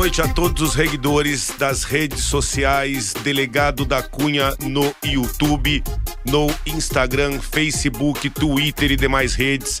[0.00, 5.84] noite a todos os seguidores das redes sociais, Delegado da Cunha no YouTube,
[6.24, 9.78] no Instagram, Facebook, Twitter e demais redes.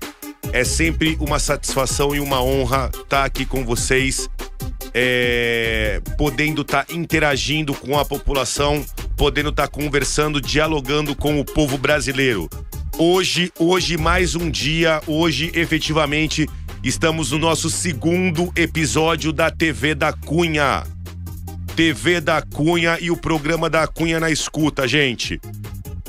[0.52, 4.28] É sempre uma satisfação e uma honra estar aqui com vocês,
[4.92, 8.84] é, podendo estar interagindo com a população,
[9.16, 12.46] podendo estar conversando, dialogando com o povo brasileiro.
[12.98, 16.46] Hoje, hoje mais um dia, hoje efetivamente
[16.82, 20.82] Estamos no nosso segundo episódio da TV da Cunha.
[21.76, 25.38] TV da Cunha e o programa da Cunha na escuta, gente.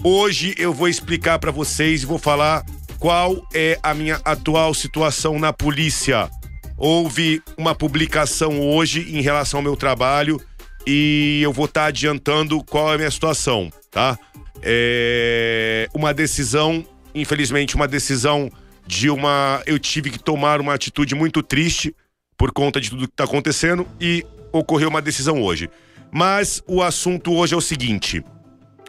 [0.02, 2.64] Hoje eu vou explicar para vocês e vou falar
[3.00, 6.30] qual é a minha atual situação na polícia.
[6.78, 10.40] Houve uma publicação hoje em relação ao meu trabalho
[10.88, 14.18] e eu vou estar tá adiantando qual é a minha situação, tá?
[14.64, 18.50] É uma decisão, infelizmente, uma decisão
[18.92, 19.64] de uma.
[19.66, 21.96] Eu tive que tomar uma atitude muito triste
[22.38, 25.70] por conta de tudo que está acontecendo e ocorreu uma decisão hoje.
[26.12, 28.22] Mas o assunto hoje é o seguinte: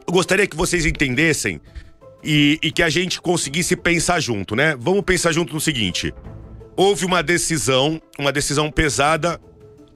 [0.05, 1.61] eu gostaria que vocês entendessem
[2.23, 4.75] e, e que a gente conseguisse pensar junto, né?
[4.77, 6.13] Vamos pensar junto no seguinte:
[6.77, 9.41] houve uma decisão, uma decisão pesada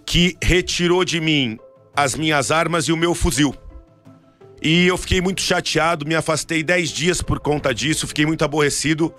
[0.07, 1.59] que retirou de mim
[1.97, 3.53] as minhas armas e o meu fuzil.
[4.63, 9.13] E eu fiquei muito chateado, me afastei 10 dias por conta disso, fiquei muito aborrecido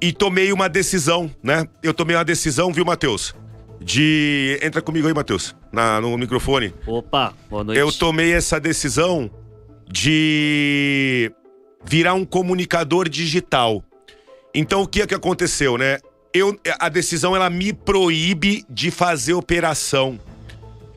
[0.00, 1.66] e tomei uma decisão, né?
[1.82, 3.34] Eu tomei uma decisão, viu, Matheus?
[3.80, 4.58] De.
[4.62, 5.54] Entra comigo aí, Matheus,
[6.00, 6.74] no microfone.
[6.86, 7.78] Opa, boa noite.
[7.78, 9.30] Eu tomei essa decisão
[9.90, 11.30] de
[11.84, 13.82] virar um comunicador digital.
[14.54, 15.98] Então o que é que aconteceu, né?
[16.32, 20.18] Eu, a decisão ela me proíbe de fazer operação.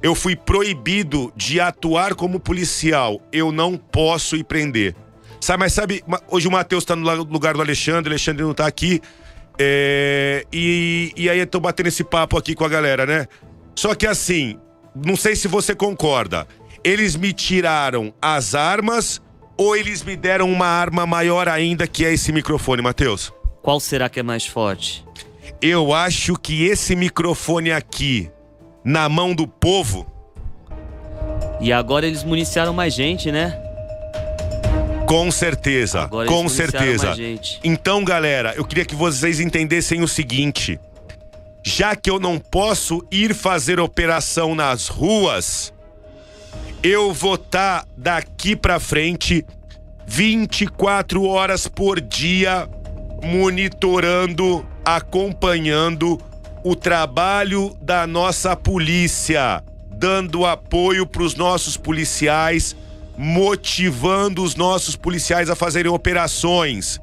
[0.02, 3.22] Eu fui proibido de atuar como policial.
[3.32, 4.96] Eu não posso ir prender.
[5.40, 8.68] Sabe, mas sabe, hoje o Matheus tá no lugar do Alexandre, o Alexandre não tá
[8.68, 9.02] aqui.
[9.58, 13.28] É, e, e aí eu tô batendo esse papo aqui com a galera, né?
[13.76, 14.58] Só que assim,
[14.96, 16.48] não sei se você concorda.
[16.84, 19.22] Eles me tiraram as armas
[19.58, 23.34] ou eles me deram uma arma maior ainda, que é esse microfone, Matheus?
[23.62, 25.06] Qual será que é mais forte?
[25.62, 28.32] Eu acho que esse microfone aqui,
[28.84, 30.10] na mão do povo.
[31.60, 33.69] E agora eles municiaram mais gente, né?
[35.10, 37.16] Com certeza, Agora com certeza.
[37.64, 40.80] Então, galera, eu queria que vocês entendessem o seguinte:
[41.66, 45.74] já que eu não posso ir fazer operação nas ruas,
[46.84, 49.44] eu vou estar tá daqui para frente
[50.06, 52.70] 24 horas por dia
[53.24, 56.22] monitorando, acompanhando
[56.64, 62.76] o trabalho da nossa polícia, dando apoio para os nossos policiais
[63.22, 67.02] motivando os nossos policiais a fazerem operações.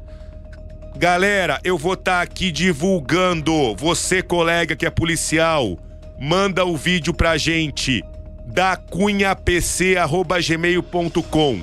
[0.96, 3.76] Galera, eu vou estar tá aqui divulgando.
[3.76, 5.78] Você, colega que é policial,
[6.18, 8.02] manda o vídeo pra gente
[8.46, 11.62] da cunhapc@gmail.com.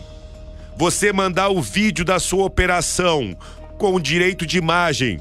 [0.78, 3.36] Você mandar o vídeo da sua operação
[3.80, 5.20] com direito de imagem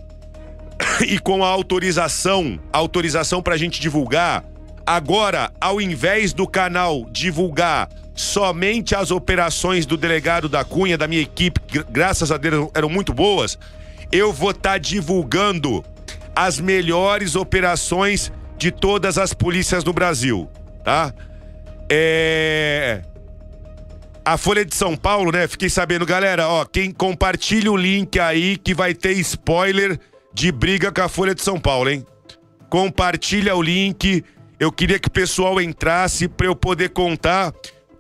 [1.08, 4.44] e com a autorização, autorização pra gente divulgar.
[4.84, 11.22] Agora, ao invés do canal divulgar somente as operações do delegado da Cunha, da minha
[11.22, 13.58] equipe, graças a Deus eram muito boas,
[14.10, 15.84] eu vou estar tá divulgando
[16.34, 20.48] as melhores operações de todas as polícias do Brasil,
[20.84, 21.12] tá?
[21.90, 23.02] É.
[24.24, 25.48] A Folha de São Paulo, né?
[25.48, 29.98] Fiquei sabendo, galera, ó, quem compartilha o link aí que vai ter spoiler
[30.32, 32.06] de briga com a Folha de São Paulo, hein?
[32.70, 34.24] Compartilha o link.
[34.60, 37.52] Eu queria que o pessoal entrasse para eu poder contar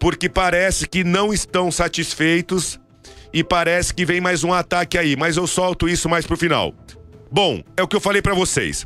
[0.02, 2.80] porque parece que não estão satisfeitos
[3.32, 6.74] e parece que vem mais um ataque aí, mas eu solto isso mais pro final.
[7.30, 8.84] Bom, é o que eu falei para vocês.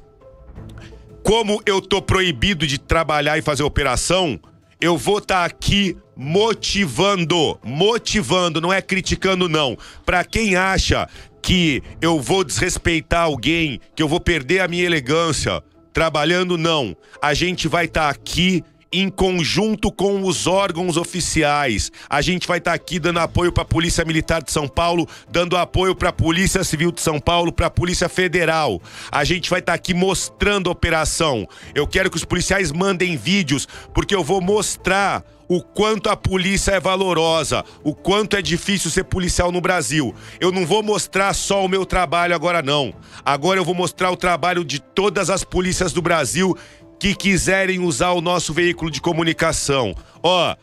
[1.25, 4.39] Como eu tô proibido de trabalhar e fazer operação,
[4.79, 9.75] eu vou estar tá aqui motivando, motivando, não é criticando não.
[10.05, 11.09] Para quem acha
[11.41, 15.63] que eu vou desrespeitar alguém, que eu vou perder a minha elegância
[15.95, 16.95] trabalhando não.
[17.23, 18.63] A gente vai estar tá aqui
[18.93, 21.91] em conjunto com os órgãos oficiais.
[22.09, 25.09] A gente vai estar tá aqui dando apoio para a Polícia Militar de São Paulo,
[25.31, 28.81] dando apoio para a Polícia Civil de São Paulo, para a Polícia Federal.
[29.11, 31.47] A gente vai estar tá aqui mostrando a operação.
[31.75, 36.73] Eu quero que os policiais mandem vídeos, porque eu vou mostrar o quanto a polícia
[36.73, 40.15] é valorosa, o quanto é difícil ser policial no Brasil.
[40.41, 42.93] Eu não vou mostrar só o meu trabalho agora não.
[43.25, 46.57] Agora eu vou mostrar o trabalho de todas as polícias do Brasil
[46.99, 49.95] que quiserem usar o nosso veículo de comunicação.
[50.23, 50.55] Ó,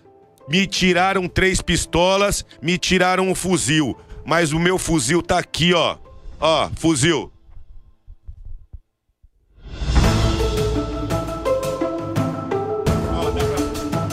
[0.50, 5.98] me tiraram três pistolas, me tiraram um fuzil, mas o meu fuzil tá aqui, ó.
[6.40, 7.32] Ó, fuzil.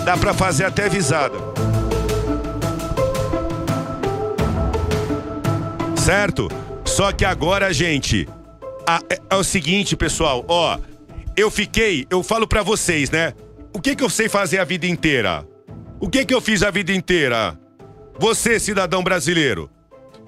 [0.05, 1.37] Dá pra fazer até visada.
[5.97, 6.49] Certo?
[6.85, 8.29] Só que agora, gente,
[8.87, 10.79] a- é, é o seguinte, pessoal, ó,
[11.41, 13.33] eu fiquei, eu falo pra vocês, né?
[13.73, 15.47] O que que eu sei fazer a vida inteira?
[15.99, 17.59] O que que eu fiz a vida inteira?
[18.19, 19.71] Você, cidadão brasileiro,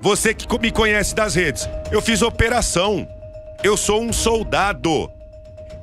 [0.01, 3.07] você que me conhece das redes, eu fiz operação.
[3.63, 5.11] Eu sou um soldado.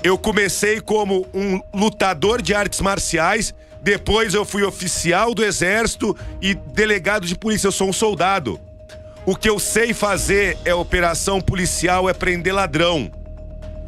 [0.04, 6.56] Eu comecei como um lutador de artes marciais, depois eu fui oficial do exército e
[6.56, 7.68] delegado de polícia.
[7.68, 8.60] Eu sou um soldado.
[9.26, 13.12] O que eu sei fazer é operação policial, é prender ladrão.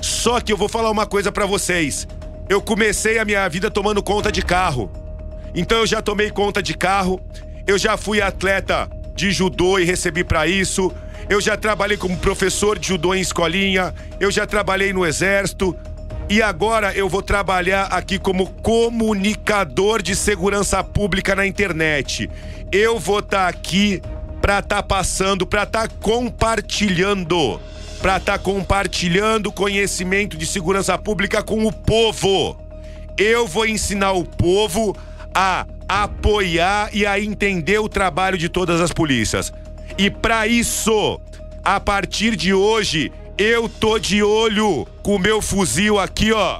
[0.01, 2.07] Só que eu vou falar uma coisa pra vocês.
[2.49, 4.91] Eu comecei a minha vida tomando conta de carro.
[5.53, 7.21] Então eu já tomei conta de carro,
[7.67, 10.91] eu já fui atleta de judô e recebi pra isso.
[11.29, 15.77] Eu já trabalhei como professor de judô em escolinha, eu já trabalhei no exército
[16.29, 22.29] e agora eu vou trabalhar aqui como comunicador de segurança pública na internet.
[22.71, 24.01] Eu vou estar aqui
[24.41, 27.59] pra estar passando, pra estar compartilhando,
[28.01, 32.57] pra estar compartilhando conhecimento de segurança pública com o povo.
[33.17, 34.95] Eu vou ensinar o povo
[35.33, 39.53] a apoiar e a entender o trabalho de todas as polícias.
[39.97, 41.19] E para isso,
[41.63, 46.59] a partir de hoje, eu tô de olho com o meu fuzil aqui, ó.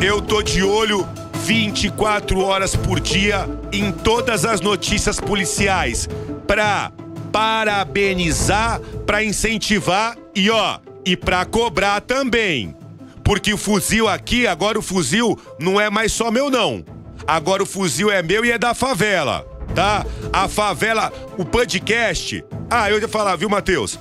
[0.00, 1.08] Eu tô de olho
[1.44, 6.08] 24 horas por dia em todas as notícias policiais
[6.46, 6.92] pra
[7.34, 12.74] parabenizar, pra incentivar e ó, e pra cobrar também.
[13.24, 16.84] Porque o fuzil aqui, agora o fuzil não é mais só meu não.
[17.26, 20.04] Agora o fuzil é meu e é da favela, tá?
[20.32, 22.44] A favela, o podcast.
[22.70, 23.98] Ah, eu ia falar, viu, Matheus?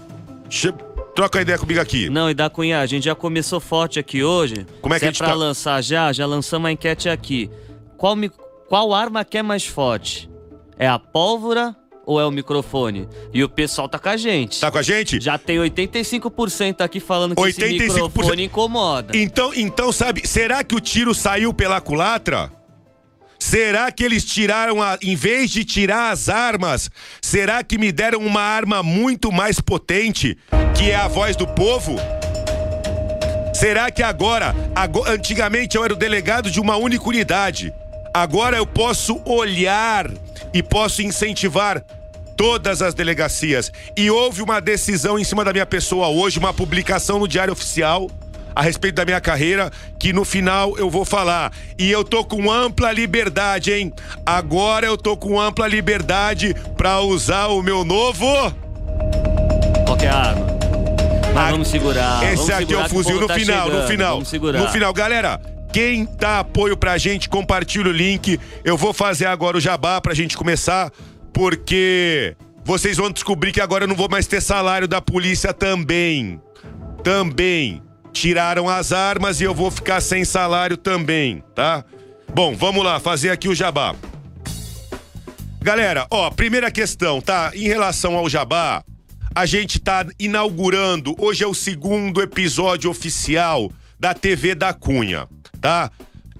[0.49, 0.73] Che-
[1.15, 2.09] Troca ideia comigo aqui.
[2.09, 4.65] Não, e da Cunha, a gente já começou forte aqui hoje.
[4.81, 7.07] Como é que Se a é gente pra tá- lançar já, já lançamos a enquete
[7.07, 7.51] aqui.
[7.97, 8.31] Qual, mi-
[8.67, 10.27] qual arma que é mais forte?
[10.77, 13.07] É a pólvora ou é o microfone?
[13.33, 14.59] E o pessoal tá com a gente.
[14.59, 15.19] Tá com a gente?
[15.21, 17.47] Já tem 85% aqui falando que 85%.
[17.81, 19.17] esse microfone incomoda.
[19.17, 22.51] Então, então, sabe, será que o tiro saiu pela culatra?
[23.39, 24.97] Será que eles tiraram a.
[25.01, 26.89] Em vez de tirar as armas,
[27.21, 30.37] será que me deram uma arma muito mais potente,
[30.77, 31.97] que é a voz do povo?
[33.53, 37.73] Será que agora, ago- antigamente eu era o delegado de uma única unidade.
[38.13, 40.09] Agora eu posso olhar
[40.53, 41.83] e posso incentivar
[42.35, 43.71] todas as delegacias.
[43.95, 48.09] E houve uma decisão em cima da minha pessoa hoje, uma publicação no Diário Oficial
[48.55, 51.51] a respeito da minha carreira, que no final eu vou falar.
[51.77, 53.91] E eu tô com ampla liberdade, hein?
[54.25, 58.27] Agora eu tô com ampla liberdade pra usar o meu novo.
[59.85, 60.53] Qualquer arma.
[61.33, 62.23] Mas vamos segurar.
[62.23, 64.13] Esse vamos aqui é segurar o que fuzil no tá final, no chegando, final.
[64.13, 64.59] Vamos segurar.
[64.59, 65.41] No final, galera,
[65.73, 68.39] quem dá apoio pra gente, compartilha o link.
[68.63, 70.91] Eu vou fazer agora o jabá pra gente começar,
[71.33, 76.39] porque vocês vão descobrir que agora eu não vou mais ter salário da polícia também.
[77.03, 77.81] Também.
[78.11, 81.83] Tiraram as armas e eu vou ficar sem salário também, tá?
[82.31, 83.95] Bom, vamos lá, fazer aqui o jabá.
[85.59, 87.51] Galera, ó, primeira questão, tá?
[87.55, 88.83] Em relação ao jabá,
[89.33, 95.27] a gente tá inaugurando, hoje é o segundo episódio oficial da TV da Cunha,
[95.63, 95.89] tá?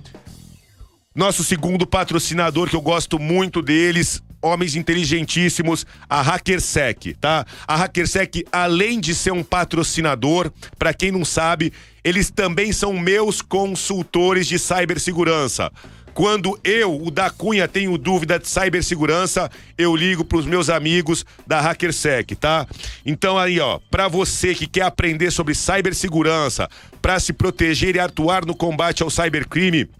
[1.14, 7.44] Nosso segundo patrocinador, que eu gosto muito deles, homens inteligentíssimos, a HackerSec, tá?
[7.68, 11.70] A HackerSec, além de ser um patrocinador, para quem não sabe,
[12.02, 15.70] eles também são meus consultores de cibersegurança.
[16.14, 21.60] Quando eu, o da Cunha, tenho dúvida de cibersegurança, eu ligo pros meus amigos da
[21.60, 22.66] HackerSec, tá?
[23.04, 26.70] Então aí, ó, para você que quer aprender sobre cibersegurança,
[27.02, 29.90] para se proteger e atuar no combate ao cybercrime,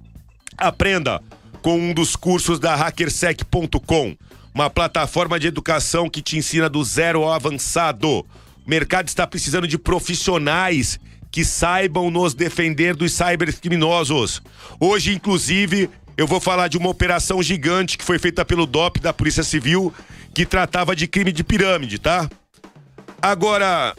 [0.56, 1.20] Aprenda
[1.62, 4.16] com um dos cursos da hackersec.com,
[4.54, 8.08] uma plataforma de educação que te ensina do zero ao avançado.
[8.08, 8.26] O
[8.66, 10.98] mercado está precisando de profissionais
[11.30, 14.42] que saibam nos defender dos cybercriminosos.
[14.78, 19.12] Hoje, inclusive, eu vou falar de uma operação gigante que foi feita pelo DOP da
[19.12, 19.92] Polícia Civil,
[20.34, 22.28] que tratava de crime de pirâmide, tá?
[23.20, 23.94] Agora,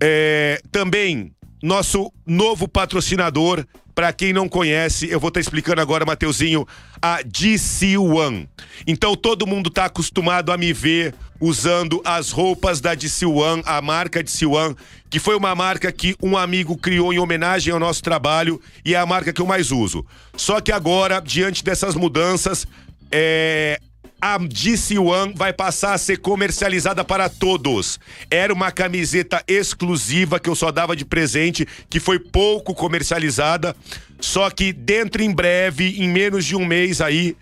[0.00, 3.64] é, também nosso novo patrocinador,
[3.94, 6.66] para quem não conhece, eu vou estar tá explicando agora, Mateuzinho,
[7.00, 8.48] a DC One.
[8.86, 13.80] Então todo mundo tá acostumado a me ver usando as roupas da DC One, a
[13.80, 14.74] marca DC One,
[15.08, 18.98] que foi uma marca que um amigo criou em homenagem ao nosso trabalho e é
[18.98, 20.04] a marca que eu mais uso.
[20.36, 22.66] Só que agora, diante dessas mudanças,
[23.12, 23.78] é,
[24.24, 28.00] a DC One vai passar a ser comercializada para todos.
[28.30, 33.76] Era uma camiseta exclusiva que eu só dava de presente, que foi pouco comercializada.
[34.18, 37.36] Só que dentro em breve, em menos de um mês aí,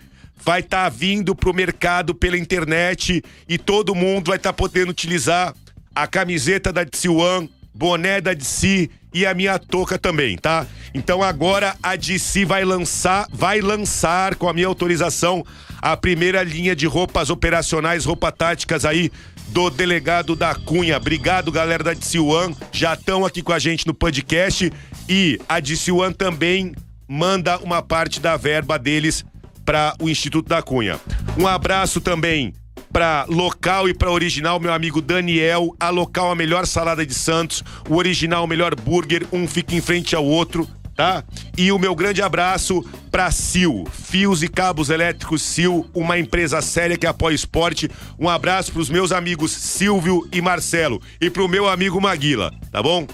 [0.44, 4.90] vai estar tá vindo pro mercado pela internet e todo mundo vai estar tá podendo
[4.90, 5.54] utilizar
[5.94, 10.66] a camiseta da DC One, boné da DC e a minha touca também, tá?
[10.94, 15.44] Então agora a DC vai lançar, vai lançar com a minha autorização
[15.80, 19.10] a primeira linha de roupas operacionais, roupas táticas aí
[19.48, 20.96] do delegado da Cunha.
[20.96, 22.56] Obrigado, galera da DC One.
[22.70, 24.72] Já estão aqui com a gente no podcast
[25.08, 26.72] e a DC One também
[27.08, 29.24] manda uma parte da verba deles
[29.64, 30.98] para o Instituto da Cunha.
[31.38, 32.54] Um abraço também
[32.92, 35.74] para local e para original, meu amigo Daniel.
[35.80, 37.64] A local, a melhor salada de Santos.
[37.88, 39.26] O original, o melhor burger.
[39.32, 41.24] Um fica em frente ao outro tá?
[41.56, 46.96] E o meu grande abraço para Sil, Fios e Cabos Elétricos Sil, uma empresa séria
[46.96, 47.90] que apoia esporte.
[48.18, 53.06] Um abraço pros meus amigos Silvio e Marcelo e pro meu amigo Maguila, tá bom?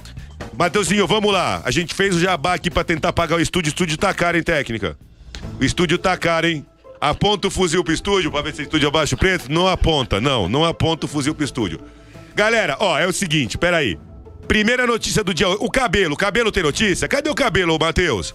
[0.57, 1.63] Mateuzinho, vamos lá.
[1.65, 3.71] A gente fez o jabá aqui para tentar pagar o estúdio.
[3.71, 4.99] O estúdio tá caro, hein, técnica?
[5.61, 6.67] O estúdio tá caro, hein?
[7.01, 9.51] Aponta o fuzil pro estúdio pra ver se o estúdio abaixo preto?
[9.51, 11.81] Não aponta, não, não aponta o fuzil pro estúdio.
[12.35, 13.99] Galera, ó, é o seguinte, peraí.
[14.47, 15.49] Primeira notícia do dia.
[15.49, 16.15] O cabelo.
[16.15, 17.07] O cabelo tem notícia?
[17.07, 18.35] Cadê o cabelo, Matheus?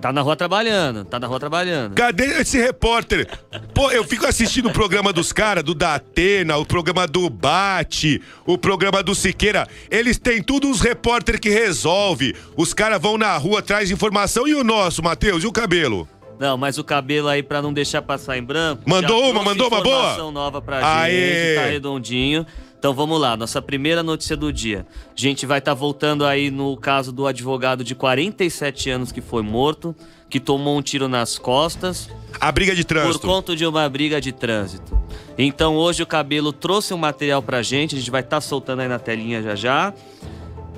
[0.00, 1.94] Tá na rua trabalhando, tá na rua trabalhando.
[1.94, 3.28] Cadê esse repórter?
[3.72, 8.58] Pô, eu fico assistindo o programa dos caras, do Datena, o programa do Bate, o
[8.58, 9.68] programa do Siqueira.
[9.88, 12.34] Eles têm tudo os repórter que resolve.
[12.56, 14.48] Os caras vão na rua, traz informação.
[14.48, 15.44] E o nosso, Matheus?
[15.44, 16.08] E o cabelo?
[16.42, 18.82] Não, mas o cabelo aí, pra não deixar passar em branco.
[18.84, 19.96] Mandou uma, mandou uma boa?
[19.96, 21.12] Informação nova pra Aê.
[21.12, 22.44] gente, tá redondinho.
[22.76, 24.84] Então vamos lá, nossa primeira notícia do dia.
[25.16, 29.20] A gente vai estar tá voltando aí no caso do advogado de 47 anos que
[29.20, 29.94] foi morto,
[30.28, 32.10] que tomou um tiro nas costas.
[32.40, 33.20] A briga de trânsito.
[33.20, 35.00] Por conta de uma briga de trânsito.
[35.38, 38.80] Então hoje o Cabelo trouxe um material pra gente, a gente vai estar tá soltando
[38.80, 39.94] aí na telinha já já.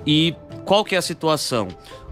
[0.07, 0.35] E
[0.67, 1.69] qual que é a situação?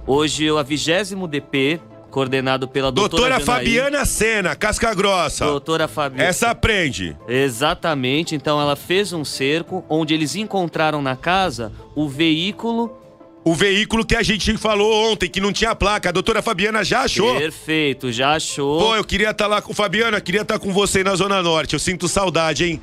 [0.07, 5.47] Hoje a vigésimo DP coordenado pela doutora, doutora Fabiana Sena, casca grossa.
[5.47, 6.29] Doutora Fabiana.
[6.29, 7.17] Essa aprende.
[7.27, 8.37] Exatamente.
[8.37, 12.99] Então ela fez um cerco onde eles encontraram na casa o veículo
[13.45, 16.11] o veículo que a gente falou ontem, que não tinha placa.
[16.11, 17.37] A doutora Fabiana já achou.
[17.37, 18.79] Perfeito, já achou.
[18.79, 19.75] Pô, eu queria estar tá lá com.
[19.75, 21.73] Fabiana, queria estar tá com você na Zona Norte.
[21.73, 22.81] Eu sinto saudade, hein?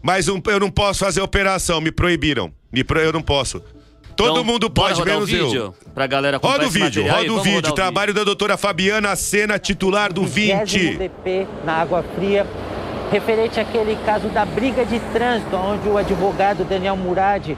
[0.00, 2.50] Mas eu não posso fazer operação, me proibiram.
[2.72, 3.62] Me pro, eu não posso.
[4.18, 5.74] Todo então, mundo pode, menos vídeo eu.
[5.94, 7.72] Pra galera roda o vídeo, roda o vídeo.
[7.72, 10.96] Trabalho da doutora Fabiana Sena, titular do 20.
[10.96, 12.44] DP na Água Fria,
[13.12, 17.56] referente àquele caso da briga de trânsito, onde o advogado Daniel Murad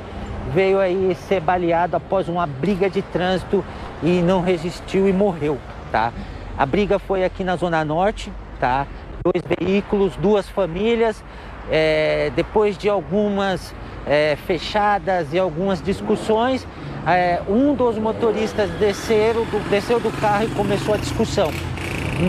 [0.53, 3.65] veio aí ser baleado após uma briga de trânsito
[4.03, 5.59] e não resistiu e morreu,
[5.91, 6.13] tá?
[6.59, 8.87] A briga foi aqui na Zona Norte, tá?
[9.25, 11.25] Dois veículos, duas famílias.
[11.71, 13.75] É, depois de algumas
[14.07, 16.67] é, fechadas e algumas discussões,
[17.07, 21.51] é, um dos motoristas do, desceu do carro e começou a discussão.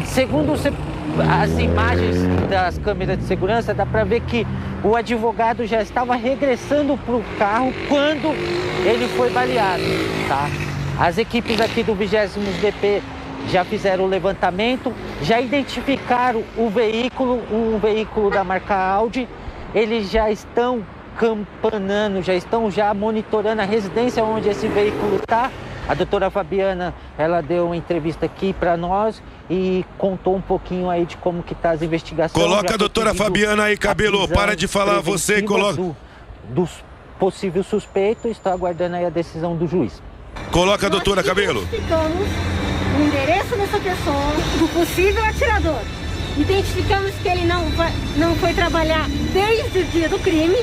[0.05, 2.15] Segundo as imagens
[2.50, 4.48] das câmeras de segurança, dá para ver que
[4.83, 8.29] o advogado já estava regressando para o carro quando
[8.86, 9.83] ele foi baleado.
[10.27, 10.50] Tá?
[11.00, 12.12] As equipes aqui do 20
[12.62, 13.01] DP
[13.50, 19.27] já fizeram o levantamento, já identificaram o veículo, um veículo da marca Audi.
[19.74, 20.86] Eles já estão
[21.17, 25.51] campanando, já estão já monitorando a residência onde esse veículo está.
[25.88, 31.05] A doutora Fabiana, ela deu uma entrevista aqui para nós e contou um pouquinho aí
[31.05, 32.43] de como que tá as investigações.
[32.43, 35.74] Coloca a doutora Fabiana aí, cabelo, para de falar você e coloca...
[35.74, 35.95] Do,
[36.50, 36.69] dos
[37.19, 40.01] possíveis suspeitos, está aguardando aí a decisão do juiz.
[40.51, 41.62] Coloca a doutora Cabelo.
[41.62, 42.61] Identificamos
[43.55, 45.81] dessa pessoa, do possível atirador.
[46.38, 50.58] Identificamos que ele não, vai, não foi trabalhar desde o dia do crime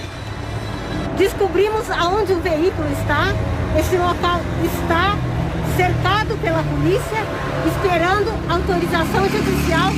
[1.19, 3.35] Descobrimos aonde o veículo está.
[3.77, 5.17] Esse local está
[5.77, 7.19] cercado pela polícia,
[7.67, 9.91] esperando autorização judicial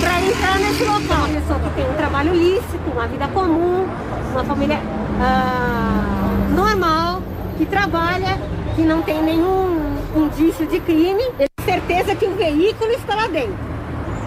[0.00, 1.26] para entrar nesse local.
[1.26, 3.88] Uma pessoa que tem um trabalho lícito, uma vida comum,
[4.30, 4.80] uma família
[5.20, 7.22] ah, normal,
[7.58, 8.38] que trabalha,
[8.76, 11.47] que não tem nenhum indício de crime.
[11.68, 13.58] Certeza que o veículo está lá dentro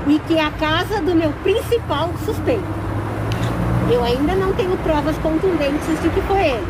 [0.07, 2.63] e que é a casa do meu principal suspeito.
[3.91, 6.67] Eu ainda não tenho provas contundentes de que foi ele.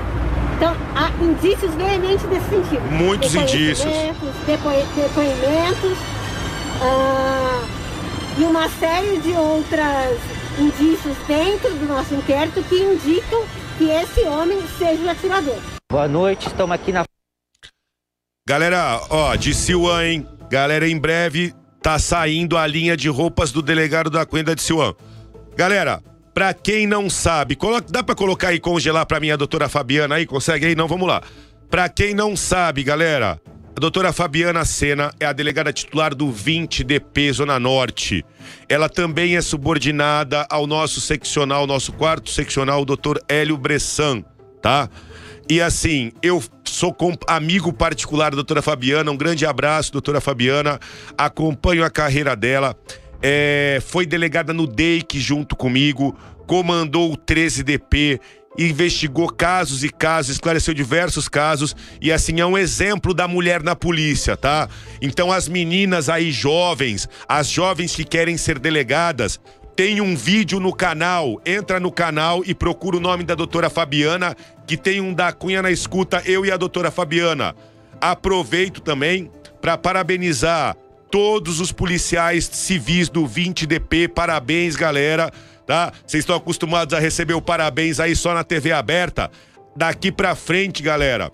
[0.55, 2.81] Então, há indícios veementes nesse sentido.
[2.89, 3.93] Muitos indícios.
[4.45, 5.97] Depo depoimentos
[6.81, 7.63] ah,
[8.37, 10.21] e uma série de outros
[10.57, 13.43] indícios dentro do nosso inquérito que indicam
[13.77, 15.57] que esse homem seja o atirador.
[15.91, 17.03] Boa noite, estamos aqui na.
[18.47, 20.40] Galera, ó, de Siuan, hein?
[20.51, 24.93] Galera, em breve tá saindo a linha de roupas do delegado da Cunha de Siuan.
[25.55, 26.03] Galera,
[26.33, 30.15] pra quem não sabe, coloca, dá pra colocar aí congelar pra mim a doutora Fabiana
[30.15, 30.25] aí?
[30.25, 30.75] Consegue aí?
[30.75, 31.21] Não, vamos lá.
[31.69, 33.39] Pra quem não sabe, galera,
[33.73, 38.25] a doutora Fabiana Sena é a delegada titular do 20DP Zona Norte.
[38.67, 44.21] Ela também é subordinada ao nosso seccional, nosso quarto seccional, o doutor Hélio Bressan,
[44.61, 44.89] tá?
[45.49, 46.95] E assim, eu sou
[47.27, 50.79] amigo particular da doutora Fabiana, um grande abraço, doutora Fabiana.
[51.17, 52.75] Acompanho a carreira dela.
[53.21, 56.17] É, foi delegada no DEIC junto comigo,
[56.47, 58.19] comandou o 13DP,
[58.57, 63.75] investigou casos e casos, esclareceu diversos casos e assim é um exemplo da mulher na
[63.75, 64.67] polícia, tá?
[65.01, 69.39] Então as meninas aí jovens, as jovens que querem ser delegadas,
[69.75, 74.35] tem um vídeo no canal, entra no canal e procura o nome da doutora Fabiana,
[74.71, 77.53] que tem um da Cunha na escuta, eu e a doutora Fabiana.
[77.99, 79.29] Aproveito também
[79.61, 80.77] para parabenizar
[81.11, 85.29] todos os policiais civis do 20DP, parabéns, galera
[85.65, 85.91] tá?
[86.07, 89.29] Vocês estão acostumados a receber o parabéns aí só na TV aberta.
[89.75, 91.29] Daqui pra frente, galera,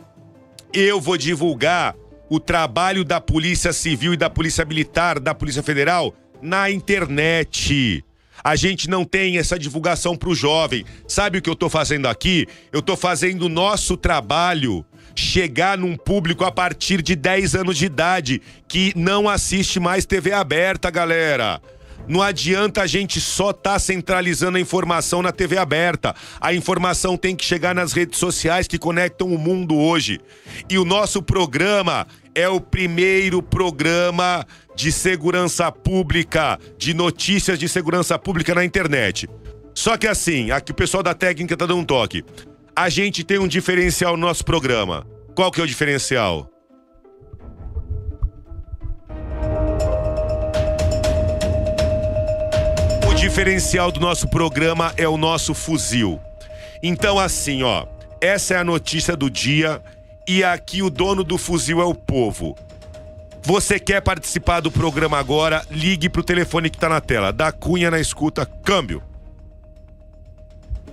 [0.73, 1.95] eu vou divulgar
[2.31, 8.03] o trabalho da Polícia Civil e da Polícia Militar, da Polícia Federal, na internet.
[8.43, 10.85] A gente não tem essa divulgação pro jovem.
[11.07, 12.47] Sabe o que eu tô fazendo aqui?
[12.71, 17.85] Eu tô fazendo o nosso trabalho chegar num público a partir de 10 anos de
[17.85, 21.61] idade que não assiste mais TV aberta, galera.
[22.07, 26.15] Não adianta a gente só estar tá centralizando a informação na TV aberta.
[26.39, 30.19] A informação tem que chegar nas redes sociais que conectam o mundo hoje.
[30.69, 38.17] E o nosso programa é o primeiro programa de segurança pública, de notícias de segurança
[38.17, 39.27] pública na internet.
[39.73, 42.23] Só que assim, aqui o pessoal da técnica tá dando um toque.
[42.75, 45.05] A gente tem um diferencial no nosso programa.
[45.35, 46.49] Qual que é o diferencial?
[53.27, 56.17] Diferencial do nosso programa é o nosso fuzil.
[56.81, 57.85] Então, assim, ó,
[58.21, 59.83] essa é a notícia do dia
[60.25, 62.55] e aqui o dono do fuzil é o povo.
[63.43, 65.61] Você quer participar do programa agora?
[65.69, 67.33] Ligue pro telefone que tá na tela.
[67.33, 69.03] Da Cunha na escuta, câmbio.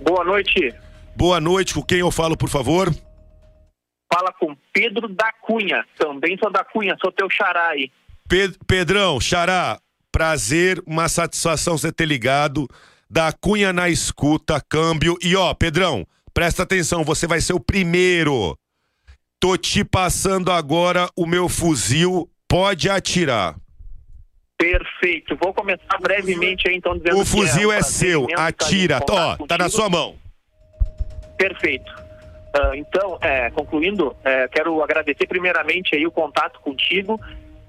[0.01, 0.75] Boa noite.
[1.15, 2.93] Boa noite, com quem eu falo, por favor?
[4.13, 5.85] Fala com Pedro da Cunha.
[5.97, 7.89] Também sou da Cunha, sou teu xará aí.
[8.67, 9.79] Pedrão, xará,
[10.15, 12.69] Prazer, uma satisfação você ter ligado.
[13.09, 15.17] Da Cunha na escuta, câmbio.
[15.21, 18.57] E ó, Pedrão, presta atenção, você vai ser o primeiro.
[19.41, 23.57] Tô te passando agora o meu fuzil, pode atirar.
[24.57, 25.35] Perfeito.
[25.35, 29.01] Vou começar brevemente aí, então dizendo O fuzil é, é seu, atira.
[29.09, 30.15] Ó, tá na sua mão.
[31.37, 31.91] Perfeito.
[32.55, 37.19] Uh, então, é, concluindo, é, quero agradecer primeiramente aí o contato contigo.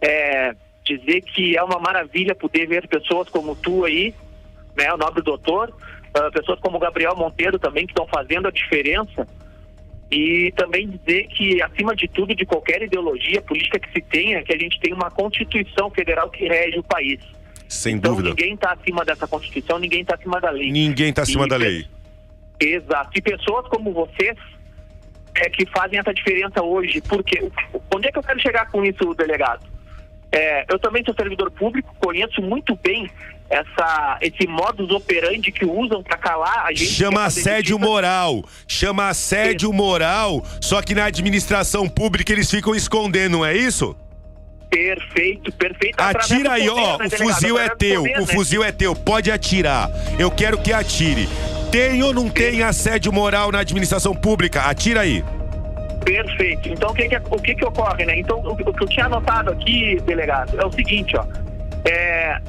[0.00, 0.54] É,
[0.87, 4.14] dizer que é uma maravilha poder ver pessoas como tu aí,
[4.77, 8.51] né, o nobre doutor, uh, pessoas como o Gabriel Monteiro também que estão fazendo a
[8.51, 9.27] diferença
[10.11, 14.55] e também dizer que acima de tudo, de qualquer ideologia política que se tenha, que
[14.55, 17.18] a gente tem uma Constituição Federal que rege o país.
[17.68, 18.31] Sem então, dúvida.
[18.31, 20.70] Ninguém está acima dessa Constituição, ninguém está acima da lei.
[20.70, 21.87] Ninguém está acima e, da lei.
[22.61, 23.11] Exato.
[23.16, 24.38] E pessoas como vocês
[25.35, 27.01] é que fazem essa diferença hoje.
[27.01, 27.51] Porque
[27.92, 29.66] onde é que eu quero chegar com isso, delegado?
[30.32, 33.10] É, eu também sou servidor público, conheço muito bem
[33.48, 36.86] essa, esse modus operandi que usam para calar a gente.
[36.86, 38.44] Chama assédio moral.
[38.66, 43.96] Chama assédio moral, só que na administração pública eles ficam escondendo, não é isso?
[44.68, 46.00] Perfeito, perfeito.
[46.00, 46.98] Atira aí, ó.
[46.98, 48.02] Né, o fuzil é teu.
[48.02, 48.26] Poder, o né?
[48.26, 48.94] fuzil é teu.
[48.94, 49.88] Pode atirar.
[50.18, 51.28] Eu quero que atire.
[51.70, 54.62] Tem ou não tem assédio moral na administração pública?
[54.62, 55.24] Atira aí.
[56.06, 56.68] Perfeito.
[56.68, 58.20] Então, o que que, o que, que ocorre, né?
[58.20, 61.26] Então, o, o, que eu tinha anotado aqui, delegado, é o seguinte, ó.
[61.84, 62.40] É,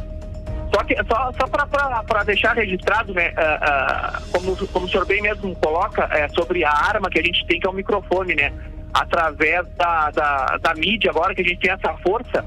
[0.72, 5.56] só só, só para deixar registrado, né, uh, uh, como, como o senhor bem mesmo
[5.56, 8.54] coloca, é, sobre a arma que a gente tem, que é o microfone, né?
[8.94, 12.46] Através da, da, da mídia, agora que a gente tem essa força,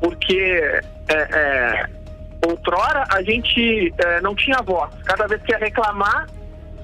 [0.00, 1.86] porque é, é,
[2.46, 4.94] outrora a gente é, não tinha voz.
[5.04, 6.28] Cada vez que ia reclamar,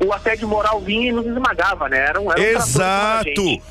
[0.04, 1.98] o assédio moral vinha e nos esmagava, né?
[1.98, 3.62] Era um, era um Exato!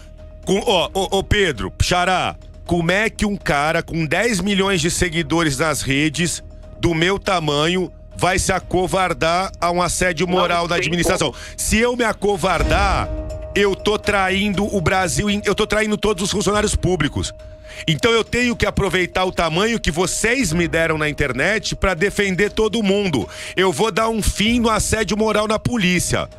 [0.45, 4.91] Com, ó, ô, ô Pedro, Xará, como é que um cara com 10 milhões de
[4.91, 6.43] seguidores nas redes,
[6.79, 11.33] do meu tamanho, vai se acovardar a um assédio moral Não tem administração?
[11.57, 13.09] Se eu me acovardar,
[13.55, 17.33] eu tô traindo o Brasil, eu tô traindo todos os funcionários públicos.
[17.87, 22.51] Então eu tenho que aproveitar o tamanho que vocês me deram na internet para defender
[22.51, 23.27] todo mundo.
[23.55, 26.29] Eu vou dar um fim no assédio moral na polícia.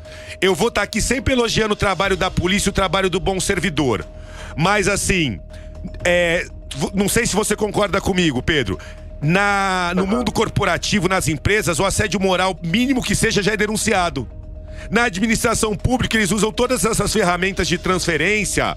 [0.40, 3.40] Eu vou estar aqui sempre elogiando o trabalho da polícia e o trabalho do bom
[3.40, 4.04] servidor.
[4.56, 5.40] Mas assim,
[6.04, 6.46] é,
[6.94, 8.78] não sei se você concorda comigo, Pedro.
[9.22, 14.26] Na, no mundo corporativo, nas empresas, o assédio moral, mínimo que seja, já é denunciado.
[14.90, 18.76] Na administração pública, eles usam todas essas ferramentas de transferência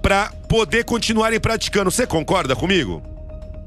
[0.00, 1.90] para poder continuarem praticando.
[1.90, 3.02] Você concorda comigo?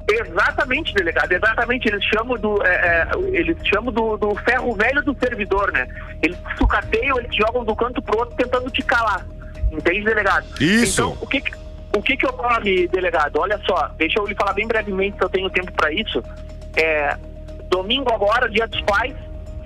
[0.08, 1.88] Exatamente, delegado, exatamente.
[1.88, 5.86] Eles chamam do, é, é, eles chamam do, do ferro velho do servidor, né?
[6.22, 9.24] Eles sucateiam, eles jogam do canto pro outro tentando te calar.
[9.70, 10.44] Entende, delegado?
[10.60, 11.02] Isso.
[11.02, 11.42] Então, o que
[11.94, 13.38] o que que ocorre, delegado?
[13.38, 16.22] Olha só, deixa eu lhe falar bem brevemente se eu tenho tempo para isso.
[16.74, 17.16] É,
[17.68, 19.14] domingo agora, dia dos pais,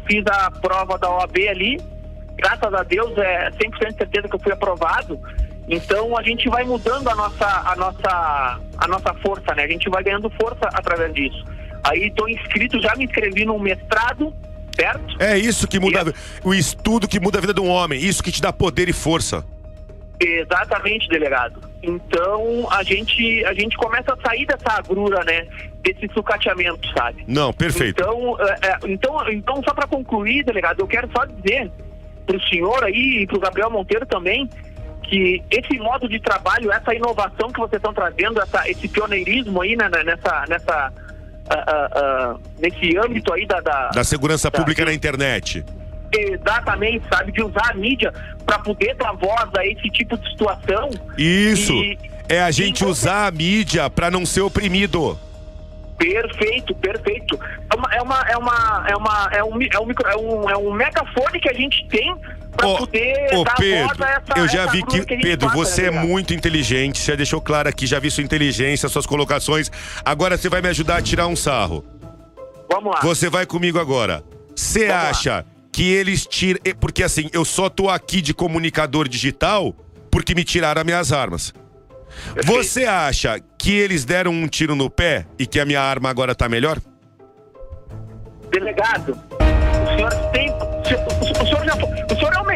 [0.06, 1.80] fiz a prova da OAB ali.
[2.36, 5.18] Graças a Deus, é 100% certeza que eu fui aprovado.
[5.68, 9.64] Então a gente vai mudando a nossa, a nossa, a nossa força, né?
[9.64, 11.44] A gente vai ganhando força através disso.
[11.84, 14.32] Aí estou inscrito, já me inscrevi num mestrado,
[14.74, 15.16] certo?
[15.20, 18.22] É isso que muda E- o estudo que muda a vida de um homem, isso
[18.22, 19.44] que te dá poder e força.
[20.18, 21.60] Exatamente, delegado.
[21.82, 25.46] Então a gente, a gente começa a sair dessa agrura, né?
[25.82, 27.24] Desse sucateamento, sabe?
[27.26, 28.00] Não, perfeito.
[28.02, 31.70] Então, é, é, então, então só para concluir, delegado, eu quero só dizer
[32.24, 34.48] para o senhor aí e para o Gabriel Monteiro também
[35.08, 39.76] que esse modo de trabalho, essa inovação que vocês estão trazendo, essa, esse pioneirismo aí
[39.76, 40.92] né, nessa, nessa,
[41.48, 44.58] ah, ah, ah, nesse âmbito aí da, da, Da segurança Tá.
[44.58, 45.64] pública na internet.
[46.12, 48.12] exatamente, sabe, de usar a mídia
[48.44, 50.90] para poder dar voz a esse tipo de situação.
[51.18, 51.72] Isso.
[51.72, 55.18] E- É a gente e- usar a mídia pra não ser oprimido.
[55.98, 57.38] Perfeito, perfeito.
[57.70, 60.50] É uma, é uma, é uma, é uma, é um, é um, micro, é um,
[60.50, 62.14] é um megafone que a gente tem
[62.56, 65.86] para Ô, poder voz Pedro, essa eu já vi que, gente Pedro, passa, você né,
[65.86, 66.08] é delegado?
[66.08, 69.70] muito inteligente, você já deixou claro aqui, já vi sua inteligência, suas colocações.
[70.04, 71.84] Agora você vai me ajudar a tirar um sarro.
[72.70, 73.00] Vamos lá.
[73.02, 74.24] Você vai comigo agora.
[74.54, 75.10] Você Vamos lá.
[75.10, 76.58] acha que eles tiram.
[76.64, 79.74] eh, Porque assim, eu só tô aqui de comunicador digital
[80.10, 81.52] porque me tiraram as minhas armas.
[82.34, 82.46] Perfeito.
[82.46, 86.34] Você acha que eles deram um tiro no pé e que a minha arma agora
[86.34, 86.78] tá melhor?
[88.50, 90.50] Delegado, o senhor tem.
[90.50, 91.55] O senhor,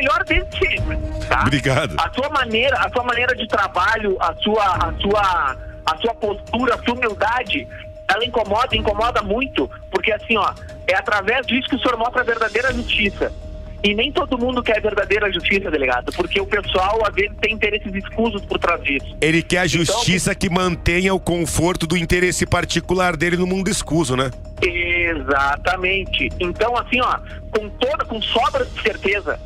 [0.01, 0.97] melhor desde sempre,
[1.29, 1.43] tá?
[1.43, 1.95] Obrigado.
[1.99, 6.75] A sua maneira, a sua maneira de trabalho, a sua, a sua, a sua postura,
[6.75, 7.67] a sua humildade,
[8.09, 10.53] ela incomoda, incomoda muito, porque assim, ó,
[10.87, 13.33] é através disso que o senhor mostra a verdadeira justiça.
[13.83, 17.55] E nem todo mundo quer a verdadeira justiça, delegado, porque o pessoal às vezes tem
[17.55, 19.17] interesses escusos por trás disso.
[19.23, 23.71] Ele quer a Então- justiça que mantenha o conforto do interesse particular dele no mundo
[23.71, 24.31] escuso, né?
[24.63, 26.29] Exatamente.
[26.39, 27.19] Então, assim, ó,
[27.51, 29.41] com toda, com sobra de certeza,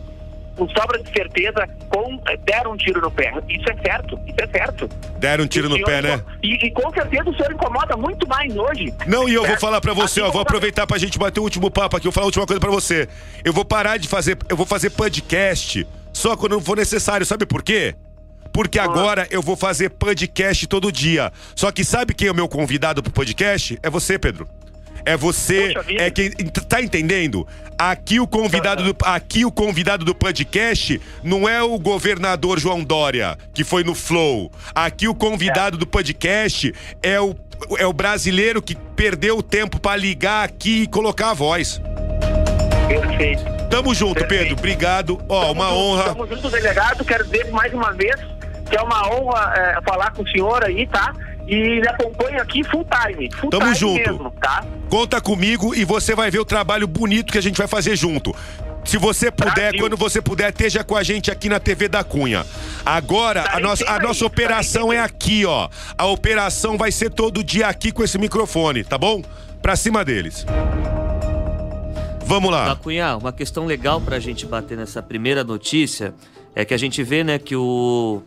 [0.56, 3.32] com sobra de certeza, com, deram um tiro no pé.
[3.48, 4.88] Isso é certo, isso é certo.
[5.18, 6.22] Deram um tiro no pé, né?
[6.42, 8.92] E, e com certeza o senhor incomoda muito mais hoje.
[9.06, 9.60] Não, e eu vou Certo?
[9.60, 12.10] falar pra você, Assim ó, vou aproveitar pra gente bater o último papo aqui, eu
[12.10, 13.08] vou falar a última coisa pra você.
[13.44, 17.44] Eu vou parar de fazer, eu vou fazer podcast só quando não for necessário, sabe
[17.46, 17.94] por quê?
[18.52, 18.84] Porque Ah.
[18.84, 21.32] agora eu vou fazer podcast todo dia.
[21.56, 23.76] Só que sabe quem é o meu convidado pro podcast?
[23.82, 24.48] É você, Pedro.
[25.06, 27.46] É você, é quem tá entendendo?
[27.76, 33.36] Aqui o convidado do aqui o convidado do podcast não é o governador João Dória,
[33.52, 34.50] que foi no Flow.
[34.74, 37.34] Aqui o convidado do podcast é o
[37.78, 41.80] é o brasileiro que perdeu o tempo pra ligar aqui e colocar a voz.
[42.88, 43.42] Perfeito.
[43.70, 44.40] Tamo junto, Perfeito.
[44.40, 44.58] Pedro.
[44.58, 45.24] Obrigado.
[45.28, 46.04] Ó, Tamo uma junto, honra.
[46.04, 47.04] Tamo junto, delegado.
[47.04, 48.14] Quero dizer mais uma vez
[48.70, 51.12] que é uma honra é, falar com o senhor aí, tá?
[51.46, 53.30] E lhe acompanho aqui full time.
[53.30, 54.10] Full Tamo time junto.
[54.10, 54.64] mesmo, tá?
[54.88, 58.34] Conta comigo e você vai ver o trabalho bonito que a gente vai fazer junto.
[58.84, 59.80] Se você puder, Brasil.
[59.80, 62.44] quando você puder, esteja com a gente aqui na TV da Cunha.
[62.84, 65.68] Agora, a Estarei nossa, a nossa aí, operação estarei é aqui, ó.
[65.96, 69.22] A operação vai ser todo dia aqui com esse microfone, tá bom?
[69.62, 70.44] Pra cima deles.
[72.26, 72.66] Vamos lá.
[72.66, 76.14] Bacunhar, uma questão legal pra gente bater nessa primeira notícia
[76.54, 78.22] é que a gente vê, né, que o,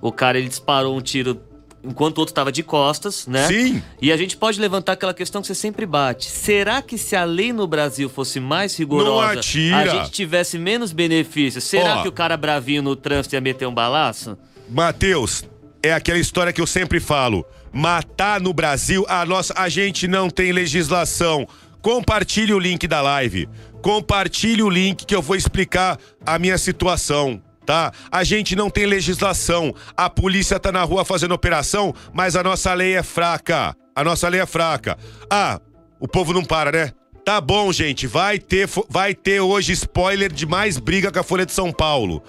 [0.00, 1.40] o cara ele disparou um tiro
[1.82, 3.46] enquanto o outro tava de costas, né?
[3.46, 3.82] Sim.
[4.00, 6.30] E a gente pode levantar aquela questão que você sempre bate.
[6.30, 11.64] Será que se a lei no Brasil fosse mais rigorosa, a gente tivesse menos benefícios,
[11.64, 12.02] será Ó.
[12.02, 14.36] que o cara bravinho no trânsito ia meter um balaço?
[14.68, 15.44] Matheus,
[15.82, 17.44] é aquela história que eu sempre falo.
[17.72, 21.46] Matar no Brasil, a nossa, a gente não tem legislação
[21.80, 23.48] compartilhe o link da live.
[23.82, 27.40] Compartilhe o link que eu vou explicar a minha situação.
[27.70, 27.92] Tá?
[28.10, 29.72] A gente não tem legislação.
[29.96, 33.76] A polícia tá na rua fazendo operação, mas a nossa lei é fraca.
[33.94, 34.98] A nossa lei é fraca.
[35.30, 35.60] Ah,
[36.00, 36.92] o povo não para, né?
[37.24, 38.08] Tá bom, gente.
[38.08, 42.24] Vai ter, vai ter hoje spoiler de mais briga com a Folha de São Paulo.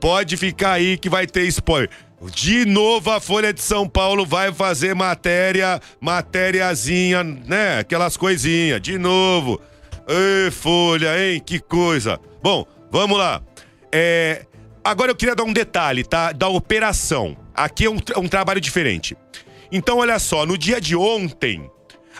[0.00, 1.90] Pode ficar aí que vai ter spoiler.
[2.32, 7.80] De novo a Folha de São Paulo vai fazer matéria, matériazinha, né?
[7.80, 8.80] Aquelas coisinhas.
[8.80, 9.60] De novo.
[10.08, 11.38] Ê, Folha, hein?
[11.44, 12.18] Que coisa.
[12.42, 13.42] Bom, vamos lá.
[13.92, 14.46] É,
[14.86, 16.32] agora eu queria dar um detalhe, tá?
[16.32, 17.36] Da operação.
[17.54, 19.16] Aqui é um, um trabalho diferente.
[19.70, 21.68] Então, olha só, no dia de ontem,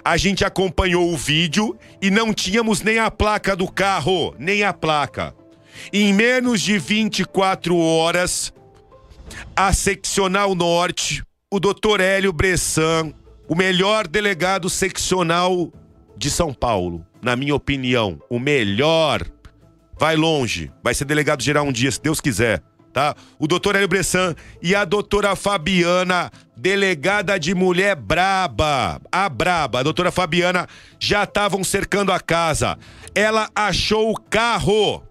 [0.05, 4.73] a gente acompanhou o vídeo e não tínhamos nem a placa do carro, nem a
[4.73, 5.35] placa.
[5.93, 8.53] Em menos de 24 horas,
[9.55, 13.13] a seccional norte, o doutor Hélio Bressan,
[13.49, 15.73] o melhor delegado seccional
[16.17, 19.23] de São Paulo, na minha opinião, o melhor,
[19.99, 22.63] vai longe, vai ser delegado geral um dia, se Deus quiser
[22.97, 23.15] tá?
[23.39, 29.83] O doutor Hélio Bressan e a doutora Fabiana, delegada de mulher braba, a braba, a
[29.83, 30.67] doutora Fabiana,
[30.99, 32.79] já estavam cercando a casa.
[33.15, 35.06] Ela achou o carro.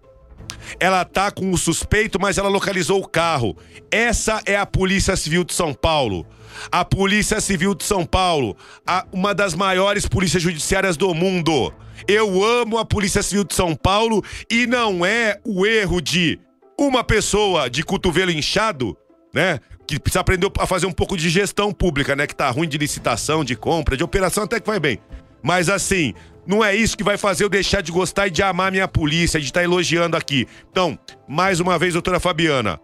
[0.79, 3.55] Ela tá com o suspeito, mas ela localizou o carro.
[3.91, 6.25] Essa é a Polícia Civil de São Paulo.
[6.71, 8.55] A Polícia Civil de São Paulo,
[8.87, 11.73] a, uma das maiores polícias judiciárias do mundo.
[12.07, 16.39] Eu amo a Polícia Civil de São Paulo e não é o erro de
[16.77, 18.97] uma pessoa de cotovelo inchado,
[19.33, 19.59] né?
[19.87, 22.27] Que precisa aprender a fazer um pouco de gestão pública, né?
[22.27, 24.99] Que tá ruim de licitação, de compra, de operação até que vai bem.
[25.41, 26.13] Mas assim,
[26.47, 29.39] não é isso que vai fazer eu deixar de gostar e de amar minha polícia,
[29.39, 30.47] de estar tá elogiando aqui.
[30.71, 32.79] Então, mais uma vez, doutora Fabiana.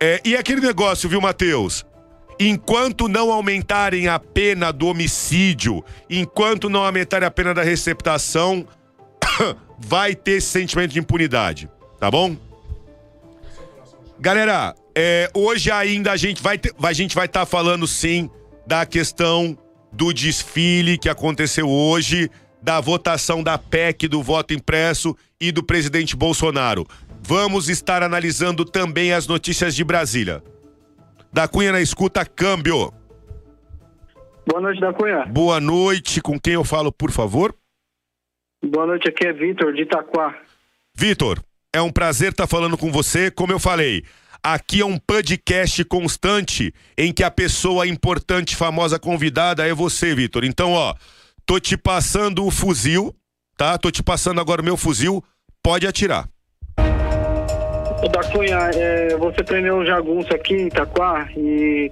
[0.00, 1.86] É, e aquele negócio, viu, Matheus?
[2.38, 8.66] Enquanto não aumentarem a pena do homicídio, enquanto não aumentarem a pena da receptação,
[9.78, 12.36] vai ter esse sentimento de impunidade, tá bom?
[14.18, 18.30] Galera, é, hoje ainda a gente vai ter, a gente vai estar tá falando sim
[18.66, 19.56] da questão
[19.92, 22.30] do desfile que aconteceu hoje,
[22.66, 26.84] da votação da PEC do voto impresso e do presidente Bolsonaro.
[27.22, 30.42] Vamos estar analisando também as notícias de Brasília.
[31.32, 32.92] Da Cunha na escuta, câmbio.
[34.44, 35.26] Boa noite, da Cunha.
[35.26, 37.54] Boa noite, com quem eu falo, por favor?
[38.64, 40.36] Boa noite, aqui é Vitor, de Itaquá.
[40.92, 41.38] Vitor,
[41.72, 43.30] é um prazer estar falando com você.
[43.30, 44.02] Como eu falei,
[44.42, 50.44] aqui é um podcast constante em que a pessoa importante, famosa convidada é você, Vitor.
[50.44, 50.96] Então, ó,
[51.46, 53.14] tô te passando o fuzil,
[53.56, 53.78] tá?
[53.78, 55.22] Tô te passando agora o meu fuzil.
[55.62, 56.28] Pode atirar.
[56.76, 61.90] Da Cunha, é, você prendeu um jagunço aqui em Itaquá e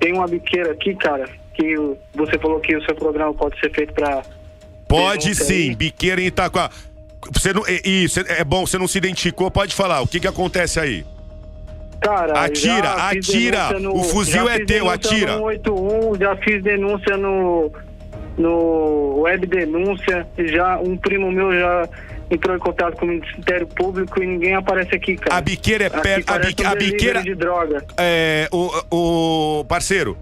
[0.00, 1.76] tem uma biqueira aqui, cara, que
[2.14, 4.22] você falou que o seu programa pode ser feito para
[4.88, 5.76] Pode sim, aí.
[5.76, 6.70] biqueira em Itaquá.
[7.32, 10.02] Você não, isso, é bom, você não se identificou, pode falar.
[10.02, 11.06] O que que acontece aí?
[12.00, 13.80] Cara, atira, atira.
[13.80, 15.36] No, o fuzil é teu, atira.
[15.36, 17.72] No 81, já fiz denúncia no
[18.36, 21.88] no web denúncia, já um primo meu já
[22.30, 25.36] entrou em contato com o Ministério Público e ninguém aparece aqui, cara.
[25.36, 27.84] A biqueira é perto, a, bique, um a biqueira de droga.
[27.96, 30.16] É, o, o parceiro,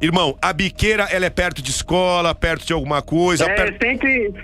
[0.00, 3.44] Irmão, a biqueira, ela é perto de escola, perto de alguma coisa?
[3.44, 3.84] É, perto...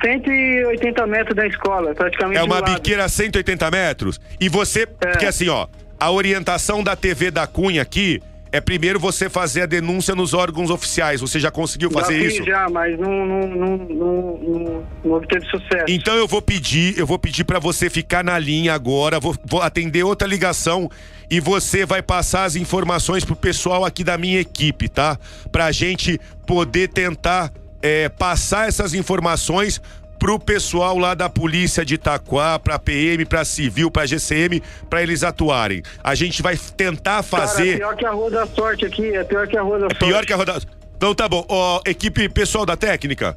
[0.03, 4.21] 180 metros da escola, praticamente É uma biqueira a 180 metros?
[4.41, 4.87] E você, é.
[4.87, 8.21] porque assim, ó, a orientação da TV da Cunha aqui
[8.55, 11.21] é primeiro você fazer a denúncia nos órgãos oficiais.
[11.21, 12.45] Você já conseguiu fazer já fiz, isso?
[12.45, 15.87] Já, mas não, não, não, não, não obteve sucesso.
[15.89, 19.61] Então eu vou pedir, eu vou pedir para você ficar na linha agora, vou, vou
[19.61, 20.89] atender outra ligação
[21.29, 25.19] e você vai passar as informações pro pessoal aqui da minha equipe, tá?
[25.51, 29.83] Pra gente poder tentar é, passar essas informações
[30.25, 35.23] pro pessoal lá da polícia de Itaquá, pra PM, pra Civil, pra GCM, pra eles
[35.23, 35.83] atuarem.
[36.03, 37.57] A gente vai tentar fazer.
[37.57, 39.89] Cara, é pior que a Rua da Sorte aqui, é pior que a Rua da
[39.91, 39.99] Sorte.
[39.99, 40.59] Pior que a Rua da
[40.97, 41.45] Então tá bom.
[41.47, 43.37] Ó, equipe pessoal da técnica,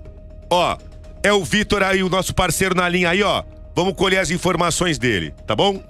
[0.49, 0.77] ó,
[1.21, 3.43] é o Vitor aí, o nosso parceiro na linha aí, ó.
[3.75, 5.83] Vamos colher as informações dele, tá bom?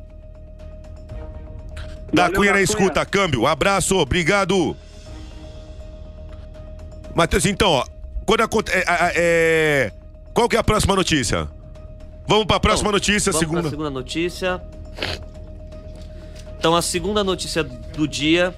[2.11, 3.45] Da Cunha na escuta, câmbio.
[3.45, 4.75] Abraço, obrigado.
[7.13, 7.85] Matheus, então, ó,
[8.25, 8.79] quando acontece.
[8.79, 9.96] É, é, é
[10.37, 11.47] qual que é a próxima notícia?
[12.27, 13.69] Vamos para a próxima Bom, notícia, vamos segunda.
[13.71, 14.61] segunda notícia.
[16.59, 18.53] Então, a segunda notícia do dia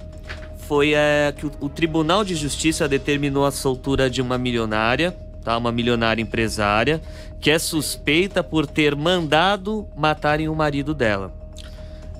[0.68, 5.56] foi é, que o, o, Tribunal de Justiça determinou a soltura de uma milionária, tá?
[5.56, 7.00] Uma milionária empresária,
[7.40, 11.32] que é suspeita por ter mandado matarem o marido dela.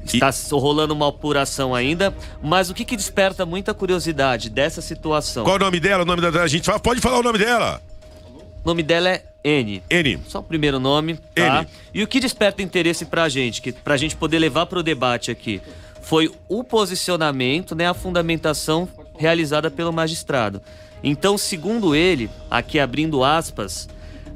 [0.02, 0.54] Está e...
[0.54, 5.44] rolando uma apuração ainda, mas o que, que desperta muita curiosidade dessa situação?
[5.44, 6.02] Qual é o nome dela?
[6.02, 7.82] O nome da a gente pode falar o nome dela?
[8.64, 9.82] O nome dela é N.
[9.88, 10.18] N.
[10.26, 11.62] Só o primeiro nome, tá?
[11.62, 11.68] N.
[11.94, 15.60] E o que desperta interesse pra gente, que, pra gente poder levar pro debate aqui,
[16.02, 20.60] foi o posicionamento, né, a fundamentação realizada pelo magistrado.
[21.02, 23.88] Então, segundo ele, aqui abrindo aspas,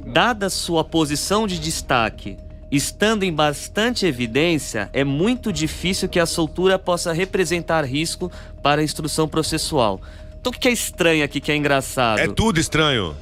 [0.06, 2.38] dada sua posição de destaque,
[2.70, 8.30] estando em bastante evidência, é muito difícil que a soltura possa representar risco
[8.62, 10.00] para a instrução processual.
[10.40, 12.18] Então, o que é estranho aqui, que é engraçado?
[12.18, 13.16] É tudo estranho.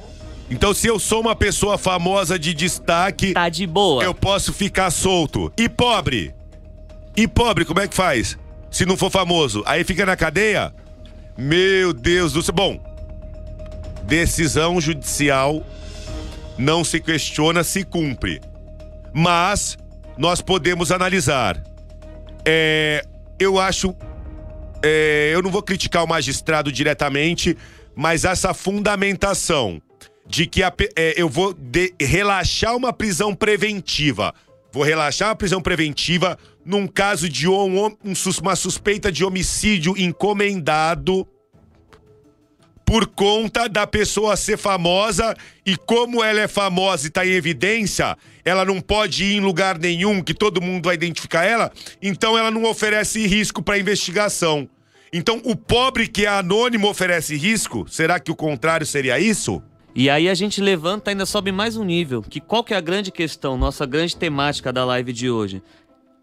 [0.53, 4.03] Então, se eu sou uma pessoa famosa de destaque, Tá de boa.
[4.03, 5.51] eu posso ficar solto.
[5.57, 6.31] E pobre?
[7.17, 8.37] E pobre, como é que faz?
[8.69, 10.71] Se não for famoso, aí fica na cadeia?
[11.35, 12.53] Meu Deus do céu.
[12.53, 12.79] Bom,
[14.03, 15.65] decisão judicial
[16.55, 18.39] não se questiona, se cumpre.
[19.11, 19.75] Mas
[20.15, 21.63] nós podemos analisar.
[22.45, 23.03] É,
[23.39, 23.95] eu acho.
[24.83, 27.57] é, eu não vou criticar o magistrado diretamente,
[27.95, 29.81] mas essa fundamentação
[30.25, 34.33] de que a é, eu vou de- relaxar uma prisão preventiva.
[34.71, 41.27] Vou relaxar uma prisão preventiva num caso de um- um uma suspeita de homicídio encomendado
[42.85, 48.17] por conta da pessoa ser famosa e como ela é famosa e tá em evidência,
[48.43, 52.51] ela não pode ir em lugar nenhum que todo mundo vai identificar ela, então ela
[52.51, 54.67] não oferece risco para investigação.
[55.11, 57.85] Então o pobre que é anônimo oferece risco?
[57.89, 59.61] Será que o contrário seria isso?
[59.95, 62.23] E aí a gente levanta, ainda sobe mais um nível.
[62.23, 65.61] Que qual que é a grande questão, nossa grande temática da live de hoje?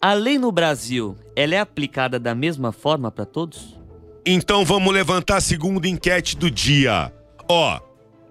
[0.02, 3.78] A lei no Brasil, ela é aplicada da mesma forma para todos?
[4.26, 7.12] Então vamos levantar a segunda enquete do dia.
[7.48, 7.80] Ó,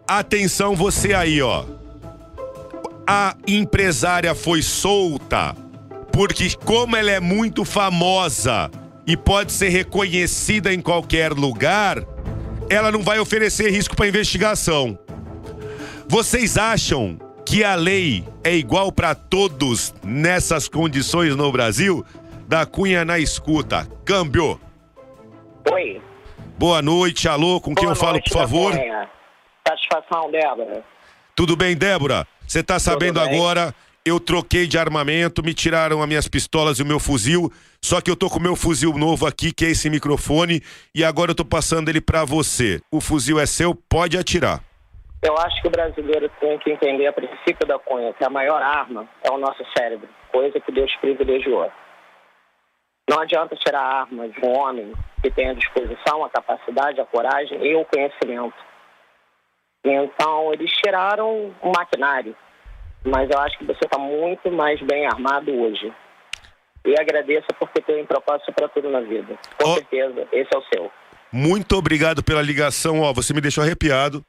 [0.05, 1.63] atenção você aí, ó.
[3.07, 5.55] A empresária foi solta
[6.11, 8.69] porque como ela é muito famosa
[9.07, 12.05] e pode ser reconhecida em qualquer lugar,
[12.69, 14.99] ela não vai oferecer risco para investigação.
[16.11, 22.03] Vocês acham que a lei é igual para todos nessas condições no Brasil?
[22.47, 23.87] Da Cunha na escuta.
[24.03, 24.59] Câmbio.
[25.71, 26.01] Oi.
[26.57, 28.71] Boa noite, alô, com quem Boa eu falo, noite, por favor?
[28.71, 29.07] Gabriela.
[29.67, 30.83] Satisfação, Débora.
[31.35, 32.25] Tudo bem, Débora?
[32.47, 33.71] Você tá sabendo agora,
[34.03, 38.09] eu troquei de armamento, me tiraram as minhas pistolas e o meu fuzil, só que
[38.09, 40.63] eu tô com o meu fuzil novo aqui, que é esse microfone,
[40.95, 42.81] e agora eu tô passando ele pra você.
[42.91, 44.67] O fuzil é seu, pode atirar.
[45.21, 48.61] Eu acho que o brasileiro tem que entender a princípio da cunha, que a maior
[48.61, 51.69] arma é o nosso cérebro, coisa que Deus privilegiou.
[53.09, 57.05] Não adianta tirar a arma de um homem que tem a disposição, a capacidade, a
[57.05, 58.53] coragem e o conhecimento.
[59.83, 62.35] Então, eles tiraram o maquinário,
[63.03, 65.91] mas eu acho que você está muito mais bem armado hoje.
[66.85, 69.37] E agradeço porque tem propósito para tudo na vida.
[69.61, 69.73] Com Ó.
[69.75, 70.91] certeza, esse é o seu.
[71.31, 74.23] Muito obrigado pela ligação, ó, você me deixou arrepiado.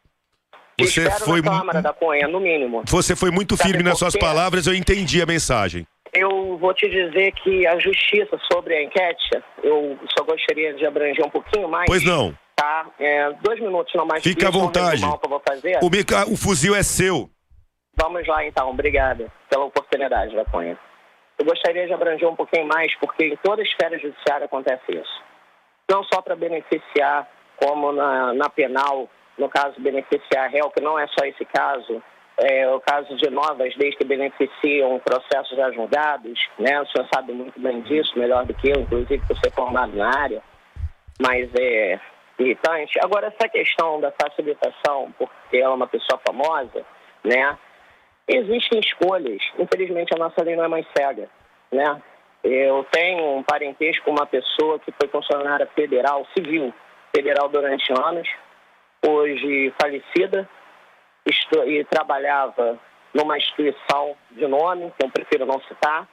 [0.87, 2.83] Você espero foi, na Câmara da Cunha, no mínimo.
[2.87, 5.87] você foi muito Sabe firme nas suas palavras, eu entendi a mensagem.
[6.12, 9.29] Eu vou te dizer que a justiça sobre a enquete,
[9.62, 11.87] eu só gostaria de abranger um pouquinho mais.
[11.87, 12.37] Pois não.
[12.57, 12.87] Tá?
[12.99, 14.23] É, dois minutos não mais.
[14.23, 15.03] Fique à vontade.
[15.81, 17.31] O, mica- o fuzil é seu.
[17.97, 20.77] Vamos lá então, obrigada pela oportunidade da Cunha.
[21.38, 25.23] Eu gostaria de abranger um pouquinho mais, porque em toda a esfera judiciária acontece isso.
[25.90, 29.09] Não só para beneficiar, como na, na penal,
[29.40, 32.03] no caso beneficiar réu, que não é só esse caso,
[32.37, 36.81] é o caso de novas leis que beneficiam processos já julgados, né?
[36.81, 40.09] O senhor sabe muito bem disso, melhor do que eu, inclusive por ser formado na
[40.09, 40.42] área,
[41.20, 41.98] mas é
[42.38, 42.98] irritante.
[43.03, 46.85] Agora, essa questão da facilitação, porque ela é uma pessoa famosa,
[47.24, 47.59] né?
[48.29, 49.42] Existem escolhas.
[49.59, 51.29] Infelizmente, a nossa lei não é mais cega,
[51.72, 52.00] né?
[52.42, 56.72] Eu tenho um parentesco com uma pessoa que foi funcionária federal, civil,
[57.14, 58.26] federal durante anos,
[59.07, 60.49] hoje falecida,
[61.67, 62.79] e trabalhava
[63.15, 66.09] numa instituição de nome, que eu prefiro não citar,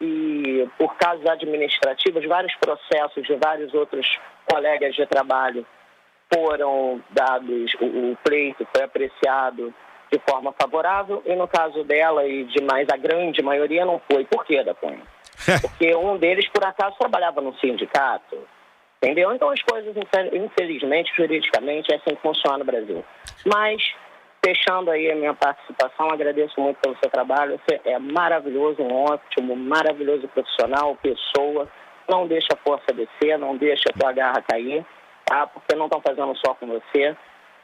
[0.00, 4.06] e por casos administrativos, vários processos de vários outros
[4.50, 5.66] colegas de trabalho
[6.32, 9.74] foram dados, o, pleito foi apreciado
[10.10, 14.24] de forma favorável e no caso dela e de mais a grande maioria não foi.
[14.24, 15.02] Por quê, da Cunha?
[15.60, 18.38] Porque um deles, por acaso, trabalhava no sindicato,
[19.02, 19.32] entendeu?
[19.34, 23.04] Então as coisas, infel- infelizmente, juridicamente, é assim que funciona no Brasil.
[23.46, 23.82] Mas,
[24.44, 27.58] fechando aí a minha participação, agradeço muito pelo seu trabalho.
[27.68, 31.68] Você é maravilhoso, um ótimo, maravilhoso profissional, pessoa.
[32.08, 34.84] Não deixa a força descer, não deixa a tua garra cair,
[35.26, 35.46] tá?
[35.46, 37.14] Porque não estão fazendo só com você.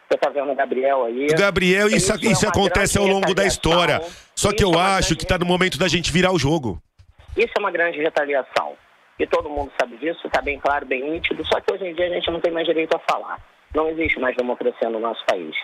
[0.07, 1.27] Você tá vendo o Gabriel aí.
[1.29, 4.01] Gabriel, isso, é isso acontece ao longo da história.
[4.37, 6.79] Só que Isso eu é acho que tá no momento da gente virar o jogo.
[7.35, 8.75] isso é uma grande retaliação.
[9.19, 11.45] E todo mundo sabe disso, está bem claro, bem nítido.
[11.47, 13.39] Só que hoje em dia a gente não tem mais direito a falar.
[13.75, 15.55] Não existe mais democracia no nosso país.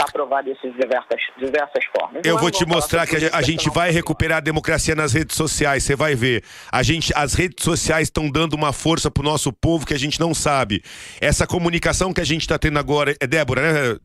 [0.00, 2.22] aprovado isso de diversas, diversas formas.
[2.24, 5.12] Eu Não vou é te mostrar que a, a gente vai recuperar a democracia nas
[5.12, 6.44] redes sociais, você vai ver.
[6.70, 10.20] A gente, as redes sociais estão dando uma força pro nosso povo que a gente
[10.20, 10.82] não sabe.
[11.20, 13.98] Essa comunicação que a gente tá tendo agora, é Débora, né?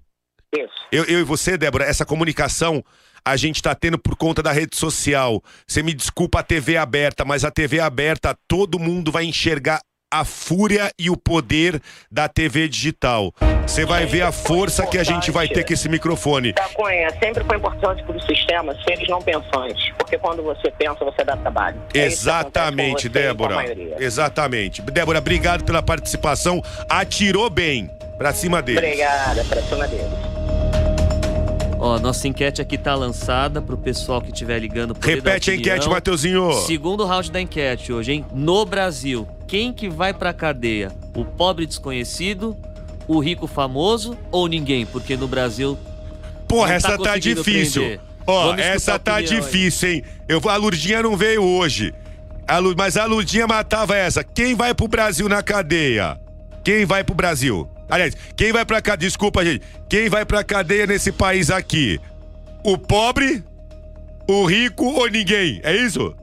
[0.56, 0.74] Isso.
[0.92, 2.84] Eu, eu e você, Débora, essa comunicação
[3.26, 5.42] a gente tá tendo por conta da rede social.
[5.68, 9.82] Você me desculpa a TV aberta, mas a TV aberta, todo mundo vai enxergar
[10.14, 13.34] a fúria e o poder da TV digital.
[13.66, 16.54] Você vai ver a força que a gente vai ter com esse microfone.
[16.54, 21.04] Da Cunha, sempre foi importante para o sistema seres não pensantes, porque quando você pensa,
[21.04, 21.82] você dá trabalho.
[21.96, 23.66] É Exatamente, Débora.
[23.98, 24.84] Exatamente.
[24.84, 26.62] Débora, obrigado pela participação.
[26.88, 28.80] Atirou bem pra cima dele.
[28.80, 30.33] Obrigada, para cima deles.
[31.84, 34.96] Ó, nossa enquete aqui tá lançada pro pessoal que estiver ligando.
[35.02, 36.54] Repete a enquete, Mateuzinho.
[36.66, 38.26] Segundo round da enquete hoje, hein?
[38.34, 40.94] No Brasil, quem que vai pra cadeia?
[41.14, 42.56] O pobre desconhecido,
[43.06, 44.86] o rico famoso ou ninguém?
[44.86, 45.78] Porque no Brasil
[46.48, 47.82] Porra, não essa tá tá difícil.
[47.82, 48.00] prender.
[48.26, 49.42] Ó, Vamos essa tá opinião aí.
[49.42, 50.04] difícil, hein?
[50.26, 51.94] Eu, a Lurdinha não veio hoje.
[52.48, 54.24] A mas a Lurdinha matava essa.
[54.24, 56.18] Quem vai pro Brasil na cadeia?
[56.64, 57.68] Quem vai pro Brasil?
[57.90, 59.10] Aliás, quem vai pra cadeia?
[59.10, 59.62] Desculpa, gente.
[59.90, 62.00] Quem vai pra cadeia nesse país aqui?
[62.64, 63.44] O pobre,
[64.28, 65.60] o rico ou ninguém?
[65.64, 66.16] É isso?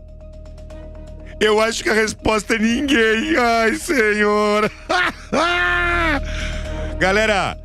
[1.38, 3.36] Eu acho que a resposta é ninguém.
[3.36, 4.70] Ai, senhor.
[6.98, 7.58] Galera,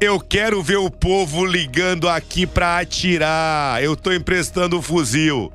[0.00, 3.82] eu quero ver o povo ligando aqui pra atirar.
[3.82, 5.52] Eu tô emprestando o fuzil.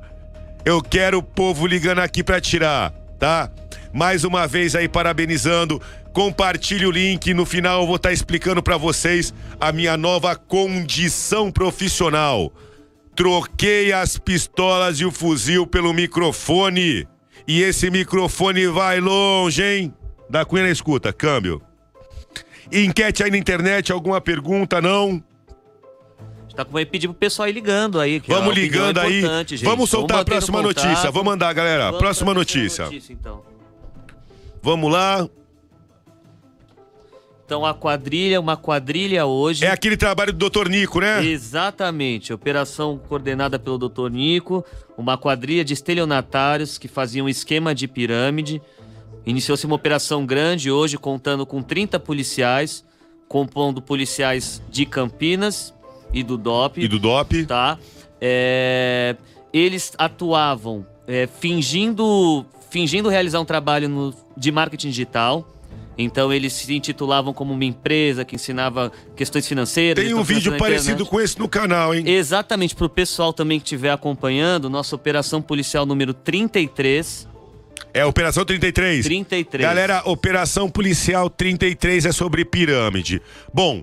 [0.64, 3.50] Eu quero o povo ligando aqui pra atirar, tá?
[3.92, 5.82] Mais uma vez aí parabenizando.
[6.16, 11.52] Compartilhe o link, no final eu vou estar explicando pra vocês a minha nova condição
[11.52, 12.50] profissional.
[13.14, 17.06] Troquei as pistolas e o fuzil pelo microfone.
[17.46, 19.94] E esse microfone vai longe, hein?
[20.30, 21.60] Da Cunha na escuta, câmbio.
[22.72, 25.22] Enquete aí na internet, alguma pergunta, não?
[26.56, 28.22] tá com vai pedir pro pessoal ir ligando aí.
[28.26, 29.18] a Vamos é ligando aí.
[29.18, 29.68] importante, gente.
[29.68, 30.86] Vamos soltar a mantendo próxima contato.
[30.86, 31.10] notícia.
[31.10, 31.84] Vamos mandar, galera.
[31.84, 32.86] Vamos próxima notícia.
[32.86, 33.42] notícia, então.
[34.62, 35.28] Vamos lá.
[37.46, 39.64] Então a quadrilha, uma quadrilha hoje.
[39.64, 40.68] É aquele trabalho do Dr.
[40.68, 41.24] Nico, né?
[41.24, 42.32] Exatamente.
[42.32, 44.10] Operação coordenada pelo Dr.
[44.10, 44.64] Nico,
[44.98, 48.60] uma quadrilha de estelionatários que faziam um esquema de pirâmide.
[49.24, 52.84] Iniciou-se uma operação grande hoje, contando com 30 policiais,
[53.28, 55.72] compondo policiais de Campinas
[56.12, 56.78] e do DOP.
[56.80, 57.46] E do DOP.
[57.46, 57.78] Tá?
[58.20, 59.14] É,
[59.52, 65.46] Eles atuavam é, fingindo, fingindo realizar um trabalho no- de marketing digital.
[65.98, 70.04] Então eles se intitulavam como uma empresa que ensinava questões financeiras.
[70.04, 72.08] Tem um gestão vídeo parecido com esse no canal, hein?
[72.08, 77.28] Exatamente, para o pessoal também que estiver acompanhando, nossa operação policial número 33.
[77.92, 79.04] É Operação 33.
[79.04, 79.62] 33.
[79.62, 83.22] Galera, Operação Policial 33 é sobre pirâmide.
[83.52, 83.82] Bom,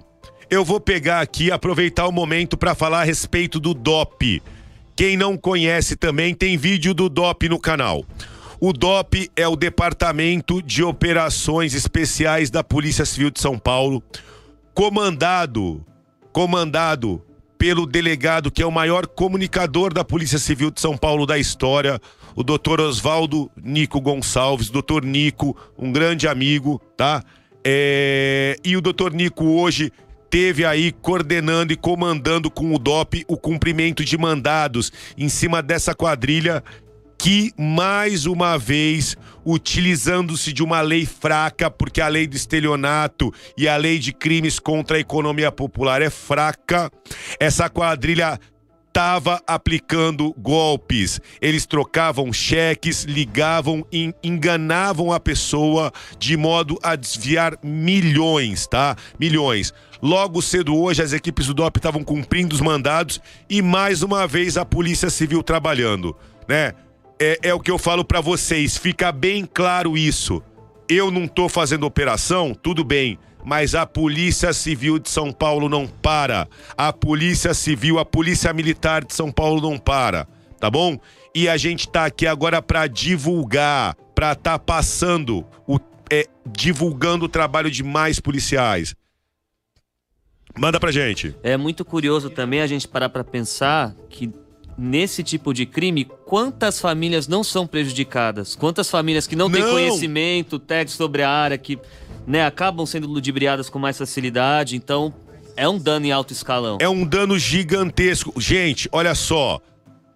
[0.49, 4.41] eu vou pegar aqui, aproveitar o momento para falar a respeito do DOP.
[4.95, 8.05] Quem não conhece também, tem vídeo do DOP no canal.
[8.65, 14.01] O DOP é o Departamento de Operações Especiais da Polícia Civil de São Paulo,
[14.73, 15.85] comandado,
[16.31, 17.21] comandado
[17.57, 21.99] pelo delegado que é o maior comunicador da Polícia Civil de São Paulo da história,
[22.37, 27.21] o doutor Oswaldo Nico Gonçalves, doutor Nico, um grande amigo, tá?
[27.65, 29.91] É, E o doutor Nico hoje
[30.33, 35.93] teve aí coordenando e comandando com o DOP o cumprimento de mandados em cima dessa
[35.93, 36.63] quadrilha
[37.23, 39.15] que, mais uma vez,
[39.45, 44.59] utilizando-se de uma lei fraca, porque a lei do estelionato e a lei de crimes
[44.59, 46.91] contra a economia popular é fraca,
[47.39, 48.37] essa quadrilha
[48.89, 51.21] estava aplicando golpes.
[51.41, 58.97] Eles trocavam cheques, ligavam e enganavam a pessoa de modo a desviar milhões, tá?
[59.17, 59.73] Milhões.
[60.01, 64.57] Logo cedo hoje, as equipes do DOP estavam cumprindo os mandados e mais uma vez
[64.57, 66.13] a Polícia Civil trabalhando,
[66.49, 66.73] né?
[67.25, 70.43] É, é o que eu falo pra vocês, fica bem claro isso.
[70.89, 75.87] Eu não tô fazendo operação, tudo bem, mas a Polícia Civil de São Paulo não
[75.87, 76.49] para.
[76.75, 80.27] A Polícia Civil, a Polícia Militar de São Paulo não para,
[80.59, 80.99] tá bom?
[81.33, 85.79] E a gente tá aqui agora pra divulgar, pra tá passando o
[86.11, 88.93] é, divulgando o trabalho de mais policiais.
[90.59, 91.33] Manda pra gente.
[91.41, 94.29] É muito curioso também a gente parar para pensar que
[94.77, 98.55] nesse tipo de crime, quantas famílias não são prejudicadas?
[98.55, 99.71] Quantas famílias que não, têm Não.
[99.71, 101.79] conhecimento técnico sobre a área, que
[102.25, 104.75] né, acabam sendo ludibriadas com mais facilidade.
[104.75, 105.13] Então,
[105.55, 106.77] é um dano em alto escalão.
[106.81, 108.33] É um dano gigantesco.
[108.39, 109.59] Gente, olha só.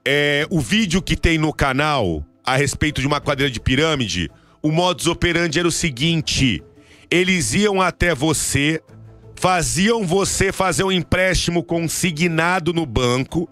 [0.05, 4.31] É, o vídeo que tem no canal a respeito de uma quadrilha de pirâmide,
[4.61, 6.63] o modus operandi era o seguinte:
[7.11, 8.81] eles iam até você,
[9.35, 13.49] faziam você fazer um empréstimo consignado no banco,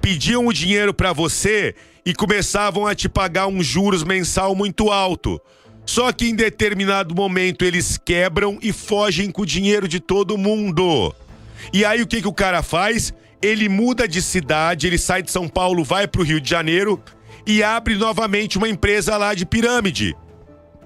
[0.00, 5.40] pediam o dinheiro para você e começavam a te pagar um juros mensal muito alto.
[5.86, 11.14] Só que em determinado momento eles quebram e fogem com o dinheiro de todo mundo.
[11.72, 13.14] E aí o que, que o cara faz?
[13.40, 17.02] Ele muda de cidade, ele sai de São Paulo, vai para o Rio de Janeiro
[17.46, 20.14] e abre novamente uma empresa lá de pirâmide.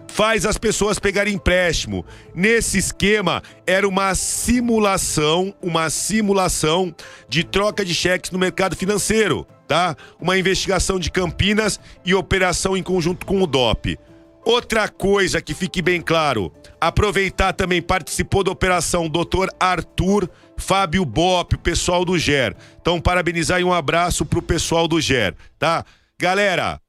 [0.08, 2.04] Faz as pessoas pegarem empréstimo.
[2.34, 6.94] Nesse esquema, era uma simulação, uma simulação
[7.28, 9.94] de troca de cheques no mercado financeiro, tá?
[10.20, 13.98] Uma investigação de Campinas e operação em conjunto com o DOP.
[14.44, 16.50] Outra coisa que fique bem claro,
[16.80, 19.48] aproveitar também participou da operação Dr.
[19.60, 22.56] Arthur Fábio Bop, o pessoal do GER.
[22.80, 25.84] Então, parabenizar e um abraço pro pessoal do GER, tá?
[26.18, 26.80] Galera,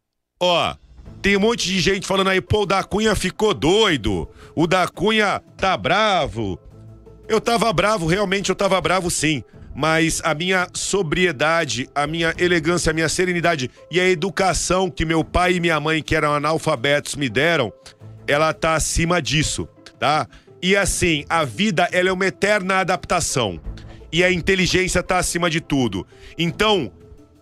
[0.41, 0.73] ó,
[1.21, 4.87] tem um monte de gente falando aí, pô, o da Cunha ficou doido, o da
[4.87, 6.59] Cunha tá bravo.
[7.27, 9.43] Eu tava bravo, realmente eu tava bravo sim
[9.79, 15.23] mas a minha sobriedade, a minha elegância, a minha serenidade e a educação que meu
[15.23, 17.71] pai e minha mãe, que eram analfabetos, me deram,
[18.27, 20.27] ela tá acima disso, tá?
[20.61, 23.57] E assim, a vida ela é uma eterna adaptação
[24.11, 26.05] e a inteligência tá acima de tudo.
[26.37, 26.91] Então,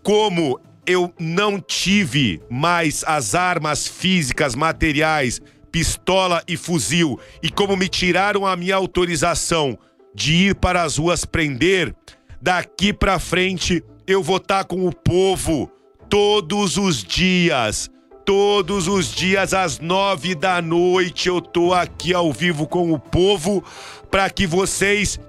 [0.03, 7.87] como eu não tive mais as armas físicas, materiais, pistola e fuzil, e como me
[7.87, 9.77] tiraram a minha autorização
[10.15, 11.93] de ir para as ruas prender,
[12.41, 15.69] Daqui pra frente eu vou estar tá com o povo
[16.09, 17.89] todos os dias.
[18.23, 23.63] Todos os dias às nove da noite eu tô aqui ao vivo com o povo
[24.11, 25.19] para que vocês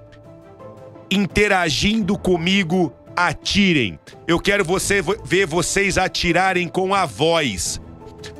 [1.09, 2.93] interagindo comigo
[3.27, 3.99] atirem.
[4.25, 7.81] Eu quero você ver vocês atirarem com a voz,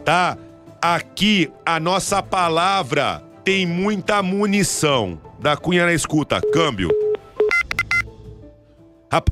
[0.05, 0.37] tá?
[0.81, 5.19] Aqui a nossa palavra tem muita munição.
[5.39, 6.89] Da Cunha na escuta, câmbio.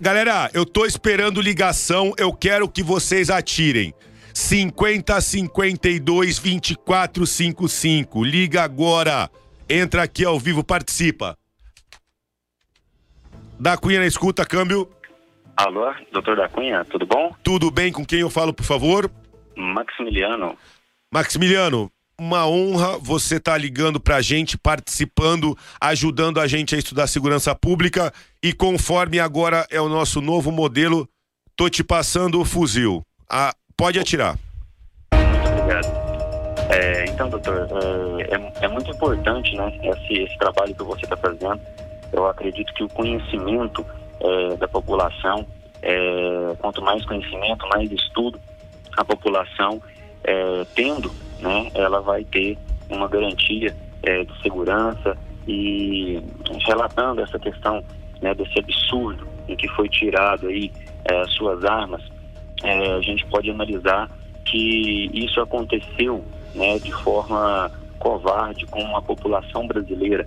[0.01, 3.93] Galera, eu tô esperando ligação, eu quero que vocês atirem.
[4.33, 8.23] 50 52 24 55.
[8.23, 9.29] Liga agora.
[9.69, 11.37] Entra aqui ao vivo, participa.
[13.59, 14.89] Da Cunha na escuta, câmbio.
[15.57, 17.33] Alô, doutor da Cunha, tudo bom?
[17.43, 19.09] Tudo bem, com quem eu falo, por favor?
[19.55, 20.55] Maximiliano.
[21.11, 27.07] Maximiliano, uma honra você estar tá ligando pra gente, participando, ajudando a gente a estudar
[27.07, 31.09] segurança pública e conforme agora é o nosso novo modelo,
[31.55, 33.01] tô te passando o fuzil.
[33.27, 34.37] Ah, pode atirar.
[35.11, 35.87] Muito obrigado.
[36.69, 37.67] É, então, doutor,
[38.19, 41.59] é, é, é, muito importante né, esse, esse trabalho que você está fazendo.
[42.13, 43.83] Eu acredito que o conhecimento
[44.19, 45.45] é, da população,
[45.81, 48.39] é, quanto mais conhecimento, mais estudo
[48.97, 49.81] a população
[50.23, 52.57] é, tendo né, ela vai ter
[52.89, 55.15] uma garantia é, de segurança
[55.47, 56.21] e
[56.65, 57.83] relatando essa questão
[58.21, 60.71] né, desse absurdo em que foi tirado aí
[61.05, 62.01] é, suas armas,
[62.63, 64.09] é, a gente pode analisar
[64.45, 66.23] que isso aconteceu
[66.55, 70.25] né, de forma covarde com a população brasileira.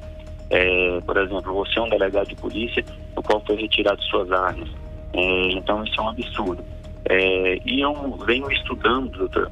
[0.50, 2.84] É, por exemplo, você é um delegado de polícia,
[3.16, 4.68] no qual foi retirado suas armas.
[5.12, 6.64] É, então isso é um absurdo.
[7.08, 7.94] É, e eu
[8.26, 9.50] venho estudando, doutor,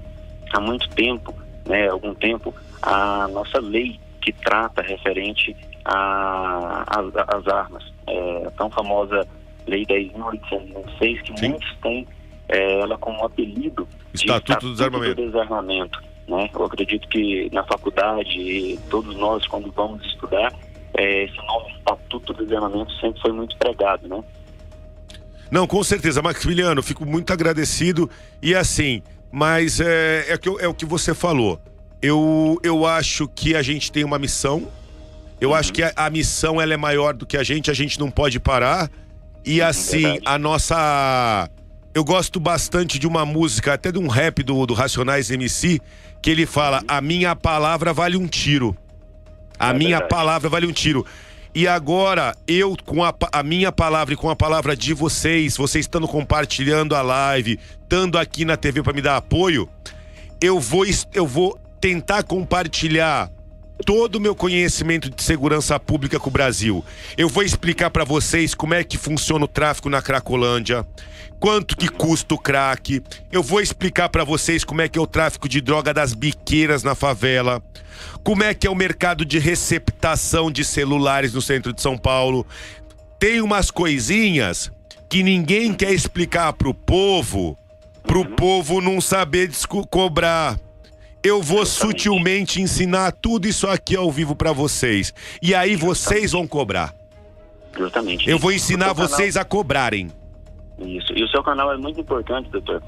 [0.53, 1.35] há muito tempo
[1.69, 7.85] né, algum tempo, a nossa lei que trata referente às armas.
[8.07, 9.27] É, a tão famosa
[9.67, 11.49] Lei 10.826, que Sim.
[11.51, 12.09] muitos têm
[12.49, 15.15] é, ela como apelido Estatuto, de Estatuto do Desarmamento.
[15.15, 16.51] Do desarmamento né?
[16.55, 20.53] Eu acredito que na faculdade, todos nós, quando vamos estudar,
[20.95, 24.23] é, esse nome Estatuto do Desarmamento sempre foi muito pregado, né?
[25.51, 28.11] Não, com certeza, Maximiliano, fico muito agradecido.
[28.43, 31.61] E assim, mas é, é, que, é o que você falou.
[32.01, 34.69] Eu, eu acho que a gente tem uma missão.
[35.41, 35.55] Eu uhum.
[35.55, 38.11] acho que a, a, missão ela é maior do que a gente, a gente não
[38.11, 38.91] pode parar.
[39.45, 40.23] E uhum, assim, Verdade.
[40.27, 41.51] a nossa.
[41.95, 45.81] Eu gosto bastante de uma música, até de um rap do, do Racionais MC,
[46.23, 48.77] que ele fala: A minha palavra vale um tiro.
[49.59, 50.09] A é minha verdade.
[50.09, 51.05] palavra vale um tiro.
[51.55, 55.85] E agora, eu, com a, a, minha palavra e com a palavra de vocês, vocês
[55.85, 59.69] estando compartilhando a live, estando aqui na TV para me dar apoio,
[60.41, 63.31] eu vou, eu vou tentar compartilhar
[63.85, 66.85] todo o meu conhecimento de segurança pública com o Brasil.
[67.17, 70.87] Eu vou explicar para vocês como é que funciona o tráfico na Cracolândia,
[71.39, 73.03] quanto que custa o crack.
[73.31, 76.83] Eu vou explicar para vocês como é que é o tráfico de droga das biqueiras
[76.83, 77.63] na favela,
[78.23, 82.47] como é que é o mercado de receptação de celulares no centro de São Paulo.
[83.19, 84.71] Tem umas coisinhas
[85.09, 87.57] que ninguém quer explicar pro povo,
[88.03, 89.51] pro povo não saber
[89.91, 90.59] cobrar.
[91.23, 95.13] Eu vou sutilmente ensinar tudo isso aqui ao vivo pra vocês.
[95.43, 96.95] E aí vocês vão cobrar.
[97.77, 98.29] Justamente.
[98.29, 100.09] Eu vou ensinar seu canal- vocês a cobrarem.
[100.79, 101.13] Isso.
[101.13, 102.81] E o seu canal é muito importante, doutor,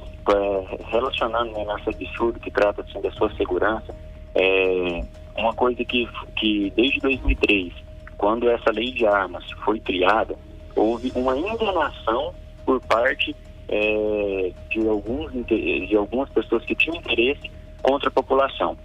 [0.91, 3.95] relacionando né, nessa absurdo que trata assim, da sua segurança.
[4.35, 5.05] É
[5.37, 7.73] uma coisa que, que desde 2003,
[8.17, 10.37] quando essa lei de armas foi criada,
[10.77, 12.33] houve uma enganação
[12.65, 13.35] por parte
[13.69, 17.51] é, de, alguns, de algumas pessoas que tinham interesse
[17.83, 18.77] contra a população.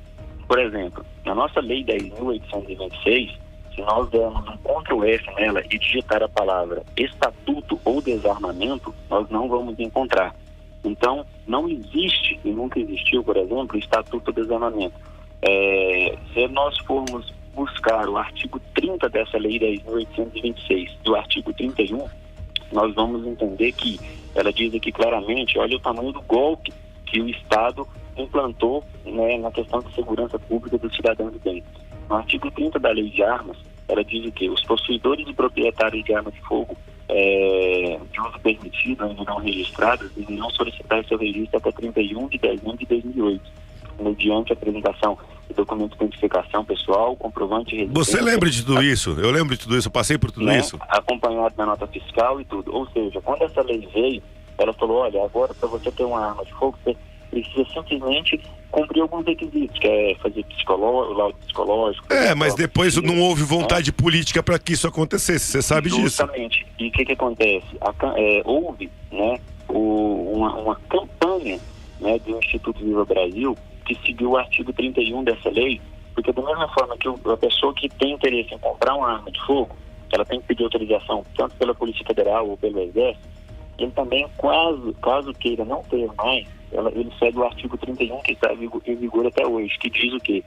[0.48, 3.38] Por exemplo, na nossa lei 10.826,
[3.74, 9.30] se nós dermos um Ctrl F nela e digitar a palavra estatuto ou desarmamento, nós
[9.30, 10.36] não vamos encontrar.
[10.84, 14.96] Então, não existe e nunca existiu, por exemplo, estatuto ou desarmamento.
[15.42, 22.08] É, se nós formos buscar o artigo 30 dessa lei 10.826 e o artigo 31,
[22.72, 24.00] nós vamos entender que
[24.36, 26.74] ela diz aqui claramente, olha o tamanho do golpe
[27.06, 27.88] que o Estado
[28.18, 31.64] implantou né, na questão de segurança pública dos cidadãos de bem.
[32.10, 33.58] No artigo 30 da Lei de Armas,
[33.88, 36.76] ela diz que os possuidores e proprietários de armas de fogo
[37.08, 42.78] é, de uso permitido, ainda não registradas, deverão solicitar seu registro até 31 de dezembro
[42.78, 43.42] de 2008,
[44.00, 49.12] mediante apresentação de documento de identificação pessoal, comprovante Você lembra de tudo isso?
[49.20, 50.80] Eu lembro de tudo isso, eu passei por tudo né, isso.
[50.90, 52.74] acompanhado da nota fiscal e tudo.
[52.74, 54.24] Ou seja, quando essa lei veio,
[54.58, 56.96] ela falou, olha, agora para você ter uma arma de fogo, você
[57.30, 58.40] precisa simplesmente
[58.72, 62.14] cumprir alguns requisitos, que é fazer psicológico, laudo psicológico.
[62.14, 66.02] É, mas depois de não houve vontade política para que isso acontecesse, você sabe disso.
[66.02, 66.66] Justamente.
[66.78, 67.66] E o que, que acontece?
[67.82, 71.60] A é, houve né, o- uma, uma campanha
[72.02, 75.80] né, do Instituto Viva Brasil que seguiu o artigo 31 dessa lei,
[76.14, 79.40] porque da mesma forma que a pessoa que tem interesse em comprar uma arma de
[79.46, 79.76] fogo,
[80.12, 83.28] ela tem que pedir autorização tanto pela Polícia Federal ou pelo Exército,
[83.78, 88.34] ele também, caso, caso queira não ter mais, ela- ele segue o artigo 31 que
[88.34, 90.44] está em vigor, até hoje, que diz o quê?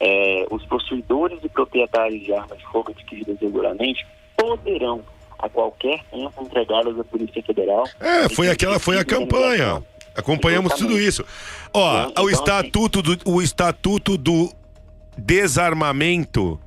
[0.00, 4.04] É, os possuidores e proprietários de armas de fogo adquiridas regularmente
[4.36, 5.00] poderão
[5.38, 7.84] a qualquer tempo entregá-las à Polícia Federal.
[8.00, 9.82] É, foi aquela, foi a campanha.
[10.14, 11.24] Acompanhamos tudo isso.
[11.72, 14.50] Ó, Então, o assim, estatuto do, o estatuto do
[15.16, 16.60] desarmamento,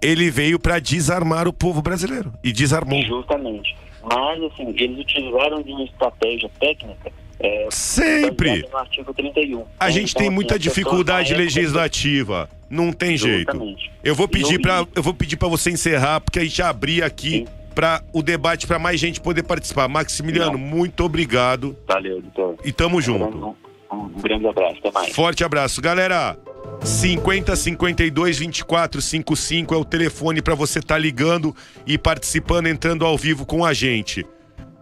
[0.00, 3.00] ele veio para desarmar o povo brasileiro e desarmou.
[3.02, 3.76] Justamente.
[4.02, 7.12] Mas, assim, eles utilizaram de uma estratégia técnica.
[7.42, 8.66] É, Sempre.
[8.70, 9.64] No artigo 31.
[9.80, 12.48] A gente Então, tem assim, muita dificuldade época- legislativa.
[12.70, 13.50] Não tem jeito.
[13.52, 13.90] Justamente.
[14.02, 17.46] Eu vou pedir para eu vou pedir para você encerrar porque a gente abrir aqui
[17.74, 19.88] para o debate para mais gente poder participar.
[19.88, 22.56] Maximiliano, muito obrigado Valeu, doutor.
[22.64, 23.56] e tamo Um, junto.
[23.90, 24.76] um grande abraço.
[24.78, 25.14] Até mais.
[25.14, 26.38] Forte abraço, galera.
[26.84, 31.54] 50 52 24 55 é o telefone para você estar ligando
[31.86, 34.24] e participando, entrando ao vivo com a gente.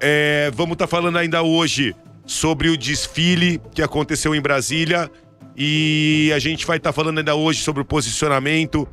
[0.00, 1.94] É, vamos estar falando ainda hoje
[2.30, 5.10] sobre o desfile que aconteceu em Brasília
[5.56, 8.88] e a gente vai estar falando ainda hoje sobre o posicionamento,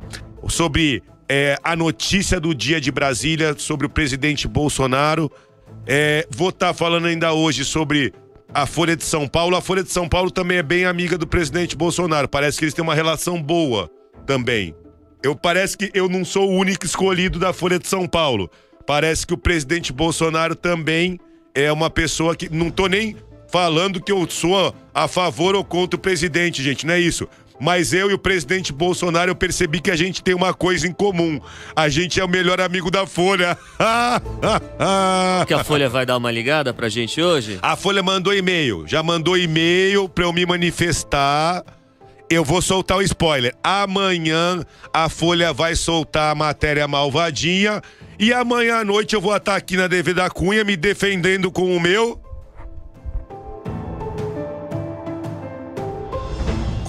[0.48, 5.30] sobre é, a notícia do dia de Brasília, sobre o presidente Bolsonaro.
[5.86, 8.12] É, vou estar falando ainda hoje sobre
[8.52, 9.54] a Folha de São Paulo.
[9.54, 12.28] A Folha de São Paulo também é bem amiga do presidente Bolsonaro.
[12.28, 13.88] Parece que eles têm uma relação boa
[14.26, 14.74] também.
[15.22, 18.50] Eu parece que eu não sou o único escolhido da Folha de São Paulo.
[18.84, 21.20] Parece que o presidente Bolsonaro também
[21.54, 23.16] é uma pessoa que não tô nem
[23.48, 27.28] falando que eu sou a favor ou contra o presidente, gente, não é isso.
[27.60, 30.92] Mas eu e o presidente Bolsonaro eu percebi que a gente tem uma coisa em
[30.92, 31.40] comum.
[31.74, 33.58] A gente é o melhor amigo da Folha.
[35.46, 37.58] Que a Folha vai dar uma ligada pra gente hoje?
[37.60, 41.64] A Folha mandou e-mail, já mandou e-mail pra eu me manifestar.
[42.30, 43.54] Eu vou soltar o spoiler.
[43.62, 47.82] Amanhã a Folha vai soltar a matéria malvadinha
[48.18, 51.74] e amanhã à noite eu vou estar aqui na DV da Cunha me defendendo com
[51.74, 52.20] o meu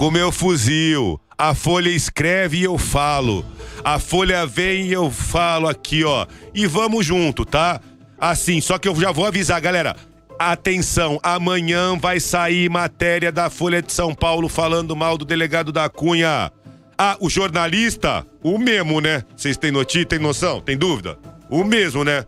[0.00, 1.20] com meu fuzil.
[1.36, 3.44] A Folha escreve e eu falo.
[3.84, 6.26] A Folha vem e eu falo aqui, ó.
[6.54, 7.82] E vamos junto, tá?
[8.18, 9.94] Assim, só que eu já vou avisar, galera.
[10.38, 15.86] Atenção, amanhã vai sair matéria da Folha de São Paulo falando mal do delegado da
[15.90, 16.50] Cunha.
[16.96, 18.26] Ah, o jornalista?
[18.42, 19.22] O mesmo, né?
[19.36, 20.62] Vocês têm notícia, tem noção?
[20.62, 21.18] Tem dúvida?
[21.50, 22.24] O mesmo, né?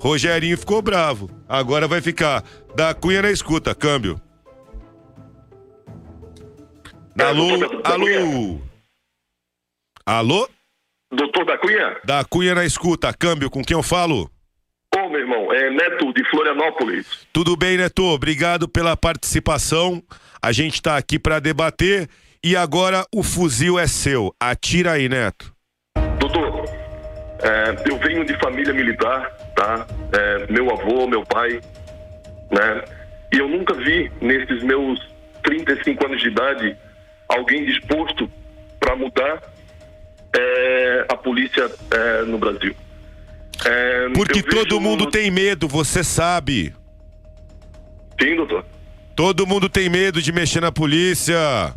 [0.00, 1.30] Rogerinho ficou bravo.
[1.48, 2.42] Agora vai ficar.
[2.74, 4.20] Da Cunha na escuta, câmbio.
[7.18, 7.48] Alô,
[7.84, 8.60] alô.
[10.06, 10.48] Alô?
[11.10, 12.00] Doutor da Cunha?
[12.04, 14.30] Da Cunha na escuta, câmbio, com quem eu falo?
[14.96, 17.26] Ô, meu irmão, é Neto de Florianópolis.
[17.32, 18.04] Tudo bem, Neto?
[18.04, 20.02] Obrigado pela participação.
[20.40, 22.08] A gente tá aqui para debater
[22.42, 24.34] e agora o fuzil é seu.
[24.40, 25.52] Atira aí, Neto.
[26.18, 26.64] Doutor,
[27.42, 29.86] é, eu venho de família militar, tá?
[30.12, 31.60] É, meu avô, meu pai,
[32.50, 32.84] né?
[33.32, 34.98] E eu nunca vi, nesses meus
[35.42, 36.76] 35 anos de idade,
[37.36, 38.30] alguém disposto
[38.78, 39.42] para mudar
[40.34, 42.74] é, a polícia é, no Brasil.
[43.64, 46.74] É, Porque todo mundo tem medo, você sabe.
[48.20, 48.64] Sim, doutor.
[49.14, 51.74] Todo mundo tem medo de mexer na polícia.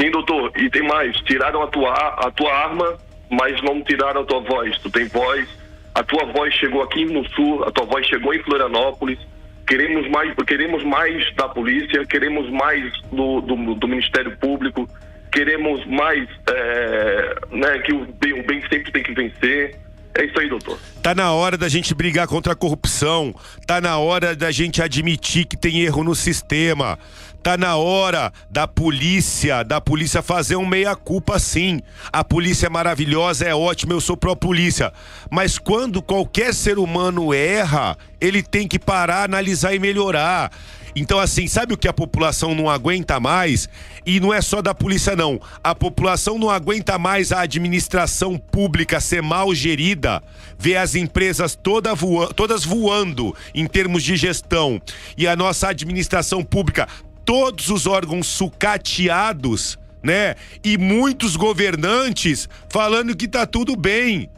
[0.00, 0.52] Sim, doutor.
[0.56, 1.16] E tem mais.
[1.18, 2.98] Tiraram a tua, a tua arma,
[3.30, 4.78] mas não tiraram a tua voz.
[4.78, 5.48] Tu tem voz.
[5.94, 9.18] A tua voz chegou aqui no Sul, a tua voz chegou em Florianópolis.
[9.66, 14.88] Queremos mais, queremos mais da polícia, queremos mais do, do, do Ministério Público,
[15.32, 19.76] queremos mais é, né, que o bem, o bem sempre tem que vencer.
[20.18, 20.78] É isso aí, doutor.
[21.02, 23.34] Tá na hora da gente brigar contra a corrupção.
[23.66, 26.98] Tá na hora da gente admitir que tem erro no sistema.
[27.46, 31.80] Tá na hora da polícia, da polícia fazer um meia-culpa sim.
[32.12, 34.92] A polícia é maravilhosa, é ótima, eu sou pró-polícia.
[35.30, 40.50] Mas quando qualquer ser humano erra, ele tem que parar, analisar e melhorar.
[40.96, 43.68] Então, assim, sabe o que a população não aguenta mais?
[44.06, 45.38] E não é só da polícia, não.
[45.62, 50.22] A população não aguenta mais a administração pública ser mal gerida,
[50.58, 54.80] ver as empresas toda voa- todas voando em termos de gestão
[55.18, 56.88] e a nossa administração pública,
[57.26, 60.36] todos os órgãos sucateados, né?
[60.64, 64.30] E muitos governantes falando que tá tudo bem.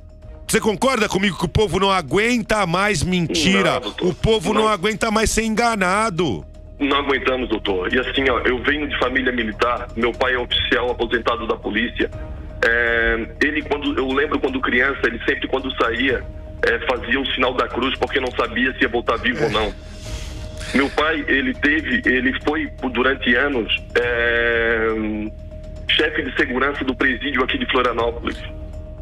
[0.49, 3.79] Você concorda comigo que o povo não aguenta mais mentira?
[3.81, 4.69] Não, o povo não Não.
[4.69, 6.43] aguenta mais ser enganado.
[6.81, 7.93] Não aguentamos, doutor.
[7.93, 12.11] E assim, ó, eu venho de família militar, meu pai é oficial aposentado da polícia.
[12.65, 16.25] É, ele, quando eu lembro quando criança, ele sempre quando saía
[16.63, 19.73] é, fazia o sinal da cruz porque não sabia se ia voltar vivo ou não.
[20.75, 24.89] Meu pai, ele teve, ele foi durante anos é,
[25.91, 28.37] chefe de segurança do presídio aqui de Florianópolis.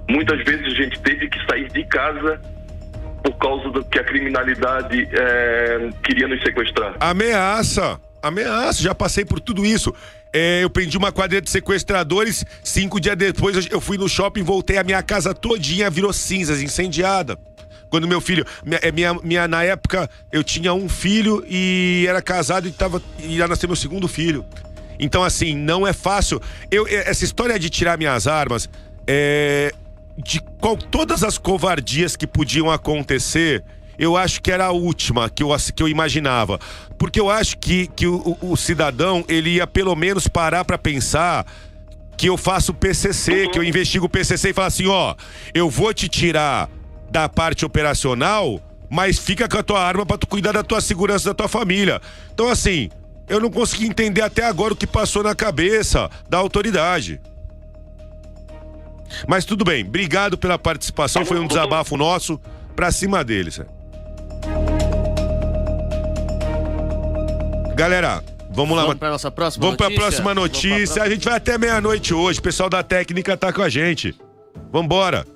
[0.08, 2.40] Muitas vezes a gente teve que sair de casa
[3.24, 6.94] por causa do que a criminalidade é, queria nos sequestrar.
[7.00, 9.92] Ameaça, ameaça, já passei por tudo isso.
[10.32, 14.42] É, eu prendi uma quadrilha de sequestradores, cinco dias depois eu- eu fui no shopping,
[14.42, 17.36] voltei, a minha casa todinha virou cinzas, incendiada.
[17.90, 22.20] Quando meu filho, minha, é, minha, minha- na época eu tinha um filho e era
[22.20, 24.44] casado e tava ia nascer meu segundo filho.
[24.98, 26.40] Então assim, não é fácil.
[26.70, 28.68] Eu, essa história de tirar minhas armas,
[29.06, 29.72] é,
[30.18, 33.62] de qual, todas as covardias que podiam acontecer,
[33.98, 36.58] eu acho que era a última que eu, que eu imaginava.
[36.98, 41.46] Porque eu acho que, que o, o- cidadão, ele ia pelo menos parar pra pensar
[42.16, 45.14] que eu faço PCC, que eu investigo o PCC e falar assim, ó,
[45.54, 46.68] eu vou te tirar
[47.10, 51.28] da parte operacional, mas fica com a tua arma pra tu cuidar da tua segurança
[51.30, 52.00] da tua família.
[52.32, 52.88] Então assim,
[53.28, 57.20] eu não consegui entender até agora o que passou na cabeça da autoridade.
[59.26, 62.40] Mas tudo bem, obrigado pela participação, foi um desabafo nosso
[62.74, 63.60] pra cima deles.
[67.74, 68.84] Galera, vamos lá.
[68.84, 70.02] Vamos pra nossa próxima Vamos pra notícia?
[70.02, 70.76] próxima Vamos pra notícia.
[70.86, 71.04] próxima.
[71.04, 72.38] A gente vai até meia-noite hoje.
[72.38, 74.14] O pessoal da técnica tá com a gente.
[74.72, 75.26] Vambora.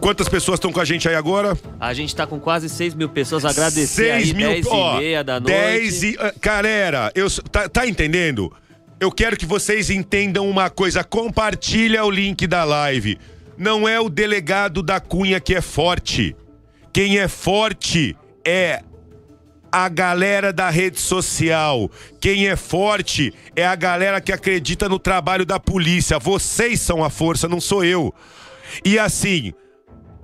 [0.00, 1.56] Quantas pessoas estão com a gente aí agora?
[1.78, 3.44] A gente tá com quase 6 mil pessoas.
[3.44, 5.54] Agradecer Seis aí, mil, 10 ó, e meia da noite.
[5.54, 6.16] 10 e.
[6.20, 8.52] ah, Galera, eu, tá, tá entendendo?
[8.98, 11.02] Eu quero que vocês entendam uma coisa.
[11.02, 13.18] Compartilha o link da live.
[13.56, 16.36] Não é o delegado da Cunha que é forte.
[16.92, 18.82] Quem é forte é
[19.72, 21.90] a galera da rede social.
[22.20, 26.18] Quem é forte é a galera que acredita no trabalho da polícia.
[26.18, 28.12] Vocês são a força, não sou eu.
[28.84, 29.52] E assim,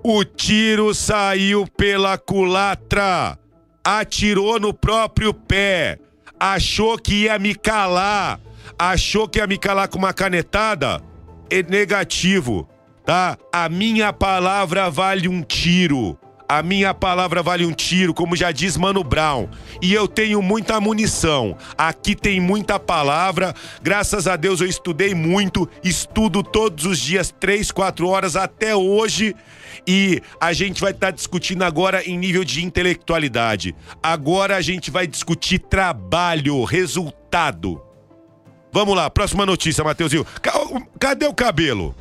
[0.08, 3.36] o tiro saiu pela culatra.
[3.82, 5.98] Atirou no próprio pé.
[6.38, 8.38] Achou que ia me calar.
[8.78, 11.02] Achou que ia me calar com uma canetada?
[11.50, 12.68] É negativo,
[13.04, 13.36] tá?
[13.52, 16.16] A minha palavra vale um tiro.
[16.48, 19.48] A minha palavra vale um tiro, como já diz Mano Brown.
[19.82, 21.56] E eu tenho muita munição.
[21.76, 23.52] Aqui tem muita palavra.
[23.82, 25.68] Graças a Deus eu estudei muito.
[25.82, 29.34] Estudo todos os dias, três, quatro horas até hoje.
[29.88, 33.74] E a gente vai estar discutindo agora em nível de intelectualidade.
[34.00, 37.82] Agora a gente vai discutir trabalho, resultado.
[38.72, 40.24] Vamos lá, próxima notícia, Mateuzinho.
[40.40, 40.52] Ca-
[41.00, 41.94] Cadê o cabelo?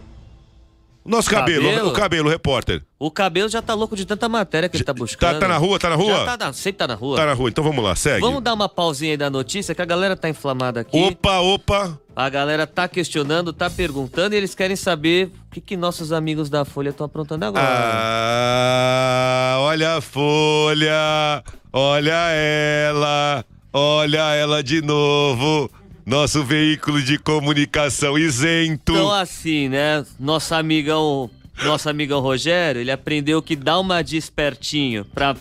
[1.05, 1.89] O Nosso cabelo, Cabelo?
[1.89, 2.81] o cabelo, o repórter.
[2.97, 5.39] O cabelo já tá louco de tanta matéria que ele tá buscando.
[5.39, 6.11] tá na rua, tá na rua?
[6.17, 7.15] Já tá na, sempre tá na rua.
[7.15, 8.21] Tá na rua, então vamos lá, segue.
[8.21, 10.97] Vamos dar uma pausinha aí da notícia que a galera tá inflamada aqui.
[10.99, 11.99] Opa, opa.
[12.15, 16.49] A galera tá questionando, tá perguntando e eles querem saber o que, que nossos amigos
[16.49, 17.63] da Folha estão aprontando agora.
[17.67, 25.69] Ah, olha a folha, olha ela, olha ela de novo.
[26.05, 28.93] Nosso veículo de comunicação isento.
[28.93, 30.05] Então assim, né?
[30.19, 31.29] Nosso amigão,
[31.63, 35.35] nosso amigão Rogério, ele aprendeu que dá uma despertinho pra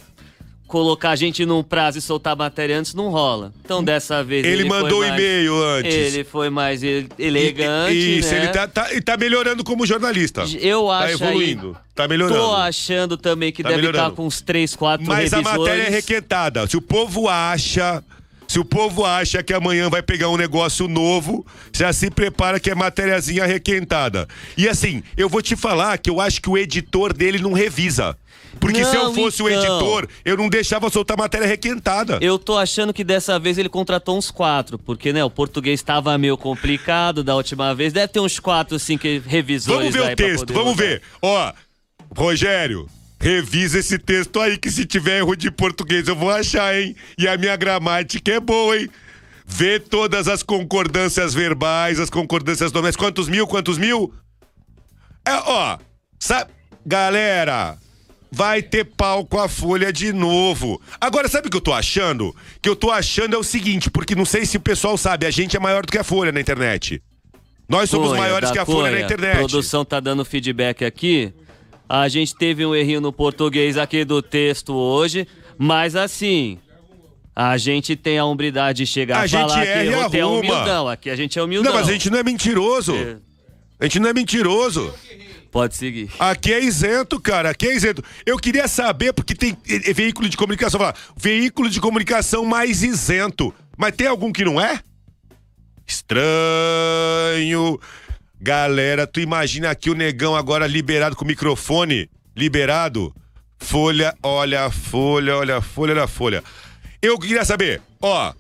[0.67, 3.53] colocar a gente num prazo e soltar a matéria antes não rola.
[3.63, 5.95] Então dessa vez Ele, ele, mandou mais- e-mail antes.
[5.95, 8.39] Ele foi mais ele- elegante, Isso, né?
[8.39, 10.45] ele tá, tá, tá melhorando como jornalista.
[10.59, 11.77] Eu Tá acho evoluindo.
[11.79, 12.41] aí, Tá melhorando.
[12.41, 15.61] Tô achando também que Tá deve estar com uns 3, 4 Mas a revisores.
[15.61, 16.67] matéria é requentada.
[16.67, 18.03] Se o povo acha.
[18.47, 22.71] Se o povo acha que amanhã vai pegar um negócio novo, já se prepara que
[22.71, 24.29] é matériazinha requentada.
[24.57, 28.17] E assim, eu vou te falar que eu acho que o editor dele não revisa.
[28.61, 29.61] Porque se eu Não, fosse o então.
[29.65, 32.19] editor, eu não deixava soltar matéria requentada.
[32.21, 36.17] Eu tô achando que dessa vez ele contratou uns quatro, porque, né, o português tava
[36.17, 37.93] meio complicado da última vez.
[37.93, 40.87] Deve ter uns quatro, assim, que revisores Vamos ver o texto, vamos botar.
[40.89, 41.03] ver.
[41.21, 41.53] Ó,
[42.17, 42.89] Rogério,
[43.25, 46.95] revisa esse texto aí, que se tiver erro de português eu vou achar, hein?
[47.17, 48.91] E a minha gramática é boa, hein?
[49.47, 53.07] Vê todas as concordâncias verbais, as concordâncias domésticas.
[53.07, 53.47] Quantos mil?
[53.47, 54.13] Quantos mil?
[55.27, 55.79] É, ó,
[56.19, 56.51] sabe,
[56.85, 57.79] galera,
[58.31, 60.79] vai ter pau com a folha de novo.
[61.01, 62.29] Agora, sabe o que eu tô achando?
[62.29, 65.25] O que eu tô achando é o seguinte, porque não sei se o pessoal sabe,
[65.25, 67.03] a gente é maior do que a folha na internet.
[67.67, 69.39] Nós somos Cunha, maiores que a folha na Cunha, internet.
[69.39, 71.33] produção tá dando feedback aqui.
[71.89, 75.27] A gente teve um errinho no português aqui do texto hoje,
[75.59, 76.59] mas assim,
[77.37, 80.39] a gente tem a hombridade de chegar A a, gente falar erra e que arruma.
[80.39, 80.89] humildão.
[80.89, 81.73] Aqui a gente é humildão.
[81.73, 82.95] Não, mas a gente não é mentiroso.
[82.95, 83.17] É.
[83.81, 84.95] A gente não é mentiroso.
[85.51, 86.11] Pode seguir.
[86.19, 87.51] Aqui é isento, cara.
[87.51, 88.03] Aqui é isento.
[88.27, 89.57] Eu queria saber, porque tem
[89.95, 90.81] veículo de comunicação.
[90.81, 93.55] Fala, veículo de comunicação mais isento.
[93.77, 94.81] Mas tem algum que não é?
[95.87, 97.79] Estranho.
[98.45, 103.11] Galera, tu imagina aqui o negão agora liberado com o microfone liberado?
[103.59, 106.45] Folha, olha a folha, olha a folha, olha a folha.
[107.01, 108.35] Eu queria saber, ó,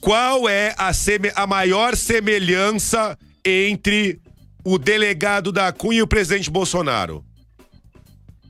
[0.00, 0.92] qual é a,
[1.34, 4.20] a maior semelhança entre
[4.62, 7.24] o delegado da Cunha e o presidente Bolsonaro?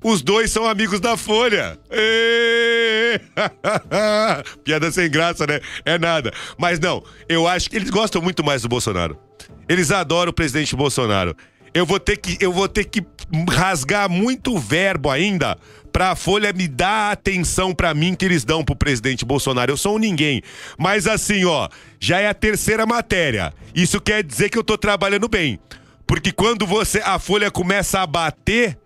[0.04, 1.78] Os dois são amigos da Folha.
[4.64, 5.60] Piada sem graça, né?
[5.82, 6.30] É nada.
[6.58, 9.29] Mas não, eu acho que eles gostam muito mais do Bolsonaro.
[9.70, 11.36] Eles adoram o presidente Bolsonaro.
[11.72, 13.06] Eu vou ter que, eu vou ter que
[13.48, 15.56] rasgar muito verbo ainda
[15.92, 19.70] pra Folha me dar a atenção pra mim que eles dão pro presidente Bolsonaro.
[19.70, 20.42] Eu sou um ninguém.
[20.76, 21.68] Mas assim, ó,
[22.00, 23.52] já é a terceira matéria.
[23.72, 25.60] Isso quer dizer que eu tô trabalhando bem.
[26.04, 28.76] Porque quando você a Folha começa a bater,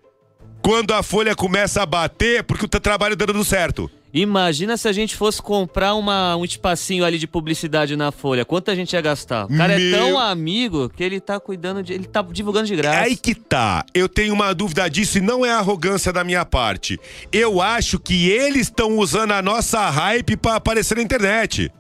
[0.61, 3.91] quando a Folha começa a bater, é porque o trabalho tá dando certo.
[4.15, 8.45] Imagina se a gente fosse comprar uma, um espacinho ali de publicidade na Folha.
[8.45, 9.47] Quanto a gente ia gastar?
[9.47, 11.93] O cara Meu- é tão amigo que ele tá cuidando de.
[11.93, 13.01] Ele tá divulgando de graça.
[13.01, 13.85] Aí que tá.
[13.93, 16.97] Eu tenho uma dúvida disso e não é arrogância da minha parte.
[17.33, 21.73] Eu acho que eles estão usando a nossa hype pra aparecer na internet.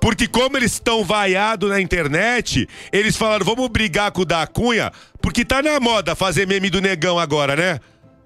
[0.00, 4.90] Porque como eles estão vaiados na internet, eles falaram, vamos brigar com o da Cunha,
[5.20, 7.80] porque tá na moda fazer meme do negão agora, né?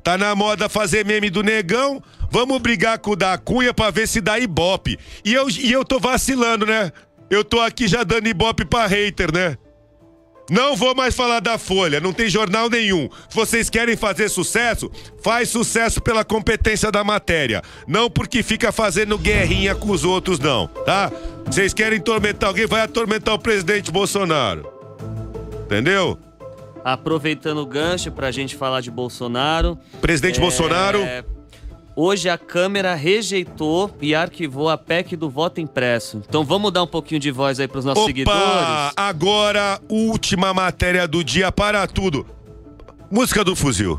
[0.07, 2.01] Tá na moda fazer meme do negão,
[2.31, 4.97] vamos brigar com o da Cunha pra ver se dá ibope.
[5.25, 6.93] E eu, e eu tô vacilando, né?
[7.29, 9.59] Eu tô aqui já dando ibope pra hater, né?
[10.49, 13.09] Não vou mais falar da Folha, não tem jornal nenhum.
[13.29, 14.89] Se vocês querem fazer sucesso,
[15.25, 17.61] faz sucesso pela competência da matéria.
[17.85, 21.11] Não porque fica fazendo guerrinha com os outros, não, tá?
[21.47, 24.71] Vocês querem atormentar alguém, vai atormentar o presidente Bolsonaro.
[25.65, 26.17] Entendeu?
[26.87, 29.77] Aproveitando o gancho pra gente falar de Bolsonaro.
[30.01, 31.01] Presidente é, Bolsonaro.
[31.97, 36.23] Hoje a Câmara rejeitou e arquivou a PEC do voto impresso.
[36.29, 38.09] Então vamos dar um pouquinho de voz aí pros nossos Opa!
[38.09, 38.93] seguidores.
[38.97, 42.25] Agora, última matéria do dia para tudo.
[43.11, 43.99] Música do fuzil.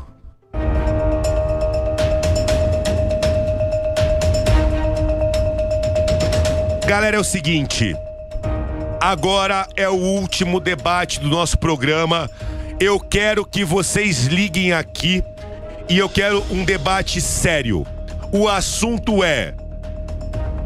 [6.86, 7.94] Galera, é o seguinte.
[8.98, 12.30] Agora é o último debate do nosso programa.
[12.80, 15.20] Eu quero que vocês liguem aqui
[15.88, 17.84] e eu quero um debate sério.
[18.32, 19.56] O assunto é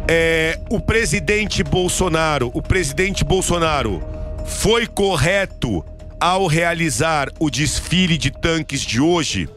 [0.07, 4.03] é, o presidente Bolsonaro, o presidente Bolsonaro
[4.45, 5.83] foi correto
[6.21, 9.49] ao realizar o desfile de tanques de hoje?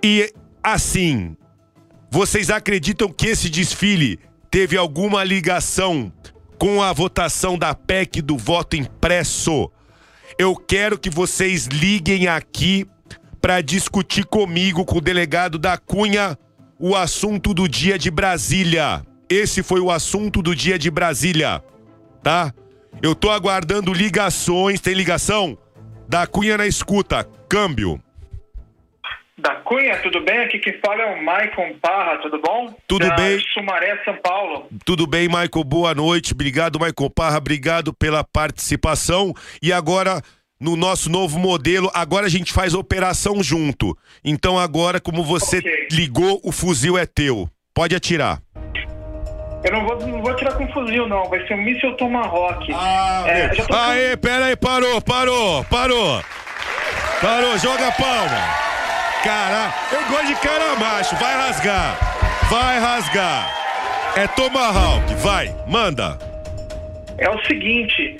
[0.00, 1.36] E assim,
[2.08, 6.12] vocês acreditam que esse desfile teve alguma ligação
[6.60, 9.68] com a votação da PEC do voto impresso?
[10.38, 12.86] Eu quero que vocês liguem aqui
[13.40, 16.38] para discutir comigo, com o delegado da Cunha,
[16.78, 19.04] o assunto do dia de Brasília.
[19.28, 21.62] Esse foi o assunto do dia de Brasília,
[22.22, 22.52] tá?
[23.02, 24.80] Eu tô aguardando ligações.
[24.80, 25.56] Tem ligação?
[26.08, 27.24] Da Cunha na escuta.
[27.48, 28.00] Câmbio.
[29.40, 30.40] Da Cunha, tudo bem?
[30.40, 32.74] Aqui quem fala é o Maicon Parra, tudo bom?
[32.86, 33.38] Tudo da bem.
[33.54, 34.68] Sumaré, São Paulo.
[34.84, 35.64] Tudo bem, Michael?
[35.64, 36.34] Boa noite.
[36.34, 37.38] Obrigado, Michael Parra.
[37.38, 39.32] Obrigado pela participação.
[39.62, 40.20] E agora,
[40.60, 41.90] no nosso novo modelo.
[41.94, 43.96] Agora a gente faz operação junto.
[44.22, 45.88] Então agora, como você Ok.
[45.92, 47.48] ligou, o fuzil é teu.
[47.72, 48.42] Pode atirar.
[49.64, 51.28] Eu não vou, não vou tirar com fuzil, não.
[51.30, 52.70] Vai ser um míssil Tomahawk.
[52.74, 56.22] Ah, É, tô com- Aê, pera aí, parou, parou, parou.
[57.22, 58.70] Parou, joga a palma.
[59.22, 61.98] Cara, eu gosto de cara macho, vai rasgar.
[62.48, 63.54] Vai rasgar.
[64.16, 66.18] É Tomahawk, vai, manda.
[67.18, 68.18] É o seguinte,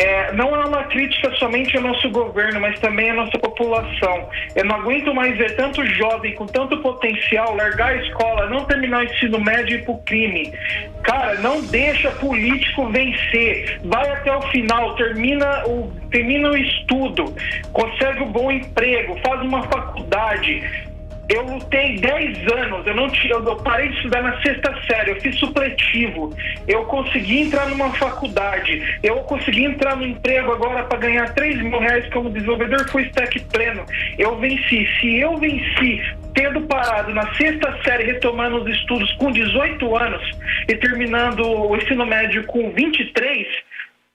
[0.00, 4.30] é, não é uma crítica somente ao nosso governo, mas também à nossa população.
[4.56, 9.00] Eu não aguento mais ver tanto jovem com tanto potencial largar a escola, não terminar
[9.00, 10.54] o ensino médio e ir pro crime.
[11.02, 13.78] Cara, não deixa político vencer.
[13.84, 17.34] Vai até o final, termina o, termina o estudo,
[17.74, 20.89] consegue um bom emprego, faz uma faculdade.
[21.30, 25.20] Eu lutei 10 anos, eu não tinha, eu parei de estudar na sexta série, eu
[25.20, 26.34] fiz supletivo.
[26.66, 31.78] Eu consegui entrar numa faculdade, eu consegui entrar no emprego agora para ganhar 3 mil
[31.78, 33.86] reais como desenvolvedor full stack pleno.
[34.18, 34.88] Eu venci.
[35.00, 36.02] Se eu venci
[36.34, 40.30] tendo parado na sexta série, retomando os estudos com 18 anos
[40.68, 43.46] e terminando o ensino médio com 23,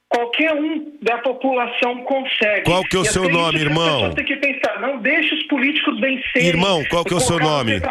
[0.09, 2.63] Qualquer um da população consegue.
[2.63, 4.13] Qual que é o E seu até nome, irmão?
[4.13, 6.47] Têm que pensar, não deixe os políticos vencerem.
[6.47, 7.81] Irmão, qual que é o seu nome?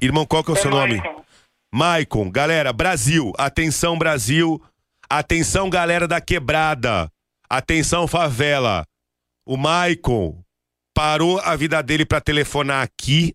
[0.00, 0.96] Irmão, qual que é o É seu nome?
[0.96, 1.24] Maicon.
[1.72, 4.60] Maicon, galera, Brasil, atenção Brasil,
[5.08, 7.10] atenção galera da quebrada,
[7.48, 8.84] atenção favela.
[9.46, 10.42] O Maicon
[10.94, 13.34] parou a vida dele pra telefonar aqui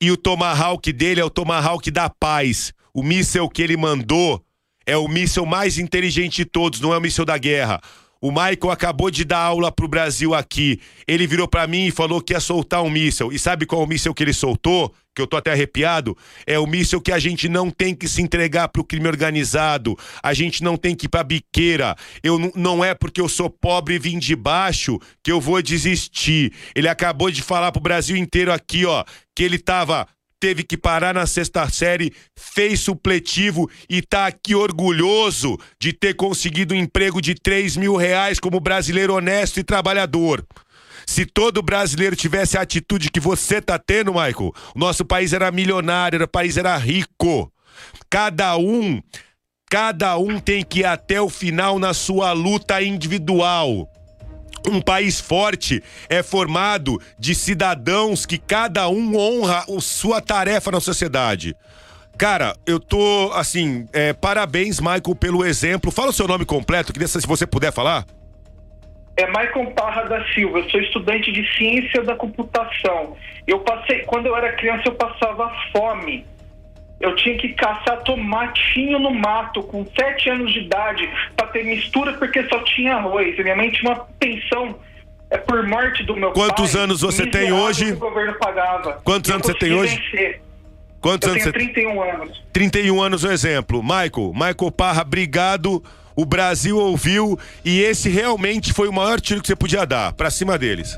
[0.00, 2.72] e o Tomahawk dele é o Tomahawk da paz.
[2.92, 4.44] O míssel que ele mandou
[4.86, 7.80] é o míssel mais inteligente de todos, não é o míssel da guerra.
[8.22, 10.78] O Michael acabou de dar aula pro Brasil aqui.
[11.08, 13.32] Ele virou pra mim e falou que ia soltar um míssel.
[13.32, 14.94] E sabe qual é o míssel que ele soltou?
[15.12, 16.16] Que eu tô até arrepiado.
[16.46, 19.98] É o míssel que a gente não tem que se entregar pro crime organizado.
[20.22, 21.96] A gente não tem que ir pra biqueira.
[22.22, 26.52] Eu não é porque eu sou pobre e vim de baixo que eu vou desistir.
[26.76, 29.04] Ele acabou de falar pro Brasil inteiro aqui, ó,
[29.34, 30.06] que ele tava
[30.42, 36.74] teve que parar na sexta série, fez supletivo e tá aqui orgulhoso de ter conseguido
[36.74, 40.44] um emprego de 3 mil reais como brasileiro honesto e trabalhador.
[41.06, 45.48] Se todo brasileiro tivesse a atitude que você tá tendo, Michael, o nosso país era
[45.52, 47.52] milionário, o país era rico.
[48.10, 49.00] Cada um,
[49.70, 53.88] cada um tem que ir até o final na sua luta individual.
[54.68, 61.56] Um país forte é formado de cidadãos que cada um honra sua tarefa na sociedade.
[62.16, 65.90] Cara, eu tô assim, é, parabéns, Michael, pelo exemplo.
[65.90, 68.06] Fala o seu nome completo, saber se você puder falar.
[69.16, 73.14] É Maicon Parra da Silva, eu sou estudante de ciência da computação.
[73.46, 76.24] Eu passei, quando eu era criança, eu passava fome.
[77.02, 82.12] Eu tinha que caçar tomatinho no mato com sete anos de idade para ter mistura
[82.14, 83.36] porque só tinha arroz.
[83.38, 84.78] E minha mãe tinha uma pensão
[85.28, 86.82] é, por morte do meu Quantos pai.
[86.82, 87.92] anos você tem hoje?
[87.92, 89.00] O governo pagava.
[89.04, 89.96] Quantos anos você tem hoje?
[89.96, 90.40] vencer.
[91.00, 92.42] Quantos Eu anos tenho você 31 anos.
[92.52, 93.82] 31 anos, um exemplo.
[93.82, 95.82] Michael, Michael Parra, obrigado.
[96.14, 100.30] O Brasil ouviu e esse realmente foi o maior tiro que você podia dar pra
[100.30, 100.96] cima deles.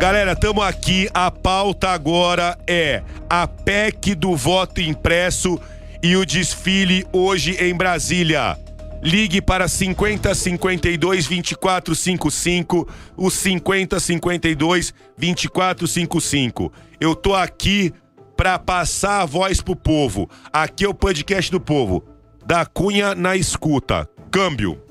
[0.00, 1.10] Galera, estamos aqui.
[1.12, 5.60] A pauta agora é a PEC do voto impresso
[6.02, 8.56] e o desfile hoje em Brasília.
[9.02, 16.72] Ligue para 50 52 24 55, o 50 52 24 55.
[16.98, 17.92] Eu tô aqui
[18.34, 20.30] para passar a voz pro povo.
[20.50, 22.02] Aqui é o podcast do povo.
[22.46, 24.08] Da Cunha na escuta.
[24.30, 24.82] Câmbio.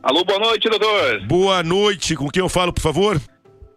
[0.00, 1.26] Alô, boa noite, doutor.
[1.26, 2.14] Boa noite.
[2.14, 3.20] Com quem eu falo, por favor?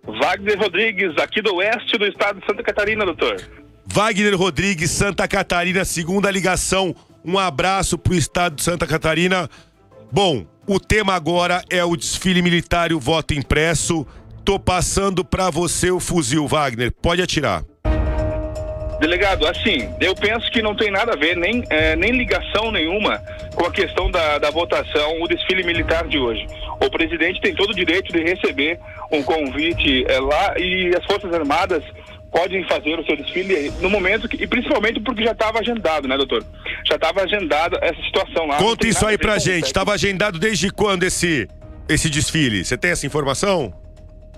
[0.05, 3.41] Wagner Rodrigues, aqui do oeste do estado de Santa Catarina, doutor.
[3.85, 6.95] Wagner Rodrigues, Santa Catarina, segunda ligação.
[7.23, 9.49] Um abraço pro estado de Santa Catarina.
[10.11, 14.05] Bom, o tema agora é o desfile militar e o voto impresso.
[14.43, 16.91] Tô passando pra você o fuzil, Wagner.
[16.91, 17.63] Pode atirar.
[19.01, 23.19] Delegado, assim, eu penso que não tem nada a ver, nem, eh, nem ligação nenhuma
[23.55, 26.45] com a questão da, da votação, o desfile militar de hoje.
[26.79, 28.79] O presidente tem todo o direito de receber
[29.11, 31.83] um convite eh, lá e as Forças Armadas
[32.31, 36.15] podem fazer o seu desfile no momento que, e principalmente porque já estava agendado, né,
[36.15, 36.45] doutor?
[36.85, 38.57] Já estava agendada essa situação lá.
[38.57, 39.63] Conta isso aí pra gente.
[39.63, 39.73] isso.
[39.73, 41.47] Tava agendado desde quando esse,
[41.89, 42.63] esse desfile?
[42.63, 43.73] Você tem essa informação?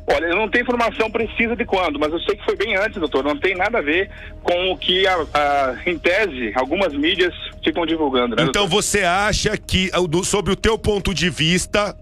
[0.06, 3.00] Olha, eu não tenho informação precisa de quando, mas eu sei que foi bem antes,
[3.00, 3.24] doutor.
[3.24, 4.10] Não tem nada a ver
[4.44, 7.34] com o que, a, a- em tese, algumas mídias
[7.64, 11.96] ficam divulgando, né, Então você acha que, ah, sobre o teu ponto de vista,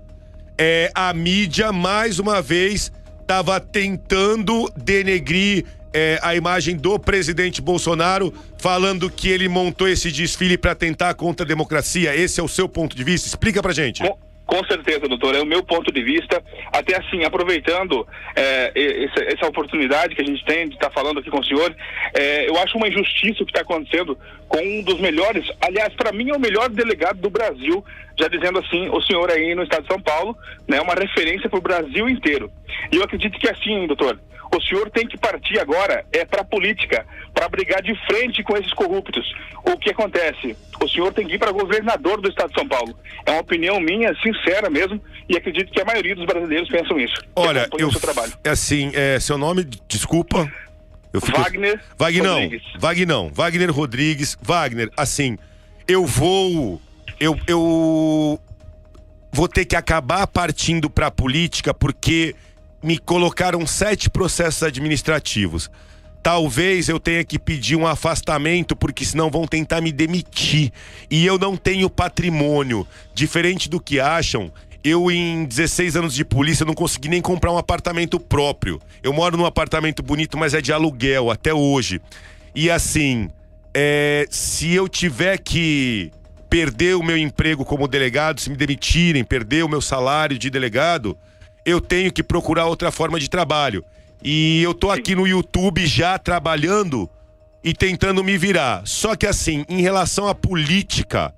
[0.58, 2.92] é, a mídia, mais uma vez,
[3.22, 10.58] estava tentando denegrir é, a imagem do presidente Bolsonaro, falando que ele montou esse desfile
[10.58, 12.16] para tentar contra a democracia?
[12.16, 13.28] Esse é o seu ponto de vista?
[13.28, 14.02] Explica pra gente.
[14.02, 16.44] Com, Com certeza, doutor, é o meu ponto de vista.
[16.74, 18.72] Até assim, aproveitando é,
[19.06, 21.74] essa, essa, oportunidade que a gente tem de estar falando aqui com o senhor,
[22.14, 24.18] é, eu acho uma injustiça o que está acontecendo
[24.48, 27.84] com um dos melhores, aliás, para mim é o melhor delegado do Brasil,
[28.20, 30.38] já dizendo assim, o senhor aí no estado de São Paulo,
[30.68, 32.52] né, uma referência para o Brasil inteiro.
[32.92, 34.20] E eu acredito que é assim, doutor,
[34.54, 38.58] o senhor tem que partir agora é para a política, para brigar de frente com
[38.58, 39.34] esses corruptos.
[39.64, 40.56] O que acontece?
[40.82, 42.98] O senhor tem que ir para governador do estado de São Paulo.
[43.26, 47.16] É uma opinião minha, sincera mesmo, e acredito que a maioria dos brasileiros pensam isso.
[47.36, 48.34] Olha, eu, seu trabalho.
[48.44, 50.52] é assim, é, seu nome, desculpa.
[51.14, 51.40] Eu fico...
[51.40, 52.64] Wagner Wagner Rodrigues.
[52.78, 53.30] Wagner não.
[53.30, 54.38] Wagner Rodrigues.
[54.42, 55.38] Wagner, assim,
[55.88, 56.82] eu vou.
[57.20, 58.40] Eu, eu
[59.32, 62.36] vou ter que acabar partindo para a política porque
[62.84, 65.70] me colocaram sete processos administrativos.
[66.24, 70.72] Talvez eu tenha que pedir um afastamento, porque senão vão tentar me demitir.
[71.10, 72.88] E eu não tenho patrimônio.
[73.14, 74.52] Diferente do que acham,
[74.84, 78.80] eu, em 16 anos de polícia, não consegui nem comprar um apartamento próprio.
[79.02, 82.00] Eu moro num apartamento bonito, mas é de aluguel até hoje.
[82.54, 83.30] E assim,
[83.74, 86.12] é, se eu tiver que
[86.50, 91.18] perder o meu emprego como delegado, se me demitirem, perder o meu salário de delegado,
[91.66, 93.84] eu tenho que procurar outra forma de trabalho.
[94.24, 97.10] E eu tô aqui no YouTube já trabalhando
[97.64, 98.82] e tentando me virar.
[98.86, 101.34] Só que assim, em relação à política,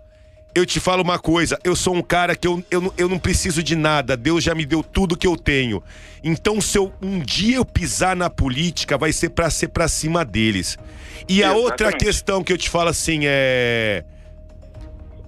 [0.56, 3.64] eu te falo uma coisa, eu sou um cara que eu, eu, eu não preciso
[3.64, 5.82] de nada, Deus já me deu tudo que eu tenho.
[6.24, 10.24] Então, se eu, um dia eu pisar na política, vai ser pra ser pra cima
[10.24, 10.78] deles.
[11.28, 11.66] E a Exatamente.
[11.66, 14.04] outra questão que eu te falo assim é.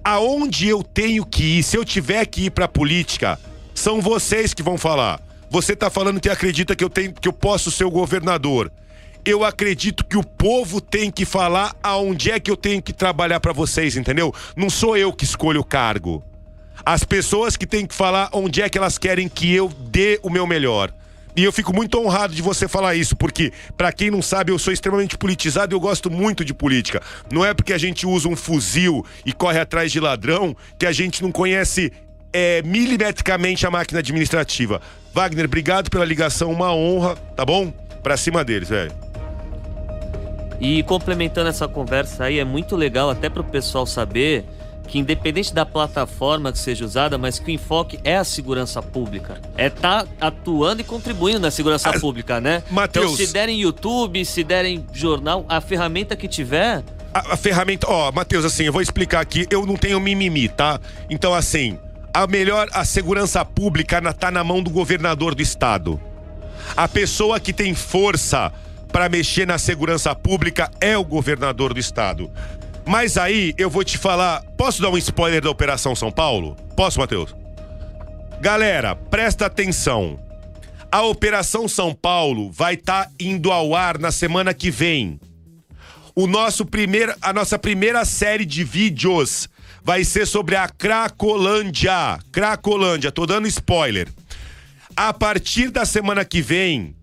[0.04, 3.40] Aonde eu tenho que ir, se eu tiver que ir pra política,
[3.76, 5.20] são vocês que vão falar.
[5.50, 8.72] Você está falando que acredita que eu tenho que eu posso ser o governador.
[9.24, 13.38] Eu acredito que o povo tem que falar aonde é que eu tenho que trabalhar
[13.38, 14.34] para vocês, entendeu?
[14.56, 16.24] Não sou eu que escolho o cargo.
[16.84, 20.30] As pessoas que têm que falar onde é que elas querem que eu dê o
[20.30, 20.92] meu melhor.
[21.36, 24.58] E eu fico muito honrado de você falar isso, porque, para quem não sabe, eu
[24.58, 27.02] sou extremamente politizado e eu gosto muito de política.
[27.30, 30.92] Não é porque a gente usa um fuzil e corre atrás de ladrão que a
[30.92, 31.92] gente não conhece
[32.38, 34.82] é, milimetricamente a máquina administrativa.
[35.14, 37.72] Wagner, obrigado pela ligação, uma honra, tá bom?
[38.02, 38.92] Pra cima deles, velho.
[40.60, 44.44] E complementando essa conversa aí, é muito legal até pro pessoal saber
[44.86, 49.40] que independente da plataforma que seja usada, mas que o enfoque é a segurança pública.
[49.56, 52.62] É tá atuando e contribuindo na segurança ah, pública, né?
[52.70, 53.14] Mateus.
[53.14, 56.84] Então, se derem YouTube, se derem jornal, a ferramenta que tiver.
[57.14, 60.78] A, a ferramenta, ó, Matheus, assim, eu vou explicar aqui, eu não tenho mimimi, tá?
[61.08, 61.78] Então, assim,
[62.16, 66.00] a melhor a segurança pública está na mão do governador do estado.
[66.74, 68.50] A pessoa que tem força
[68.90, 72.30] para mexer na segurança pública é o governador do estado.
[72.86, 76.56] Mas aí eu vou te falar, posso dar um spoiler da Operação São Paulo?
[76.74, 77.36] Posso, Matheus?
[78.40, 80.18] Galera, presta atenção.
[80.90, 85.20] A Operação São Paulo vai estar tá indo ao ar na semana que vem.
[86.14, 89.50] O nosso primeiro, a nossa primeira série de vídeos
[89.86, 92.18] vai ser sobre a Cracolândia.
[92.32, 94.08] Cracolândia, tô dando spoiler.
[94.96, 96.96] A partir da semana que vem,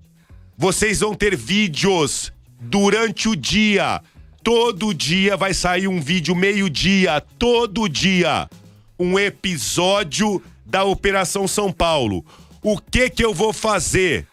[0.57, 4.01] vocês vão ter vídeos durante o dia.
[4.43, 8.49] Todo dia vai sair um vídeo meio-dia, todo dia,
[8.99, 12.25] um episódio da Operação São Paulo.
[12.61, 14.27] O que que eu vou fazer?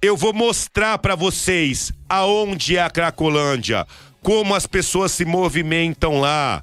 [0.00, 3.84] Eu vou mostrar para vocês aonde é a Cracolândia,
[4.22, 6.62] como as pessoas se movimentam lá,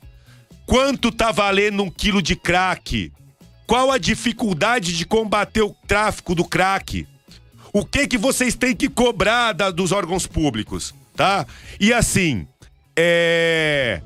[0.67, 3.11] Quanto tá valendo um quilo de crack?
[3.65, 7.07] Qual a dificuldade de combater o tráfico do crack?
[7.73, 11.45] O que que vocês têm que cobrar da, dos órgãos públicos, tá?
[11.79, 12.45] E assim,
[12.95, 14.01] é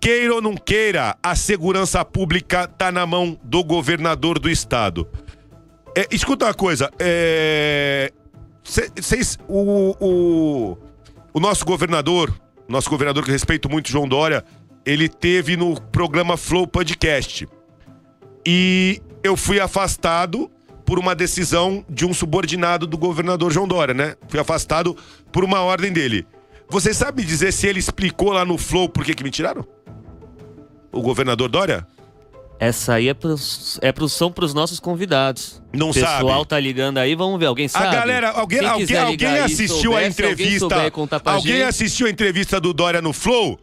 [0.00, 5.08] queira ou não queira, a segurança pública tá na mão do governador do estado.
[5.96, 8.12] É, escuta uma coisa, é,
[8.62, 10.78] cês, o, o,
[11.34, 12.32] o nosso governador,
[12.68, 14.44] nosso governador que respeito muito, João Dória,
[14.86, 17.48] ele teve no programa Flow Podcast.
[18.46, 20.48] E eu fui afastado
[20.84, 24.14] por uma decisão de um subordinado do governador João Dória, né?
[24.28, 24.96] Fui afastado
[25.32, 26.24] por uma ordem dele.
[26.70, 29.66] Você sabe dizer se ele explicou lá no Flow por que, que me tiraram?
[30.92, 31.84] O governador Dória?
[32.58, 35.60] Essa aí é pros, é pros, são pros nossos convidados.
[35.72, 36.06] Não sabe.
[36.06, 37.46] O pessoal tá ligando aí, vamos ver.
[37.46, 37.88] Alguém sabe?
[37.88, 40.74] A galera, alguém, alguém, alguém assistiu souber, a entrevista.
[40.74, 40.92] Alguém,
[41.24, 43.58] alguém assistiu a entrevista do Dória no Flow?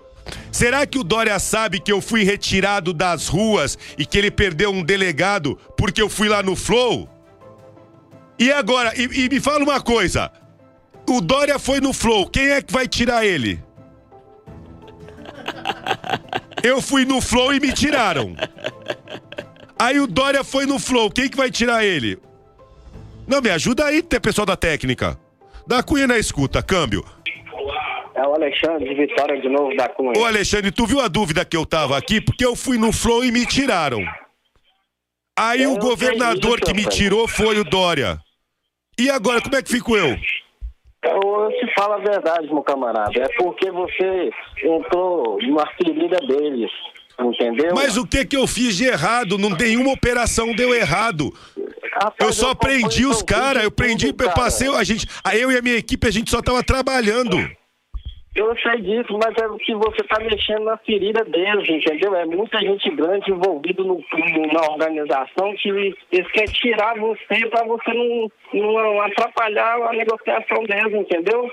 [0.52, 4.72] Será que o Dória sabe que eu fui retirado das ruas e que ele perdeu
[4.72, 7.10] um delegado porque eu fui lá no Flow?
[8.40, 10.32] E agora, e, e me fala uma coisa:
[11.10, 13.62] o Dória foi no Flow, quem é que vai tirar ele?
[16.64, 18.36] Eu fui no Flow e me tiraram.
[19.78, 21.12] Aí o Dória foi no Flow.
[21.12, 22.18] Quem que vai tirar ele?
[23.28, 25.20] Não, me ajuda aí, pessoal da técnica.
[25.68, 27.04] Da Cunha na escuta, câmbio.
[28.15, 30.14] É o Alexandre de Vitória de novo da Cunha.
[30.18, 32.22] Ô Alexandre, tu viu a dúvida que eu tava aqui?
[32.22, 34.03] Porque eu fui no Flow e me tiraram.
[35.38, 38.19] Aí o governador que me tirou foi o Dória.
[38.99, 40.10] E agora, como é que fico eu?
[41.03, 43.11] Eu, eu te falo a verdade, meu camarada.
[43.19, 44.30] É porque você
[44.64, 46.69] entrou numa ferida deles.
[47.19, 47.73] Entendeu?
[47.76, 49.38] Mas o que que eu fiz de errado?
[49.38, 51.31] Não nenhuma operação deu errado.
[52.19, 55.61] eu só prendi os caras, eu prendi, eu passei, a gente, a eu e a
[55.61, 57.38] minha equipe, a gente só tava trabalhando.
[58.35, 62.15] Eu sei disso, mas é que você tá mexendo na ferida deles, entendeu?
[62.15, 67.64] É muita gente grande envolvida no, no- na organização que eles querem tirar você pra
[67.64, 71.51] você não, não atrapalhar a negociação deles, entendeu?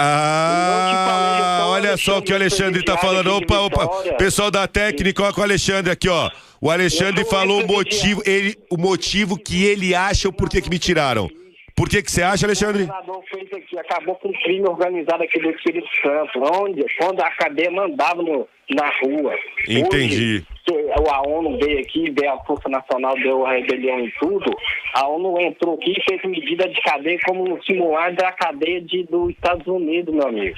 [0.00, 3.30] Ah, olha só o que o Alexandre tá falando.
[3.36, 4.14] Opa, opa.
[4.14, 6.30] Pessoal da técnica, olha com o Alexandre aqui, ó.
[6.60, 10.78] O Alexandre falou o motivo, ele, o motivo que ele acha o porquê que me
[10.78, 11.28] tiraram.
[11.74, 12.82] Por que que você acha, Alexandre?
[12.82, 17.20] O governador fez aqui, acabou com o crime organizado aqui do Espírito Santo, onde, quando
[17.20, 19.34] a cadeia mandava no, na rua.
[19.68, 20.44] Entendi.
[20.70, 24.50] Hoje, a ONU veio aqui, veio a Força Nacional, deu a rebelião e tudo,
[24.94, 29.30] a ONU entrou aqui e fez medida de cadeia como simular da cadeia de, dos
[29.30, 30.56] Estados Unidos, meu amigo.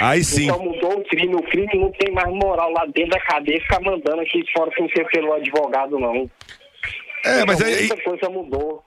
[0.00, 0.44] Aí sim.
[0.44, 3.80] Então mudou o crime, o crime não tem mais moral lá dentro da cadeia, ficar
[3.80, 6.28] mandando aqui fora sem ser pelo advogado, não.
[7.24, 8.82] É, mas Então, aí- Muita coisa mudou.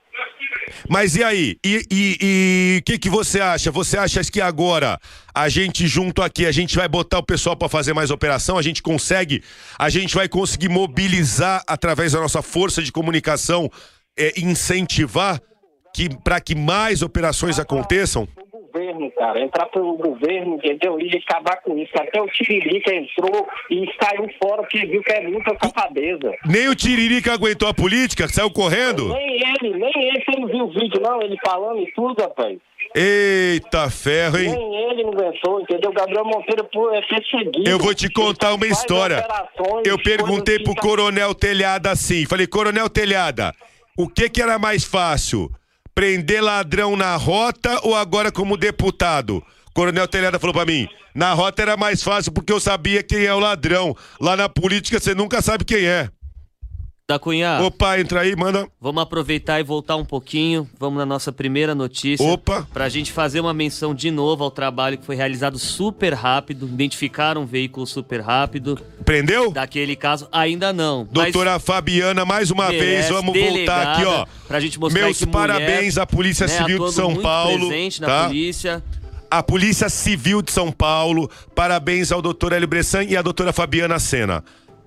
[0.88, 1.56] Mas e aí?
[1.64, 3.70] E o que, que você acha?
[3.70, 4.98] Você acha que agora
[5.34, 8.58] a gente junto aqui, a gente vai botar o pessoal para fazer mais operação?
[8.58, 9.42] A gente consegue?
[9.78, 13.70] A gente vai conseguir mobilizar através da nossa força de comunicação,
[14.18, 15.40] é, incentivar
[15.94, 18.28] que para que mais operações aconteçam?
[18.76, 21.00] Governo, cara, entrar pelo governo, entendeu?
[21.00, 21.92] E acabar com isso.
[21.96, 26.32] Até o Tiririca entrou e saiu fora porque viu que é muita safadeza.
[26.44, 29.08] Nem o Tiririca aguentou a política, saiu correndo?
[29.08, 32.58] Nem ele, nem ele, você não viu o vídeo, não, ele falando e tudo, rapaz.
[32.94, 34.50] Eita ferro, hein?
[34.50, 35.92] Nem ele não aguentou, entendeu?
[35.92, 37.68] Gabriel Monteiro pô, é perseguido.
[37.68, 39.26] Eu vou te contar uma história.
[39.84, 43.54] Eu perguntei coisas pro tá- Coronel Telhada assim, falei, Coronel Telhada,
[43.98, 45.50] o que que era mais fácil?
[45.96, 49.42] Prender ladrão na rota ou agora como deputado?
[49.72, 53.32] Coronel Telhada falou pra mim, na rota era mais fácil porque eu sabia quem é
[53.32, 53.96] o ladrão.
[54.20, 56.10] Lá na política você nunca sabe quem é.
[57.08, 57.60] Da Cunha.
[57.62, 58.66] Opa, entra aí, manda.
[58.80, 60.68] Vamos aproveitar e voltar um pouquinho.
[60.76, 62.26] Vamos na nossa primeira notícia.
[62.26, 62.66] Opa.
[62.72, 66.66] Pra gente fazer uma menção de novo ao trabalho que foi realizado super rápido.
[66.66, 68.76] Identificaram um veículo super rápido.
[69.04, 69.52] Prendeu?
[69.52, 71.06] Daquele caso, ainda não.
[71.14, 74.26] mas Doutora Fabiana, mais uma merece, vez, vamos voltar aqui, ó.
[74.48, 77.68] Pra gente mostrar Meus que mulher, parabéns à Polícia né, Civil de São muito Paulo.
[77.68, 78.26] presente na tá?
[78.26, 78.82] polícia.
[79.30, 81.30] A Polícia Civil de São Paulo.
[81.54, 84.42] Parabéns ao doutor Hélio Bressan e à doutora Fabiana Sena.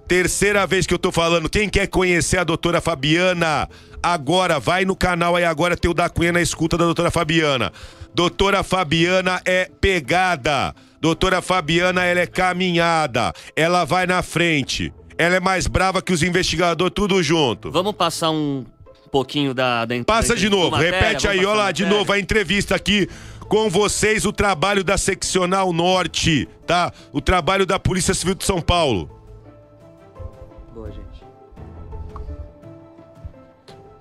[0.10, 1.48] Terceira vez que eu tô falando.
[1.48, 3.70] Quem quer conhecer a doutora Fabiana,
[4.02, 7.72] agora vai no canal aí agora tem o da Cunha na escuta da doutora Fabiana.
[8.16, 10.74] Doutora Fabiana é pegada.
[11.00, 13.32] Doutora Fabiana, ela é caminhada.
[13.56, 14.92] Ela vai na frente.
[15.16, 17.70] Ela é mais brava que os investigadores, tudo junto.
[17.70, 18.66] Vamos passar um
[19.12, 22.74] pouquinho da, da Passa de novo, matéria, repete aí, olha lá, de novo a entrevista
[22.74, 23.08] aqui
[23.48, 26.92] com vocês, o trabalho da Seccional Norte, tá?
[27.14, 29.19] O trabalho da Polícia Civil de São Paulo.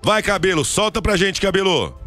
[0.03, 1.99] Vai, Cabelo, solta pra gente, Cabelo.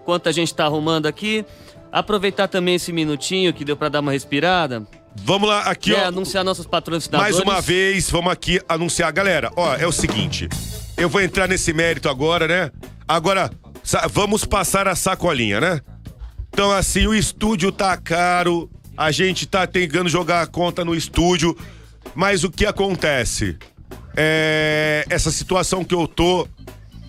[0.00, 1.46] Enquanto a gente tá arrumando aqui,
[1.90, 4.86] aproveitar também esse minutinho que deu pra dar uma respirada.
[5.16, 6.08] Vamos lá, aqui, né, ó.
[6.08, 7.36] anunciar nossos patrocinadores.
[7.36, 9.12] Mais uma vez, vamos aqui anunciar.
[9.12, 10.48] Galera, ó, é o seguinte.
[10.96, 12.70] Eu vou entrar nesse mérito agora, né?
[13.06, 13.50] Agora,
[14.10, 15.80] vamos passar a sacolinha, né?
[16.52, 21.56] Então, assim, o estúdio tá caro, a gente tá tentando jogar a conta no estúdio,
[22.14, 23.56] mas o que acontece?
[24.16, 26.46] É, essa situação que eu tô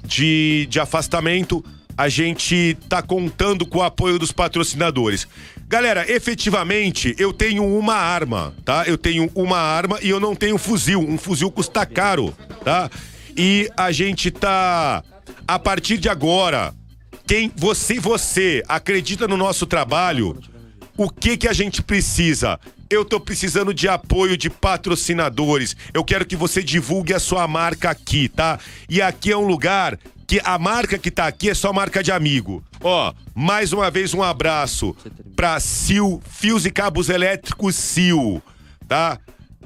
[0.03, 1.64] de, de afastamento,
[1.98, 5.27] a gente tá contando com o apoio dos patrocinadores.
[5.68, 8.84] Galera, efetivamente, eu tenho uma arma, tá?
[8.86, 10.99] Eu tenho uma arma e eu não tenho fuzil.
[10.99, 12.90] Um fuzil custa caro, tá?
[13.36, 15.03] E a gente tá.
[15.48, 16.73] A partir de agora,
[17.26, 20.40] quem você você acredita no nosso trabalho,
[20.98, 22.60] o que que a gente precisa?
[22.90, 25.76] Eu tô precisando de apoio de patrocinadores.
[25.94, 28.60] Eu quero que você divulgue a sua marca aqui, tá?
[28.88, 29.98] E aqui é um lugar
[30.28, 32.64] que a marca que tá aqui é só marca de amigo.
[32.82, 34.95] Ó, mais uma vez um abraço
[35.36, 38.41] pra Sil, Fios e Cabos Elétricos Sil,
[38.88, 39.20] tá?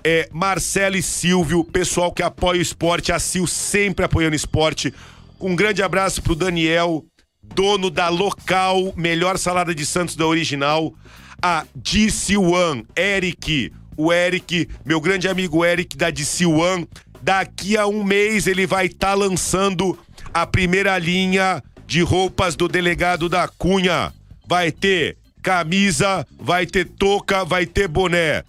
[0.04, 4.94] É Marcelo e Silvio, pessoal que apoia o esporte, a Sil sempre apoiando o esporte.
[5.40, 7.04] Um grande abraço pro Daniel,
[7.44, 10.94] dono da local melhor salada de Santos da original,
[11.42, 13.72] a DC One, Eric.
[13.98, 16.88] o Eric, meu grande amigo Eric da DC One.
[17.22, 19.98] Daqui a um mês ele vai estar lançando
[20.34, 24.14] a primeira linha de roupas do delegado da Cunha.
[24.48, 28.44] Vai ter camisa, vai ter touca, vai ter boné.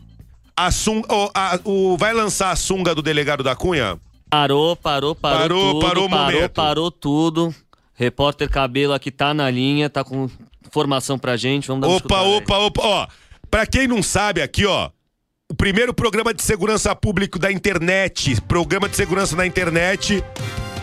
[0.56, 0.68] A
[1.08, 3.98] oh, a, o, vai lançar a sunga do delegado da Cunha?
[4.28, 5.40] Parou, parou, parou.
[5.40, 6.52] Parou, tudo, parou parou, momento.
[6.52, 7.54] parou tudo.
[7.94, 10.28] Repórter Cabelo aqui tá na linha, tá com
[10.70, 11.66] informação pra gente.
[11.68, 12.36] Vamos dar uma Opa, escutada aí.
[12.36, 13.06] opa, opa, ó.
[13.50, 14.90] Pra quem não sabe aqui, ó,
[15.50, 20.22] o primeiro programa de segurança público da internet, programa de segurança na internet,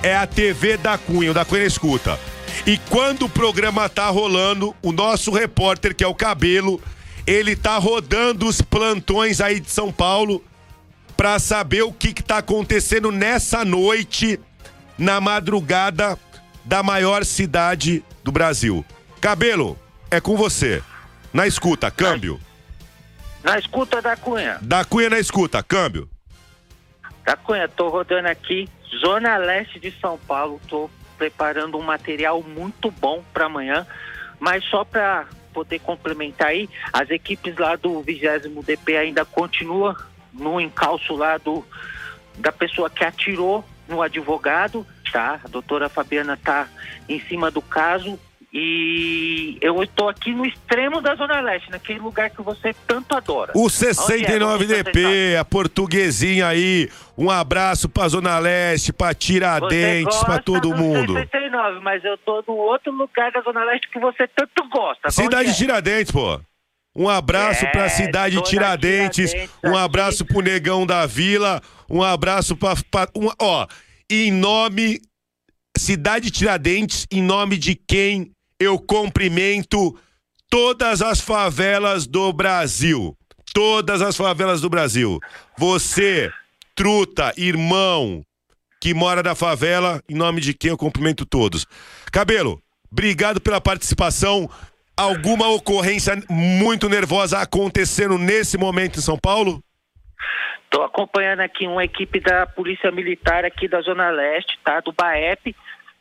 [0.03, 2.19] é a TV da Cunha, o da Cunha escuta.
[2.65, 6.81] E quando o programa tá rolando, o nosso repórter, que é o Cabelo,
[7.25, 10.43] ele tá rodando os plantões aí de São Paulo
[11.15, 14.37] pra saber o que que tá acontecendo nessa noite,
[14.97, 16.19] na madrugada
[16.65, 18.85] da maior cidade do Brasil.
[19.19, 19.77] Cabelo,
[20.11, 20.83] é com você.
[21.33, 22.39] Na escuta, câmbio.
[23.43, 24.59] Na escuta da Cunha.
[24.61, 26.09] Da Cunha na escuta, câmbio.
[27.25, 28.69] Da Cunha, tô rodando aqui,
[29.01, 30.61] Zona Leste de São Paulo.
[30.67, 33.85] Tô preparando um material muito bom para amanhã.
[34.39, 39.95] Mas só para poder complementar aí, as equipes lá do 20 DP ainda continuam
[40.31, 41.65] no encalço lá do,
[42.37, 45.39] da pessoa que atirou no advogado, tá?
[45.43, 46.67] A doutora Fabiana tá
[47.09, 48.19] em cima do caso.
[48.59, 53.51] E eu estou aqui no extremo da Zona Leste, naquele lugar que você tanto adora.
[53.53, 53.93] O Onde é?
[53.93, 56.89] 69 Onde você DP, a portuguesinha aí.
[57.15, 61.13] Um abraço pra Zona Leste, pra Tiradentes, pra todo mundo.
[61.13, 65.11] 69, mas eu tô no outro lugar da Zona Leste que você tanto gosta.
[65.11, 65.51] Cidade é?
[65.51, 66.39] de Tiradentes, pô.
[66.95, 72.57] Um abraço É, pra cidade Tiradentes, Tiradentes um abraço pro Negão da Vila, um abraço
[72.57, 72.73] pra.
[72.89, 73.67] pra- um- ó,
[74.09, 74.99] em nome.
[75.77, 79.97] Cidade de Tiradentes, em nome de quem eu cumprimento
[80.49, 83.15] todas as favelas do Brasil.
[83.53, 85.19] Todas as favelas do Brasil.
[85.57, 86.31] Você,
[86.75, 88.23] truta, irmão,
[88.81, 91.65] que mora na favela, em nome de quem eu cumprimento todos.
[92.11, 92.61] Cabelo,
[92.91, 94.49] obrigado pela participação.
[94.95, 99.63] Alguma ocorrência muito nervosa acontecendo nesse momento em São Paulo?
[100.69, 104.79] Tô acompanhando aqui uma equipe da Polícia Militar aqui da Zona Leste, tá?
[104.81, 105.55] Do BAEP.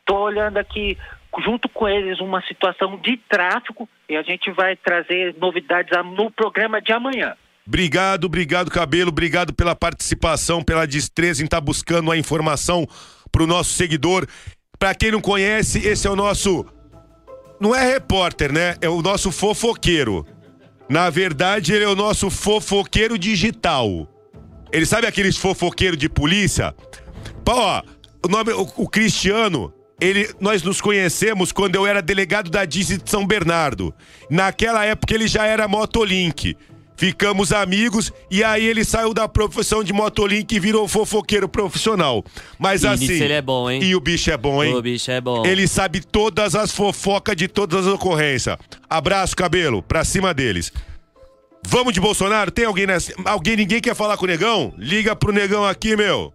[0.05, 0.97] Tô olhando aqui
[1.43, 6.81] junto com eles uma situação de tráfico e a gente vai trazer novidades no programa
[6.81, 7.35] de amanhã.
[7.67, 9.09] Obrigado, obrigado, Cabelo.
[9.09, 12.87] Obrigado pela participação, pela destreza em estar buscando a informação
[13.31, 14.25] pro nosso seguidor.
[14.79, 16.65] Pra quem não conhece, esse é o nosso.
[17.59, 18.75] Não é repórter, né?
[18.81, 20.25] É o nosso fofoqueiro.
[20.89, 24.07] Na verdade, ele é o nosso fofoqueiro digital.
[24.71, 26.73] Ele sabe aqueles fofoqueiros de polícia?
[27.43, 27.81] Pô, ó,
[28.23, 32.87] o nome, o, o Cristiano, ele, nós nos conhecemos quando eu era delegado da DIS
[32.99, 33.93] de São Bernardo.
[34.29, 36.55] Naquela época ele já era Motolink.
[36.99, 42.25] Ficamos amigos e aí ele saiu da profissão de Motolink e virou fofoqueiro profissional.
[42.57, 43.11] Mas E assim.
[43.21, 43.83] ele é bom, hein?
[43.83, 44.73] E o bicho é bom, hein?
[44.73, 45.45] O bicho é bom.
[45.45, 48.57] Ele sabe todas as fofocas de todas as ocorrências.
[48.89, 50.71] Abraço, cabelo, pra cima deles.
[51.67, 52.49] Vamos de Bolsonaro?
[52.49, 53.13] Tem alguém nessa.
[53.25, 54.73] Alguém, ninguém quer falar com o negão?
[54.77, 56.33] Liga pro negão aqui, meu.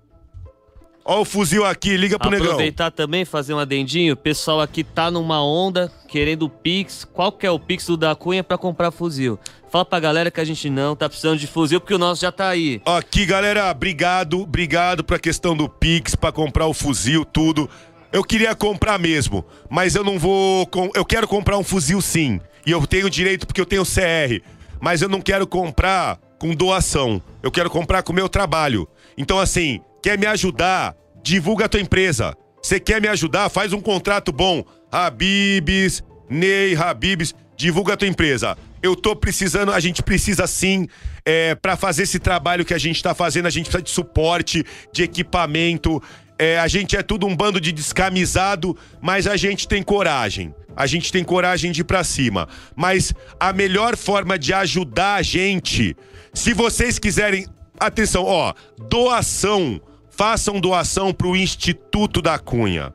[1.04, 2.46] Ó o fuzil aqui, liga pro negão.
[2.46, 4.14] Aproveitar também, fazer um adendinho.
[4.14, 7.04] O pessoal aqui tá numa onda querendo o Pix.
[7.12, 9.38] Qual que é o Pix do da Cunha pra comprar fuzil?
[9.70, 12.30] Fala pra galera que a gente não tá precisando de fuzil porque o nosso já
[12.30, 12.80] tá aí.
[12.84, 17.68] Aqui, galera, obrigado, obrigado pra questão do Pix, pra comprar o fuzil, tudo.
[18.12, 20.66] Eu queria comprar mesmo, mas eu não vou.
[20.66, 22.40] com- Eu quero comprar um fuzil sim.
[22.64, 24.40] E eu tenho direito porque eu tenho CR.
[24.80, 27.20] Mas eu não quero comprar com doação.
[27.42, 28.86] Eu quero comprar com o meu trabalho.
[29.16, 30.94] Então, assim, quer me ajudar?
[31.22, 32.36] Divulga a tua empresa.
[32.62, 33.48] Você quer me ajudar?
[33.48, 34.64] Faz um contrato bom.
[34.90, 38.56] Habibs, Ney, Habibs, divulga a tua empresa.
[38.82, 40.88] Eu tô precisando, a gente precisa sim,
[41.24, 44.64] é, para fazer esse trabalho que a gente tá fazendo, a gente precisa de suporte,
[44.92, 46.02] de equipamento.
[46.38, 50.52] É, a gente é tudo um bando de descamisado, mas a gente tem coragem.
[50.74, 52.48] A gente tem coragem de ir pra cima.
[52.74, 55.96] Mas a melhor forma de ajudar a gente,
[56.34, 57.46] se vocês quiserem.
[57.78, 58.54] Atenção, ó,
[58.88, 59.80] doação.
[60.12, 62.92] Façam doação pro Instituto da Cunha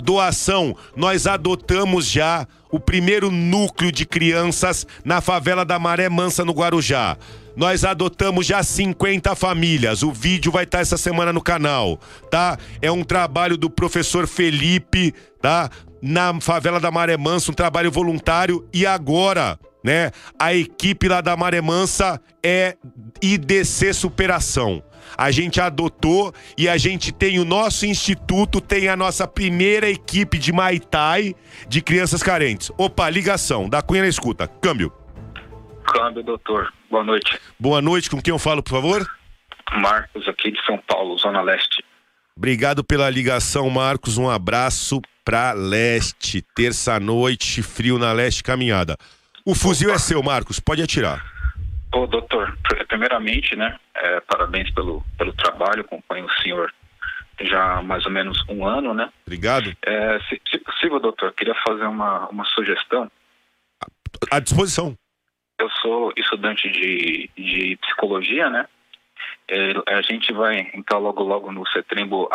[0.00, 6.52] doação, nós adotamos já o primeiro núcleo de crianças na favela da Maré Mansa, no
[6.52, 7.16] Guarujá.
[7.56, 10.02] Nós adotamos já 50 famílias.
[10.02, 11.98] O vídeo vai estar essa semana no canal,
[12.30, 12.56] tá?
[12.80, 15.12] É um trabalho do professor Felipe,
[15.42, 15.68] tá?
[16.00, 18.66] Na favela da Maré Mansa, um trabalho voluntário.
[18.72, 20.10] E agora, né?
[20.38, 22.76] A equipe lá da Maré Mansa é
[23.22, 24.82] IDC Superação.
[25.16, 30.38] A gente adotou e a gente tem o nosso instituto, tem a nossa primeira equipe
[30.38, 31.34] de Muay Thai
[31.68, 32.70] de crianças carentes.
[32.78, 34.46] Opa, ligação, da Cunha na escuta.
[34.46, 34.92] Câmbio.
[35.84, 36.72] Câmbio, doutor.
[36.90, 37.38] Boa noite.
[37.58, 39.06] Boa noite, com quem eu falo, por favor?
[39.72, 41.84] Marcos, aqui de São Paulo, Zona Leste.
[42.36, 44.16] Obrigado pela ligação, Marcos.
[44.16, 46.42] Um abraço pra leste.
[46.54, 48.96] Terça-noite, frio na leste, caminhada.
[49.44, 50.60] O fuzil é seu, Marcos.
[50.60, 51.24] Pode atirar.
[51.92, 56.72] Ô, doutor, pr- primeiramente, né, é, parabéns pelo, pelo trabalho, acompanho o senhor
[57.42, 59.10] já há mais ou menos um ano, né?
[59.26, 59.72] Obrigado.
[59.82, 63.10] É, se, se possível, doutor, queria fazer uma, uma sugestão.
[64.30, 64.94] À disposição.
[65.58, 68.66] Eu sou estudante de, de psicologia, né?
[69.48, 72.28] É, a gente vai entrar logo logo no setembro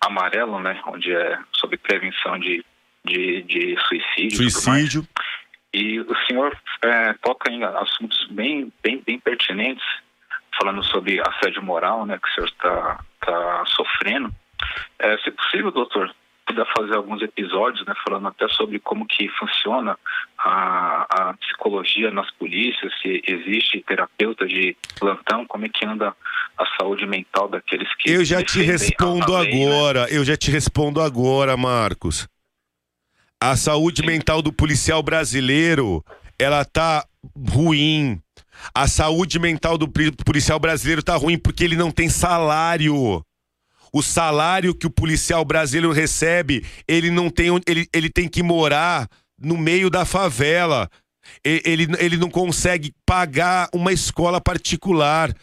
[0.00, 0.80] amarelo, né?
[0.86, 2.64] Onde é sobre prevenção de,
[3.04, 4.36] de, de suicídio.
[4.36, 5.06] Suicídio.
[5.72, 9.84] E o senhor é, toca em assuntos bem, bem, bem pertinentes,
[10.58, 14.30] falando sobre assédio moral, né, que o senhor está tá sofrendo.
[14.98, 16.14] É, se possível, doutor,
[16.46, 19.98] puder fazer alguns episódios, né, falando até sobre como que funciona
[20.38, 26.14] a, a psicologia nas polícias, se existe terapeuta de plantão, como é que anda
[26.58, 29.66] a saúde mental daqueles que Eu já te respondo lei, né?
[29.66, 30.06] agora.
[30.10, 32.28] Eu já te respondo agora, Marcos.
[33.42, 36.04] A saúde mental do policial brasileiro,
[36.38, 37.04] ela tá
[37.36, 38.20] ruim.
[38.72, 43.20] A saúde mental do policial brasileiro tá ruim porque ele não tem salário.
[43.92, 49.08] O salário que o policial brasileiro recebe, ele não tem ele, ele tem que morar
[49.36, 50.88] no meio da favela.
[51.44, 55.34] Ele, ele não consegue pagar uma escola particular.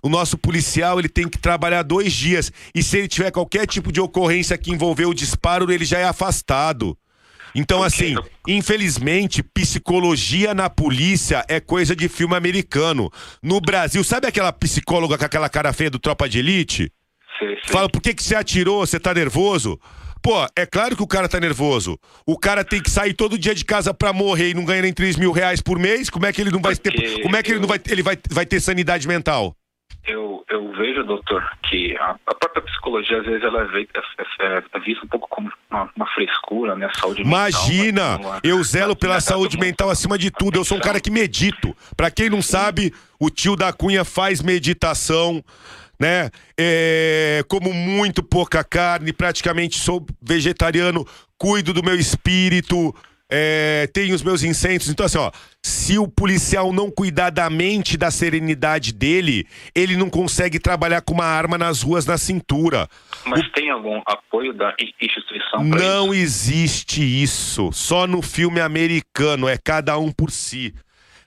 [0.00, 2.52] O nosso policial ele tem que trabalhar dois dias.
[2.72, 6.04] E se ele tiver qualquer tipo de ocorrência que envolver o disparo, ele já é
[6.04, 6.96] afastado.
[7.54, 8.14] Então, assim,
[8.46, 13.10] infelizmente, psicologia na polícia é coisa de filme americano.
[13.42, 16.92] No Brasil, sabe aquela psicóloga com aquela cara feia do Tropa de Elite?
[17.66, 18.86] Fala, por que, que você atirou?
[18.86, 19.78] Você tá nervoso?
[20.22, 21.98] Pô, é claro que o cara tá nervoso.
[22.26, 24.92] O cara tem que sair todo dia de casa pra morrer e não ganha nem
[24.92, 26.10] 3 mil reais por mês.
[26.10, 27.22] Como é que ele não vai ter.
[27.22, 29.56] Como é que ele não vai, ele vai, vai ter sanidade mental?
[30.06, 34.46] Eu, eu vejo, doutor, que a, a própria psicologia, às vezes, ela é, ve- é-
[34.58, 36.88] é- é vista um pouco como uma, uma frescura, né?
[36.98, 38.16] Saúde Imagina!
[38.16, 38.30] mental.
[38.32, 40.58] mas- Eu zelo pela saúde mental acima de tudo.
[40.58, 41.76] Eu sou um cara que medito.
[41.96, 45.44] Pra quem não sabe, o tio da Cunha faz meditação,
[45.98, 46.30] né?
[46.58, 51.06] É, como muito pouca carne, praticamente sou vegetariano,
[51.38, 52.94] cuido do meu espírito.
[53.30, 54.88] É, tenho os meus incêndios.
[54.88, 55.30] Então, assim, ó,
[55.62, 61.14] se o policial não cuidar da mente, da serenidade dele, ele não consegue trabalhar com
[61.14, 62.88] uma arma nas ruas na cintura.
[63.24, 67.70] Mas tem algum apoio da instituição Não existe isso.
[67.72, 69.48] Só no filme americano.
[69.48, 70.74] É cada um por si.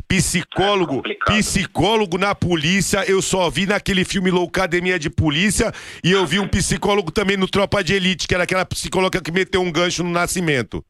[0.07, 5.71] Psicólogo, psicólogo na polícia, eu só vi naquele filme Loucademia de Polícia
[6.03, 9.31] e eu vi um psicólogo também no Tropa de Elite, que era aquela psicóloga que
[9.31, 10.85] meteu um gancho no nascimento.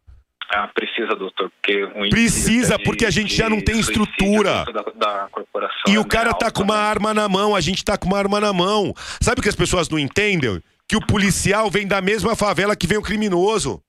[0.55, 4.65] Ah, precisa, doutor, porque índice Precisa, de- porque a gente já não tem estrutura.
[4.65, 6.81] Da, da corporação E é o cara tá com uma né?
[6.81, 8.93] arma na mão, a gente tá com uma arma na mão.
[9.21, 10.61] Sabe o que as pessoas não entendem?
[10.87, 13.81] Que o policial vem da mesma favela que vem o criminoso.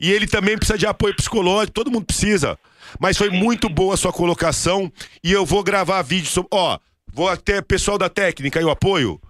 [0.00, 2.58] E ele também precisa de apoio psicológico, todo mundo precisa.
[2.98, 4.90] Mas foi muito boa a sua colocação
[5.22, 6.48] e eu vou gravar vídeo sobre.
[6.52, 6.78] Ó,
[7.12, 9.20] vou até pessoal da técnica e o apoio.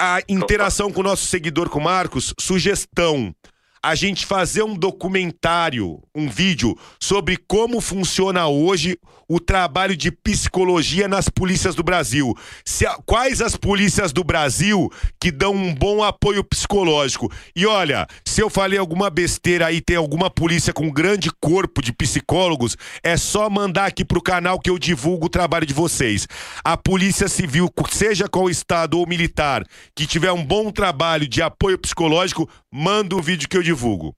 [0.00, 3.34] A interação com o nosso seguidor, com o Marcos, sugestão.
[3.82, 11.06] A gente fazer um documentário, um vídeo sobre como funciona hoje o trabalho de psicologia
[11.06, 12.36] nas polícias do Brasil.
[12.64, 14.90] Se quais as polícias do Brasil
[15.20, 17.32] que dão um bom apoio psicológico?
[17.54, 21.92] E olha, se eu falei alguma besteira aí, tem alguma polícia com grande corpo de
[21.92, 26.26] psicólogos, é só mandar aqui pro canal que eu divulgo o trabalho de vocês.
[26.64, 31.78] A Polícia Civil, seja qual estado ou militar, que tiver um bom trabalho de apoio
[31.78, 34.14] psicológico, manda o vídeo que eu divulgo.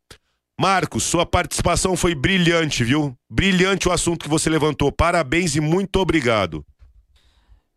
[0.61, 3.17] Marcos, sua participação foi brilhante, viu?
[3.29, 4.93] Brilhante o assunto que você levantou.
[4.93, 6.65] Parabéns e muito obrigado.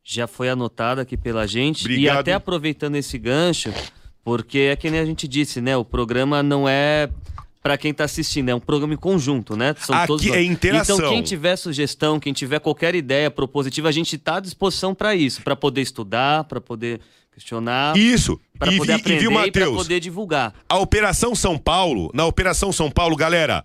[0.03, 1.81] Já foi anotado aqui pela gente.
[1.81, 2.19] E Obrigado.
[2.19, 3.73] até aproveitando esse gancho,
[4.23, 5.75] porque é que nem a gente disse, né?
[5.75, 7.09] O programa não é
[7.65, 9.73] para quem tá assistindo, é um programa em conjunto, né?
[9.79, 10.97] São Aqui todos é interação.
[10.97, 15.15] Então, quem tiver sugestão, quem tiver qualquer ideia propositiva, a gente tá à disposição para
[15.15, 17.01] isso, para poder estudar, para poder
[17.35, 17.95] questionar.
[17.97, 18.39] Isso.
[18.57, 19.75] Para E poder vi- e aprender viu, e para Matheus?
[19.77, 20.53] poder divulgar.
[20.69, 23.63] A Operação São Paulo, na Operação São Paulo, galera,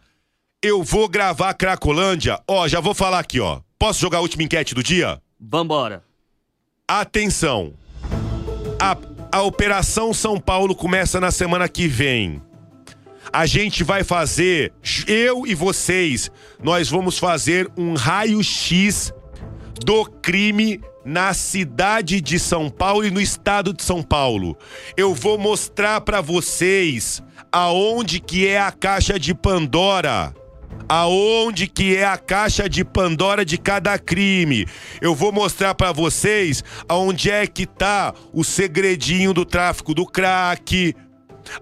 [0.61, 2.39] eu vou gravar Cracolândia.
[2.49, 3.61] Ó, já vou falar aqui, ó.
[3.79, 5.23] Posso jogar a última enquete do dia?
[5.41, 6.03] Vambora.
[6.87, 7.73] Atenção.
[8.79, 8.97] A,
[9.33, 12.43] a Operação São Paulo começa na semana que vem.
[13.33, 14.73] A gente vai fazer,
[15.07, 16.31] eu e vocês,
[16.61, 19.13] nós vamos fazer um raio-x
[19.85, 24.57] do crime na cidade de São Paulo e no estado de São Paulo.
[24.97, 30.35] Eu vou mostrar pra vocês aonde que é a caixa de Pandora.
[30.89, 34.67] aonde que é a caixa de Pandora de cada crime.
[35.01, 40.95] Eu vou mostrar para vocês aonde é que tá o segredinho do tráfico do crack,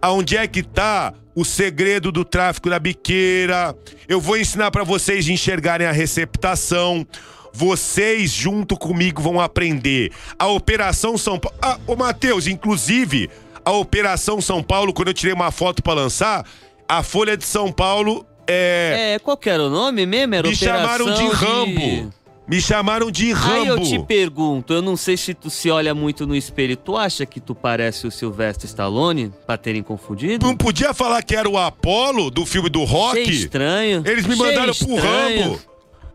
[0.00, 3.76] aonde é que tá o segredo do tráfico da biqueira.
[4.08, 7.06] Eu vou ensinar para vocês enxergarem a receptação.
[7.52, 10.12] Vocês, junto comigo, vão aprender.
[10.38, 11.56] A Operação São Paulo.
[11.60, 13.30] Ah, ô Matheus, inclusive,
[13.64, 16.44] a Operação São Paulo, quando eu tirei uma foto para lançar,
[16.88, 19.14] a Folha de São Paulo é.
[19.14, 20.34] É, qual que era o nome mesmo?
[20.34, 22.12] Era Me chamaram de Operação Rambo.
[22.48, 23.60] Me chamaram de Rambo.
[23.60, 26.96] Aí eu te pergunto, eu não sei se tu se olha muito no espelho, tu
[26.96, 30.46] acha que tu parece o Sylvester Stallone, pra terem confundido?
[30.46, 33.20] Não podia falar que era o Apollo do filme do Rock?
[33.20, 34.02] Achei estranho.
[34.06, 35.42] Eles me Achei mandaram pro estranho.
[35.42, 35.60] Rambo.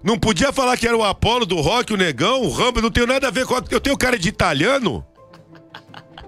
[0.04, 3.08] Não podia falar que era o Apollo do Rock, o Negão, o Rambo, não tenho
[3.08, 3.56] nada a ver com.
[3.72, 5.06] Eu tenho cara de italiano?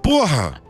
[0.02, 0.61] Porra!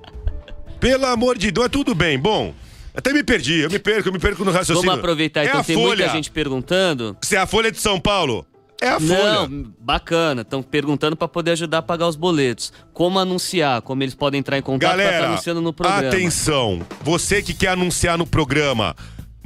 [0.79, 2.17] Pelo amor de Deus, é tudo bem.
[2.17, 2.53] Bom,
[2.95, 4.81] até me perdi, eu me perco, eu me perco no raciocínio.
[4.89, 5.87] Vamos aproveitar, é então a tem Folha.
[5.87, 7.15] muita gente perguntando.
[7.21, 8.45] Se é a Folha de São Paulo,
[8.81, 9.47] é a Folha.
[9.47, 10.41] Não, bacana.
[10.41, 12.71] Estão perguntando pra poder ajudar a pagar os boletos.
[12.93, 16.07] Como anunciar, como eles podem entrar em contato estar Galera, anunciando no programa.
[16.07, 16.81] atenção.
[17.01, 18.95] Você que quer anunciar no programa,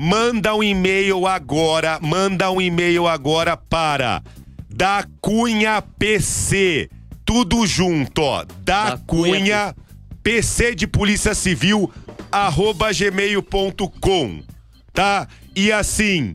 [0.01, 4.23] manda um e-mail agora, manda um e-mail agora para
[4.69, 6.89] da Cunha PC.
[7.25, 8.45] Tudo junto, ó.
[8.61, 9.75] Da, Cunha
[10.23, 11.91] PC de Polícia Civil
[12.31, 14.41] arroba gmail.com,
[14.93, 15.27] tá?
[15.53, 16.33] E assim,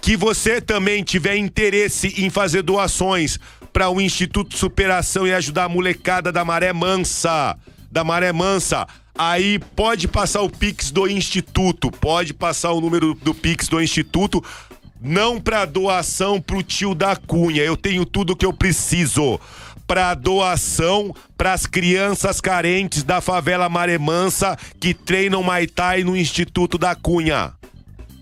[0.00, 3.38] que você também tiver interesse em fazer doações
[3.74, 7.58] para o Instituto Superação e ajudar a molecada da Maré Mansa,
[7.90, 8.86] da Maré Mansa,
[9.16, 14.42] aí pode passar o Pix do Instituto, pode passar o número do Pix do Instituto,
[15.00, 17.62] não para doação pro tio da Cunha.
[17.62, 19.40] Eu tenho tudo que eu preciso
[19.86, 26.16] para doação para as crianças carentes da favela Maré Mansa que treinam Muay Thai no
[26.16, 27.52] Instituto da Cunha.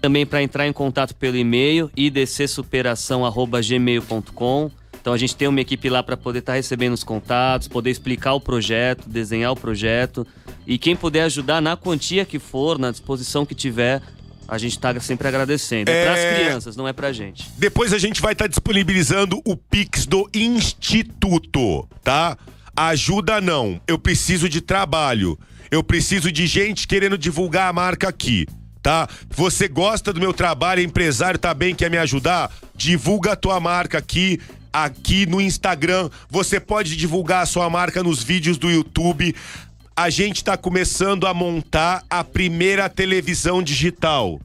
[0.01, 4.71] Também para entrar em contato pelo e-mail idcsuperação@gmail.com.
[5.01, 8.35] Então a gente tem uma equipe lá para poder estar recebendo os contatos, poder explicar
[8.35, 10.27] o projeto, desenhar o projeto
[10.67, 14.03] e quem puder ajudar na quantia que for, na disposição que tiver,
[14.47, 15.91] a gente tá sempre agradecendo.
[15.91, 16.05] É, É.
[16.05, 17.49] para as crianças, não é pra gente.
[17.57, 22.37] Depois a gente vai estar disponibilizando o Pix do Instituto, tá?
[22.77, 23.81] Ajuda não.
[23.87, 25.39] Eu preciso de trabalho.
[25.71, 28.47] Eu preciso de gente querendo divulgar a marca aqui,
[28.83, 29.09] tá?
[29.31, 32.51] Você gosta do meu trabalho, empresário, tá bem, quer me ajudar?
[32.75, 34.41] Divulga a tua marca aqui,
[34.73, 36.11] aqui no Instagram.
[36.29, 39.35] Você pode divulgar a sua marca nos vídeos do YouTube.
[39.97, 44.41] A gente tá começando a montar a primeira televisão digital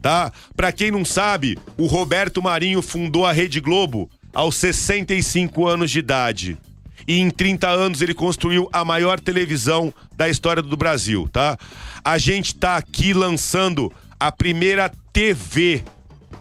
[0.00, 0.32] tá?
[0.56, 5.98] Pra quem não sabe, o Roberto Marinho fundou a Rede Globo aos 65 anos de
[5.98, 6.58] idade.
[7.06, 11.56] E em 30 anos ele construiu a maior televisão da história do Brasil, tá?
[12.04, 15.82] A gente tá aqui lançando a primeira TV.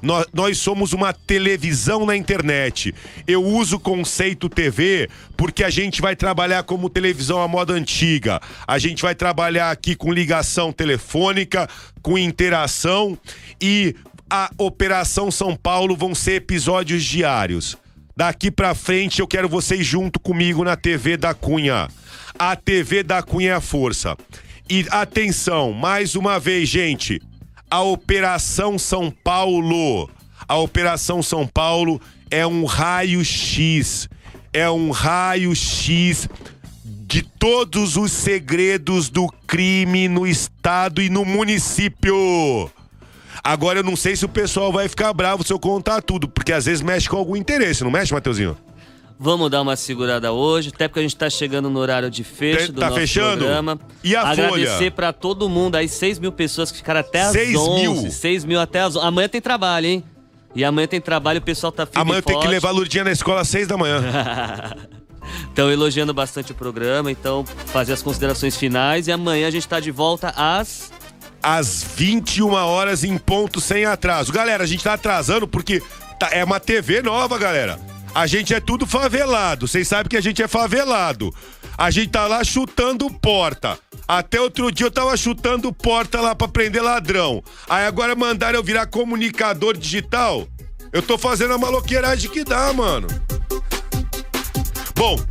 [0.02, 2.94] Nós, nós somos uma televisão na internet.
[3.28, 8.40] Eu uso o conceito TV porque a gente vai trabalhar como televisão à moda antiga.
[8.68, 11.68] A gente vai trabalhar aqui com ligação telefônica,
[12.02, 13.18] com interação
[13.62, 13.96] e
[14.30, 17.78] a Operação São Paulo vão ser episódios diários.
[18.16, 21.88] Daqui pra frente eu quero vocês junto comigo na TV da Cunha.
[22.38, 24.18] A TV da Cunha é a força.
[24.70, 27.22] E atenção, mais uma vez, gente,
[27.70, 30.10] a Operação São Paulo.
[30.48, 34.10] A Operação São Paulo é um raio-x.
[34.54, 36.28] É um raio-x
[36.84, 42.70] de todos os segredos do crime no estado e no município.
[43.44, 46.52] Agora eu não sei se o pessoal vai ficar bravo se eu contar tudo, porque
[46.52, 48.58] às vezes mexe com algum interesse, não mexe, Mateuzinho?
[49.20, 52.68] Vamos dar uma segurada hoje, até porque a gente tá chegando no horário de fecho
[52.68, 53.38] Tá- do tá nosso fechando?
[53.38, 53.80] programa.
[54.04, 54.92] E a Agradecer Folha?
[54.92, 57.82] pra todo mundo aí, 6 mil pessoas que ficaram até às Seis 11.
[57.82, 58.12] mil?
[58.12, 59.08] 6 mil até às 11.
[59.08, 60.04] Amanhã tem trabalho, hein?
[60.56, 63.12] E amanhã tem trabalho, o pessoal tá firme Amanhã tenho que levar a Lurdinha na
[63.12, 64.02] escola às seis da manhã.
[65.50, 69.80] Estão elogiando bastante o programa, então fazer as considerações finais e amanhã a gente tá
[69.80, 70.92] de volta às
[71.42, 74.32] às 21 horas em ponto sem atraso.
[74.32, 75.82] Galera, a gente tá atrasando porque
[76.20, 77.80] tá- é uma TV nova, galera.
[78.18, 79.68] A gente é tudo favelado.
[79.68, 81.32] Vocês sabem que a gente é favelado.
[81.78, 83.78] A gente tá lá chutando porta.
[84.08, 87.44] Até outro dia eu tava chutando porta lá pra prender ladrão.
[87.70, 90.48] Aí agora mandaram eu virar comunicador digital.
[90.92, 93.08] Eu tô fazendo a maloqueiragem que dá, mano.
[94.96, 95.24] Bom,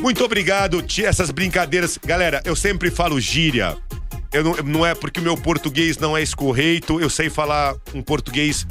[0.00, 1.98] muito obrigado, tia, essas brincadeiras.
[2.02, 3.76] Galera, eu sempre falo gíria.
[4.32, 8.00] Eu não, não é porque o meu português não é escorreito, eu sei falar um
[8.00, 8.66] português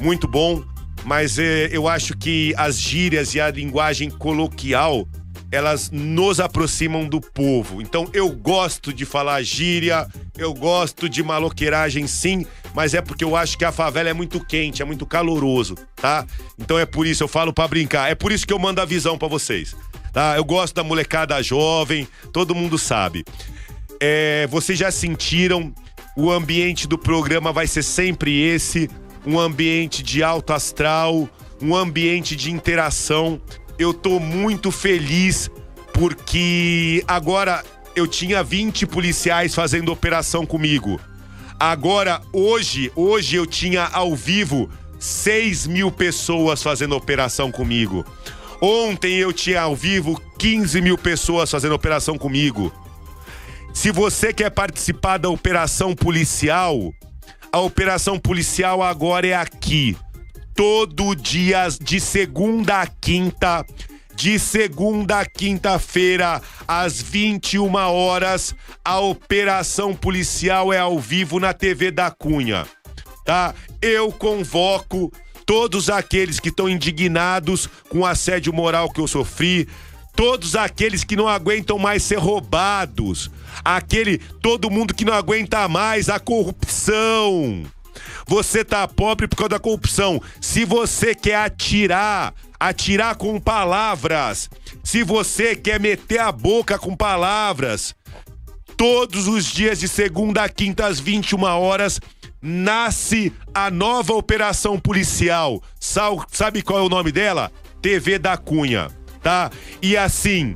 [0.00, 0.64] muito bom,
[1.04, 5.06] mas eh, eu acho que as gírias e a linguagem coloquial
[5.54, 7.80] elas nos aproximam do povo.
[7.80, 12.44] Então eu gosto de falar gíria, eu gosto de maloqueiragem sim,
[12.74, 16.26] mas é porque eu acho que a favela é muito quente, é muito caloroso, tá?
[16.58, 18.10] Então é por isso eu falo para brincar.
[18.10, 19.76] É por isso que eu mando a visão para vocês.
[20.12, 20.36] Tá?
[20.36, 23.24] Eu gosto da molecada jovem, todo mundo sabe.
[24.00, 25.72] É, vocês já sentiram
[26.16, 28.88] o ambiente do programa vai ser sempre esse,
[29.26, 31.28] um ambiente de alto astral,
[31.60, 33.40] um ambiente de interação.
[33.78, 35.50] Eu tô muito feliz
[35.92, 37.64] porque agora
[37.94, 41.00] eu tinha 20 policiais fazendo operação comigo.
[41.58, 44.68] Agora, hoje, hoje eu tinha ao vivo
[44.98, 48.04] 6 mil pessoas fazendo operação comigo.
[48.60, 52.72] Ontem eu tinha ao vivo 15 mil pessoas fazendo operação comigo.
[53.72, 56.92] Se você quer participar da operação policial,
[57.54, 59.96] a operação policial agora é aqui.
[60.56, 63.64] Todo dia, de segunda a quinta,
[64.12, 71.92] de segunda a quinta-feira, às 21 horas, a operação policial é ao vivo na TV
[71.92, 72.66] da Cunha.
[73.24, 73.54] Tá?
[73.80, 75.12] Eu convoco
[75.46, 79.68] todos aqueles que estão indignados com o assédio moral que eu sofri,
[80.14, 83.30] todos aqueles que não aguentam mais ser roubados,
[83.64, 87.64] aquele todo mundo que não aguenta mais a corrupção.
[88.26, 90.20] Você tá pobre por causa da corrupção.
[90.40, 94.48] Se você quer atirar, atirar com palavras.
[94.82, 97.94] Se você quer meter a boca com palavras,
[98.76, 102.00] todos os dias de segunda a quinta às 21 horas
[102.40, 105.62] nasce a nova operação policial.
[105.78, 107.50] Sabe qual é o nome dela?
[107.80, 108.88] TV da Cunha,
[109.24, 109.50] tá?
[109.80, 110.54] E assim,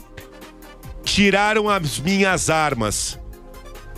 [1.02, 3.18] tiraram as minhas armas,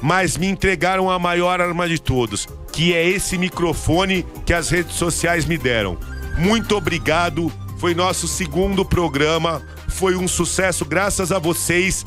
[0.01, 4.95] mas me entregaram a maior arma de todos, que é esse microfone que as redes
[4.95, 5.99] sociais me deram.
[6.39, 7.53] Muito obrigado.
[7.79, 9.61] Foi nosso segundo programa.
[9.89, 12.07] Foi um sucesso graças a vocês.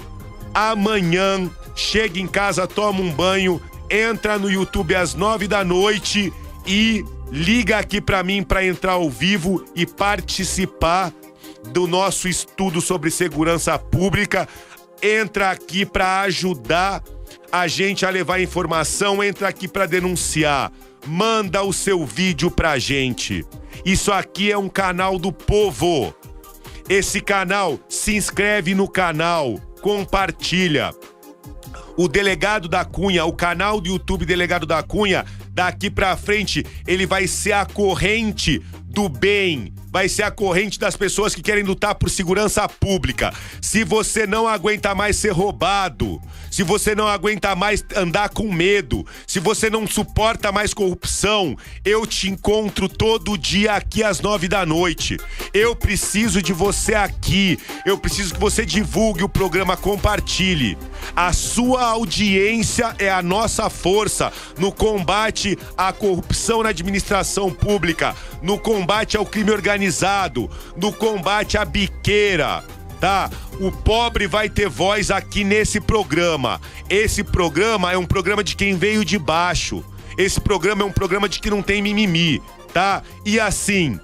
[0.54, 6.32] Amanhã, chega em casa, toma um banho, entra no YouTube às nove da noite
[6.66, 11.12] e liga aqui para mim para entrar ao vivo e participar
[11.72, 14.48] do nosso estudo sobre segurança pública.
[15.02, 17.04] Entra aqui para ajudar
[17.52, 20.72] a gente a levar informação, entra aqui para denunciar.
[21.06, 23.46] Manda o seu vídeo pra gente.
[23.86, 26.14] Isso aqui é um canal do povo.
[26.90, 30.92] Esse canal, se inscreve no canal, compartilha.
[31.96, 37.06] O delegado da Cunha, o canal do YouTube Delegado da Cunha, daqui pra frente, ele
[37.06, 41.94] vai ser a corrente do bem, vai ser a corrente das pessoas que querem lutar
[41.94, 43.32] por segurança pública.
[43.62, 46.20] Se você não aguenta mais ser roubado,
[46.54, 52.06] se você não aguenta mais andar com medo, se você não suporta mais corrupção, eu
[52.06, 55.18] te encontro todo dia aqui às nove da noite.
[55.52, 57.58] Eu preciso de você aqui.
[57.84, 60.78] Eu preciso que você divulgue o programa, compartilhe.
[61.16, 68.60] A sua audiência é a nossa força no combate à corrupção na administração pública, no
[68.60, 72.64] combate ao crime organizado no combate à biqueira,
[73.04, 73.30] tá?
[73.60, 76.62] O pobre vai ter voz aqui nesse programa.
[76.90, 79.84] Esse programa é um programa de quem veio de baixo.
[80.18, 82.42] Esse programa é um programa de que não tem mimimi,
[82.74, 83.04] tá?
[83.26, 84.00] E assim,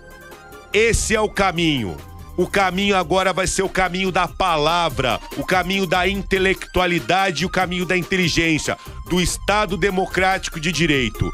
[0.73, 1.95] esse é o caminho.
[2.35, 7.85] O caminho agora vai ser o caminho da palavra, o caminho da intelectualidade o caminho
[7.85, 8.77] da inteligência,
[9.09, 11.31] do Estado democrático de direito.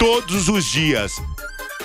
[0.00, 1.12] Todos os dias,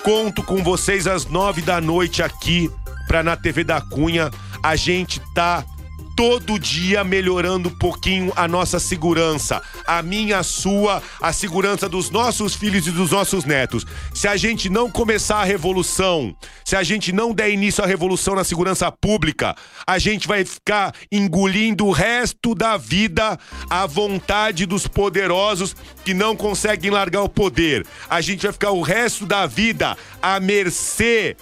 [0.04, 2.72] Conto com vocês às nove da noite aqui
[3.08, 4.32] pra na TV da Cunha.
[4.62, 5.66] A gente tá
[6.20, 12.10] todo dia melhorando um pouquinho a nossa segurança, a minha, a sua, a segurança dos
[12.10, 13.86] nossos filhos e dos nossos netos.
[14.14, 18.36] Se a gente não começar a revolução, se a gente não der início à revolução
[18.36, 19.56] na segurança pública,
[19.88, 25.74] a gente vai ficar engolindo o resto da vida a vontade dos poderosos
[26.04, 27.88] que não conseguem largar o poder.
[28.10, 31.38] A gente vai ficar o resto da vida à mercê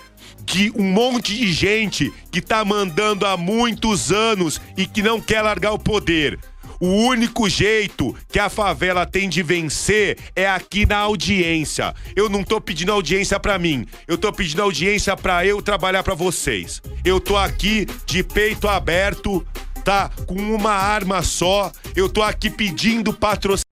[0.48, 5.41] de um monte de gente que tá mandando há muitos anos e que não quer
[5.41, 6.40] largar o poder.
[6.80, 11.94] O único jeito que a favela tem de vencer é aqui na audiência.
[12.15, 16.15] Eu não tô pedindo audiência para mim, eu tô pedindo audiência para eu trabalhar para
[16.15, 16.82] vocês.
[17.03, 19.45] Eu tô aqui de peito aberto,
[19.84, 20.10] tá?
[20.28, 21.72] Com uma arma só.
[21.95, 23.65] Eu tô aqui pedindo patrocínio